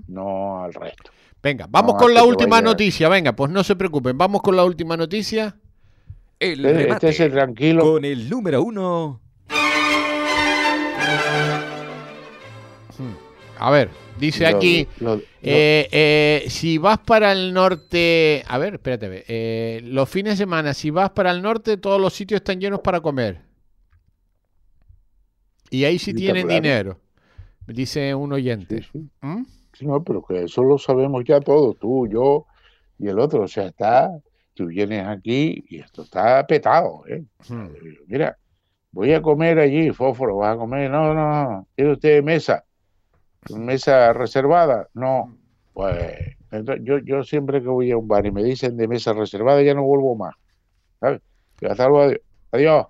No 0.08 0.64
al 0.64 0.74
resto. 0.74 1.12
Venga, 1.42 1.66
vamos 1.70 1.94
con 1.94 2.12
la 2.12 2.24
última 2.24 2.60
noticia. 2.60 3.08
Venga, 3.08 3.34
pues 3.34 3.50
no 3.50 3.62
se 3.62 3.76
preocupen, 3.76 4.18
vamos 4.18 4.42
con 4.42 4.56
la 4.56 4.64
última 4.64 4.96
noticia. 4.96 5.56
El 6.40 6.64
este, 6.64 7.10
es 7.10 7.20
el 7.20 7.32
tranquilo. 7.32 7.82
Con 7.82 8.04
el 8.04 8.28
número 8.28 8.62
uno. 8.62 9.20
A 13.60 13.70
ver, 13.70 13.90
Dice 14.20 14.46
aquí, 14.46 14.86
eh, 15.42 15.88
eh, 15.90 16.44
si 16.48 16.76
vas 16.76 16.98
para 16.98 17.32
el 17.32 17.54
norte, 17.54 18.44
a 18.46 18.58
ver, 18.58 18.74
espérate, 18.74 19.24
eh, 19.26 19.80
los 19.82 20.10
fines 20.10 20.34
de 20.34 20.44
semana, 20.44 20.74
si 20.74 20.90
vas 20.90 21.10
para 21.10 21.30
el 21.30 21.40
norte, 21.40 21.78
todos 21.78 21.98
los 21.98 22.12
sitios 22.12 22.40
están 22.40 22.60
llenos 22.60 22.80
para 22.80 23.00
comer. 23.00 23.40
Y 25.70 25.84
ahí 25.84 25.98
sí 25.98 26.12
tienen 26.12 26.48
dinero, 26.48 27.00
dice 27.66 28.14
un 28.14 28.34
oyente. 28.34 28.86
¿Mm? 29.22 29.44
Sí, 29.72 29.86
no, 29.86 30.04
pero 30.04 30.22
que 30.22 30.44
eso 30.44 30.62
lo 30.62 30.76
sabemos 30.76 31.24
ya 31.24 31.40
todos, 31.40 31.78
tú, 31.78 32.06
yo 32.06 32.44
y 32.98 33.08
el 33.08 33.18
otro. 33.18 33.44
O 33.44 33.48
sea, 33.48 33.68
está, 33.68 34.10
tú 34.52 34.66
vienes 34.66 35.06
aquí 35.06 35.64
y 35.70 35.78
esto 35.78 36.02
está 36.02 36.46
petado. 36.46 37.04
¿eh? 37.08 37.24
Hmm. 37.48 37.68
Mira, 38.06 38.36
voy 38.90 39.14
a 39.14 39.22
comer 39.22 39.60
allí, 39.60 39.90
fósforo, 39.92 40.36
vas 40.36 40.56
a 40.56 40.58
comer, 40.58 40.90
no, 40.90 41.14
no, 41.14 41.44
no, 41.44 41.68
tiene 41.74 41.92
usted 41.92 42.22
mesa 42.22 42.64
mesa 43.48 44.12
reservada, 44.12 44.88
no, 44.94 45.36
pues 45.72 46.36
yo, 46.82 46.98
yo 46.98 47.22
siempre 47.22 47.62
que 47.62 47.68
voy 47.68 47.90
a 47.90 47.96
un 47.96 48.08
bar 48.08 48.26
y 48.26 48.30
me 48.30 48.42
dicen 48.42 48.76
de 48.76 48.88
mesa 48.88 49.12
reservada 49.12 49.62
ya 49.62 49.74
no 49.74 49.82
vuelvo 49.84 50.14
más, 50.14 50.34
¿sabes? 51.00 51.20
Hasta 51.68 51.88
luego, 51.88 52.14
adiós, 52.52 52.86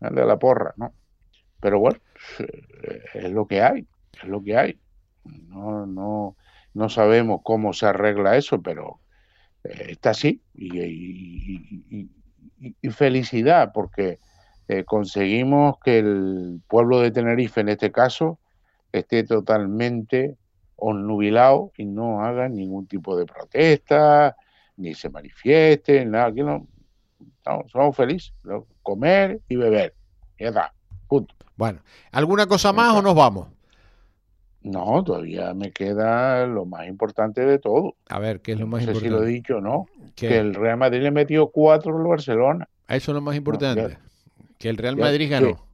de 0.00 0.24
la 0.24 0.38
porra, 0.38 0.74
¿no? 0.76 0.92
Pero 1.60 1.80
bueno, 1.80 1.98
es 3.14 3.30
lo 3.32 3.46
que 3.46 3.62
hay, 3.62 3.86
es 4.22 4.28
lo 4.28 4.42
que 4.42 4.56
hay. 4.56 4.78
No, 5.24 5.86
no, 5.86 6.36
no 6.74 6.88
sabemos 6.88 7.40
cómo 7.42 7.72
se 7.72 7.86
arregla 7.86 8.36
eso, 8.36 8.62
pero 8.62 9.00
eh, 9.64 9.86
está 9.90 10.10
así 10.10 10.40
y, 10.54 12.08
felicidad 12.90 13.72
porque 13.74 14.18
eh, 14.68 14.84
conseguimos 14.84 15.78
que 15.84 15.98
el 15.98 16.60
pueblo 16.68 17.00
de 17.00 17.10
Tenerife, 17.10 17.60
en 17.60 17.68
este 17.68 17.92
caso, 17.92 18.38
esté 18.92 19.24
totalmente 19.24 20.36
onnubilado 20.76 21.72
y 21.76 21.86
no 21.86 22.22
haga 22.22 22.48
ningún 22.48 22.86
tipo 22.86 23.16
de 23.16 23.26
protesta, 23.26 24.36
ni 24.76 24.94
se 24.94 25.08
manifieste, 25.08 26.04
nada. 26.04 26.26
Aquí 26.26 26.42
no, 26.42 26.66
somos 27.72 27.96
felices, 27.96 28.32
comer 28.82 29.40
y 29.48 29.56
beber. 29.56 29.94
Ya 30.38 30.48
está, 30.48 30.74
punto. 31.08 31.34
Bueno, 31.56 31.80
¿alguna 32.12 32.46
cosa 32.46 32.72
más 32.72 32.94
o 32.94 33.02
nos 33.02 33.14
vamos? 33.14 33.48
No, 34.62 35.02
todavía 35.04 35.54
me 35.54 35.70
queda 35.70 36.44
lo 36.46 36.66
más 36.66 36.88
importante 36.88 37.42
de 37.42 37.58
todo. 37.58 37.94
A 38.08 38.18
ver, 38.18 38.40
¿qué 38.40 38.52
es 38.52 38.60
lo 38.60 38.66
más 38.66 38.84
no 38.84 38.94
sé 38.94 39.00
si 39.00 39.08
lo 39.08 39.22
he 39.22 39.26
dicho 39.26 39.60
no. 39.60 39.86
Que 40.16 40.38
el 40.38 40.54
Real 40.54 40.76
Madrid 40.76 41.02
le 41.02 41.12
metió 41.12 41.48
cuatro 41.48 41.96
al 41.96 42.04
Barcelona. 42.04 42.68
Eso 42.88 43.12
es 43.12 43.14
lo 43.14 43.20
más 43.20 43.36
importante. 43.36 43.96
que 44.58 44.68
el 44.68 44.76
Real 44.76 44.96
Madrid 44.96 45.30
ganó. 45.30 45.64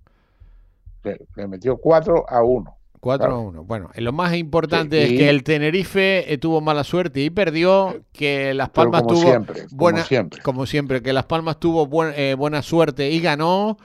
le 1.02 1.48
metió 1.48 1.78
cuatro 1.78 2.28
a 2.28 2.42
uno. 2.42 2.76
4 3.02 3.26
a 3.26 3.36
1. 3.36 3.64
Bueno, 3.64 3.90
lo 3.96 4.12
más 4.12 4.32
importante 4.36 5.02
es 5.02 5.08
que 5.08 5.28
el 5.28 5.42
Tenerife 5.42 6.32
eh, 6.32 6.38
tuvo 6.38 6.60
mala 6.60 6.84
suerte 6.84 7.20
y 7.20 7.30
perdió, 7.30 8.00
que 8.12 8.54
Las 8.54 8.70
Palmas 8.70 9.04
tuvo 9.08 9.44
buena, 9.72 9.98
como 9.98 10.04
siempre. 10.04 10.42
como 10.42 10.66
siempre, 10.66 11.02
que 11.02 11.12
Las 11.12 11.24
Palmas 11.24 11.58
tuvo 11.58 11.88
eh, 12.12 12.34
buena 12.34 12.62
suerte 12.62 13.10
y 13.10 13.18
ganó, 13.18 13.76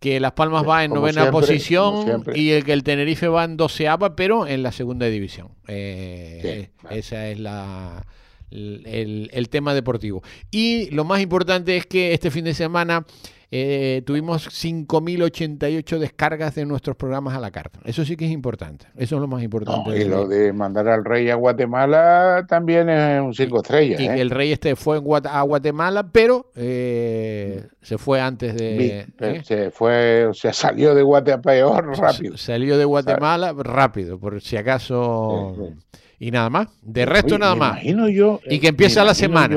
que 0.00 0.20
Las 0.20 0.32
Palmas 0.32 0.66
va 0.66 0.84
en 0.84 0.94
novena 0.94 1.30
posición 1.30 2.24
y 2.34 2.52
el 2.52 2.64
que 2.64 2.72
el 2.72 2.82
Tenerife 2.82 3.28
va 3.28 3.44
en 3.44 3.58
doceava, 3.58 4.16
pero 4.16 4.46
en 4.46 4.62
la 4.62 4.72
segunda 4.72 5.04
división. 5.04 5.48
Eh, 5.68 6.70
esa 6.88 7.28
es 7.28 7.38
la 7.38 8.06
el, 8.50 9.28
el 9.34 9.48
tema 9.50 9.74
deportivo. 9.74 10.22
Y 10.50 10.88
lo 10.92 11.04
más 11.04 11.20
importante 11.20 11.76
es 11.76 11.84
que 11.84 12.14
este 12.14 12.30
fin 12.30 12.46
de 12.46 12.54
semana 12.54 13.04
eh, 13.50 14.02
tuvimos 14.04 14.48
5.088 14.48 15.98
descargas 15.98 16.54
de 16.56 16.66
nuestros 16.66 16.96
programas 16.96 17.34
a 17.34 17.40
la 17.40 17.52
carta. 17.52 17.78
Eso 17.84 18.04
sí 18.04 18.16
que 18.16 18.24
es 18.24 18.32
importante. 18.32 18.86
Eso 18.96 19.16
es 19.16 19.20
lo 19.20 19.28
más 19.28 19.42
importante. 19.42 19.96
y 19.96 20.04
lo 20.04 20.26
de 20.26 20.52
mandar 20.52 20.88
al 20.88 21.04
rey 21.04 21.30
a 21.30 21.36
Guatemala 21.36 22.44
también 22.48 22.88
es 22.88 23.20
un 23.20 23.34
cinco 23.34 23.58
estrellas. 23.62 24.00
Y, 24.00 24.06
¿eh? 24.06 24.20
el 24.20 24.30
rey 24.30 24.50
este 24.50 24.74
fue 24.74 24.96
a 24.96 25.42
Guatemala, 25.42 26.10
pero 26.10 26.50
eh, 26.56 27.68
se 27.82 27.98
fue 27.98 28.20
antes 28.20 28.56
de... 28.56 29.06
Se 29.44 29.70
fue, 29.70 30.26
o 30.26 30.34
sea, 30.34 30.52
salió 30.52 30.94
de 30.94 31.02
Guatemala 31.02 31.80
rápido. 31.80 32.36
Salió 32.36 32.76
de 32.76 32.84
Guatemala 32.84 33.54
rápido, 33.56 34.18
por 34.18 34.40
si 34.40 34.56
acaso... 34.56 35.74
Y 36.18 36.30
nada 36.30 36.48
más. 36.48 36.68
De 36.80 37.04
resto, 37.04 37.38
nada 37.38 37.54
más. 37.54 37.72
Imagino 37.84 38.08
yo, 38.08 38.40
y 38.48 38.58
que 38.58 38.68
empieza 38.68 39.04
la 39.04 39.14
semana. 39.14 39.54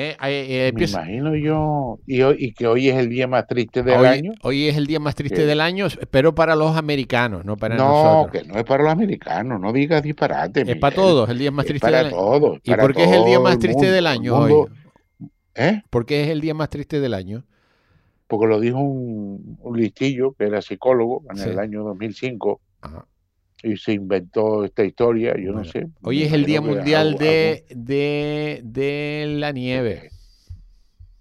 Eh, 0.00 0.16
eh, 0.22 0.72
Me 0.76 0.84
imagino 0.84 1.34
yo. 1.34 1.98
Y, 2.06 2.22
hoy, 2.22 2.36
y, 2.38 2.52
que 2.52 2.68
hoy 2.68 2.88
es 2.88 2.96
el 2.96 3.08
día 3.08 3.26
más 3.26 3.48
triste 3.48 3.82
del 3.82 3.98
hoy, 3.98 4.06
año. 4.06 4.32
Hoy 4.42 4.68
es 4.68 4.76
el 4.76 4.86
día 4.86 5.00
más 5.00 5.16
triste 5.16 5.44
del 5.44 5.60
año, 5.60 5.88
pero 6.12 6.34
para 6.36 6.54
los 6.54 6.76
americanos, 6.76 7.44
no 7.44 7.56
para 7.56 7.74
no, 7.76 7.88
nosotros. 7.88 8.26
No, 8.26 8.30
que 8.48 8.52
no 8.54 8.58
es 8.60 8.64
para 8.64 8.84
los 8.84 8.92
americanos, 8.92 9.60
no 9.60 9.72
digas 9.72 10.02
disparate. 10.04 10.60
Es 10.60 10.66
Miguel. 10.66 10.78
para 10.80 10.94
todos, 10.94 11.28
el 11.28 11.38
día 11.38 11.50
más 11.50 11.64
Es 11.64 11.70
triste 11.70 11.86
para 11.86 11.98
del 11.98 12.06
año. 12.06 12.16
todos. 12.16 12.58
¿Y 12.62 12.70
para 12.70 12.82
por 12.84 12.94
qué 12.94 13.04
es 13.04 13.12
el 13.12 13.24
día 13.24 13.40
más 13.40 13.58
triste 13.58 13.76
mundo, 13.82 13.92
del 13.92 14.06
año 14.06 14.36
mundo. 14.36 14.60
hoy? 14.60 15.28
¿Eh? 15.56 15.82
¿Por 15.90 16.06
qué 16.06 16.22
es 16.22 16.28
el 16.28 16.40
día 16.40 16.54
más 16.54 16.70
triste 16.70 17.00
del 17.00 17.14
año? 17.14 17.44
Porque 18.28 18.46
lo 18.46 18.60
dijo 18.60 18.78
un, 18.78 19.58
un 19.60 19.76
listillo 19.80 20.32
que 20.34 20.44
era 20.44 20.62
psicólogo 20.62 21.24
en 21.30 21.38
Sí. 21.38 21.48
el 21.48 21.58
año 21.58 21.82
2005 21.82 22.60
Ajá. 22.82 23.04
Y 23.62 23.76
se 23.76 23.92
inventó 23.92 24.64
esta 24.64 24.84
historia, 24.84 25.34
yo 25.36 25.52
Bueno, 25.52 25.58
no 25.58 25.64
sé. 25.64 25.86
Hoy 26.02 26.22
es 26.22 26.32
el 26.32 26.44
Día 26.44 26.60
Mundial 26.60 27.08
algo- 27.08 27.18
de, 27.18 27.64
de, 27.70 28.60
de 28.64 29.24
la 29.38 29.52
Nieve. 29.52 29.98
algo- 30.02 30.14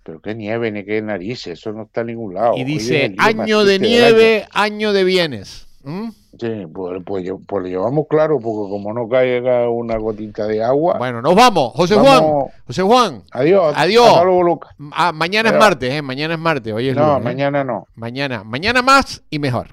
Pero 0.03 0.21
qué 0.21 0.35
nieve 0.35 0.71
ni 0.71 0.85
qué 0.85 1.01
narices, 1.01 1.59
eso 1.59 1.73
no 1.73 1.83
está 1.83 2.01
en 2.01 2.07
ningún 2.07 2.33
lado. 2.35 2.53
Y 2.55 2.63
dice, 2.63 3.13
año 3.17 3.63
de 3.65 3.73
del 3.79 3.81
año. 3.81 3.89
nieve, 3.89 4.45
año 4.53 4.93
de 4.93 5.03
bienes. 5.03 5.67
¿Mm? 5.83 6.09
Sí, 6.39 6.47
pues, 6.73 7.01
pues, 7.05 7.29
pues 7.47 7.63
lo 7.63 7.67
llevamos 7.67 8.05
claro, 8.09 8.39
porque 8.39 8.69
como 8.69 8.93
no 8.93 9.09
caiga 9.09 9.67
una 9.69 9.97
gotita 9.97 10.45
de 10.45 10.63
agua. 10.63 10.97
Bueno, 10.97 11.21
nos 11.21 11.33
vamos. 11.35 11.73
José 11.73 11.95
Juan. 11.95 12.21
vamos- 12.23 12.51
José 12.67 12.83
Juan. 12.83 13.23
Adiós. 13.31 13.73
Adiós. 13.75 14.07
Hasta 14.07 14.23
luego, 14.23 14.43
Lucas. 14.43 14.75
Ah, 14.91 15.11
mañana 15.11 15.49
es 15.49 15.55
martes, 15.57 15.91
¿eh? 15.91 16.01
Mañana 16.01 16.35
es 16.35 16.39
martes. 16.39 16.71
Hoy 16.73 16.89
es 16.89 16.95
No, 16.95 17.05
lunes, 17.07 17.21
¿eh? 17.21 17.23
mañana 17.23 17.63
no. 17.63 17.87
Mañana. 17.95 18.43
Mañana 18.43 18.81
más 18.81 19.23
y 19.31 19.39
mejor. 19.39 19.67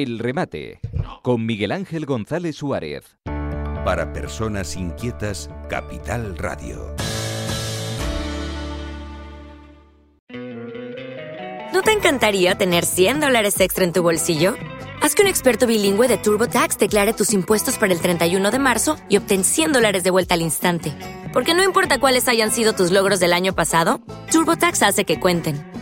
El 0.00 0.20
remate 0.20 0.78
con 1.24 1.44
Miguel 1.44 1.72
Ángel 1.72 2.06
González 2.06 2.54
Suárez. 2.54 3.18
Para 3.84 4.12
personas 4.12 4.76
inquietas, 4.76 5.50
Capital 5.68 6.38
Radio. 6.38 6.94
¿No 11.72 11.82
te 11.82 11.90
encantaría 11.90 12.56
tener 12.56 12.84
100 12.84 13.18
dólares 13.18 13.60
extra 13.60 13.82
en 13.82 13.92
tu 13.92 14.04
bolsillo? 14.04 14.54
Haz 15.02 15.16
que 15.16 15.22
un 15.22 15.28
experto 15.28 15.66
bilingüe 15.66 16.06
de 16.06 16.16
TurboTax 16.18 16.78
declare 16.78 17.12
tus 17.12 17.32
impuestos 17.32 17.76
para 17.76 17.92
el 17.92 18.00
31 18.00 18.52
de 18.52 18.58
marzo 18.60 18.98
y 19.08 19.16
obtén 19.16 19.42
100 19.42 19.72
dólares 19.72 20.04
de 20.04 20.10
vuelta 20.10 20.34
al 20.34 20.42
instante. 20.42 20.94
Porque 21.32 21.54
no 21.54 21.64
importa 21.64 21.98
cuáles 21.98 22.28
hayan 22.28 22.52
sido 22.52 22.72
tus 22.72 22.92
logros 22.92 23.18
del 23.18 23.32
año 23.32 23.52
pasado, 23.52 24.00
TurboTax 24.30 24.80
hace 24.84 25.04
que 25.04 25.18
cuenten. 25.18 25.67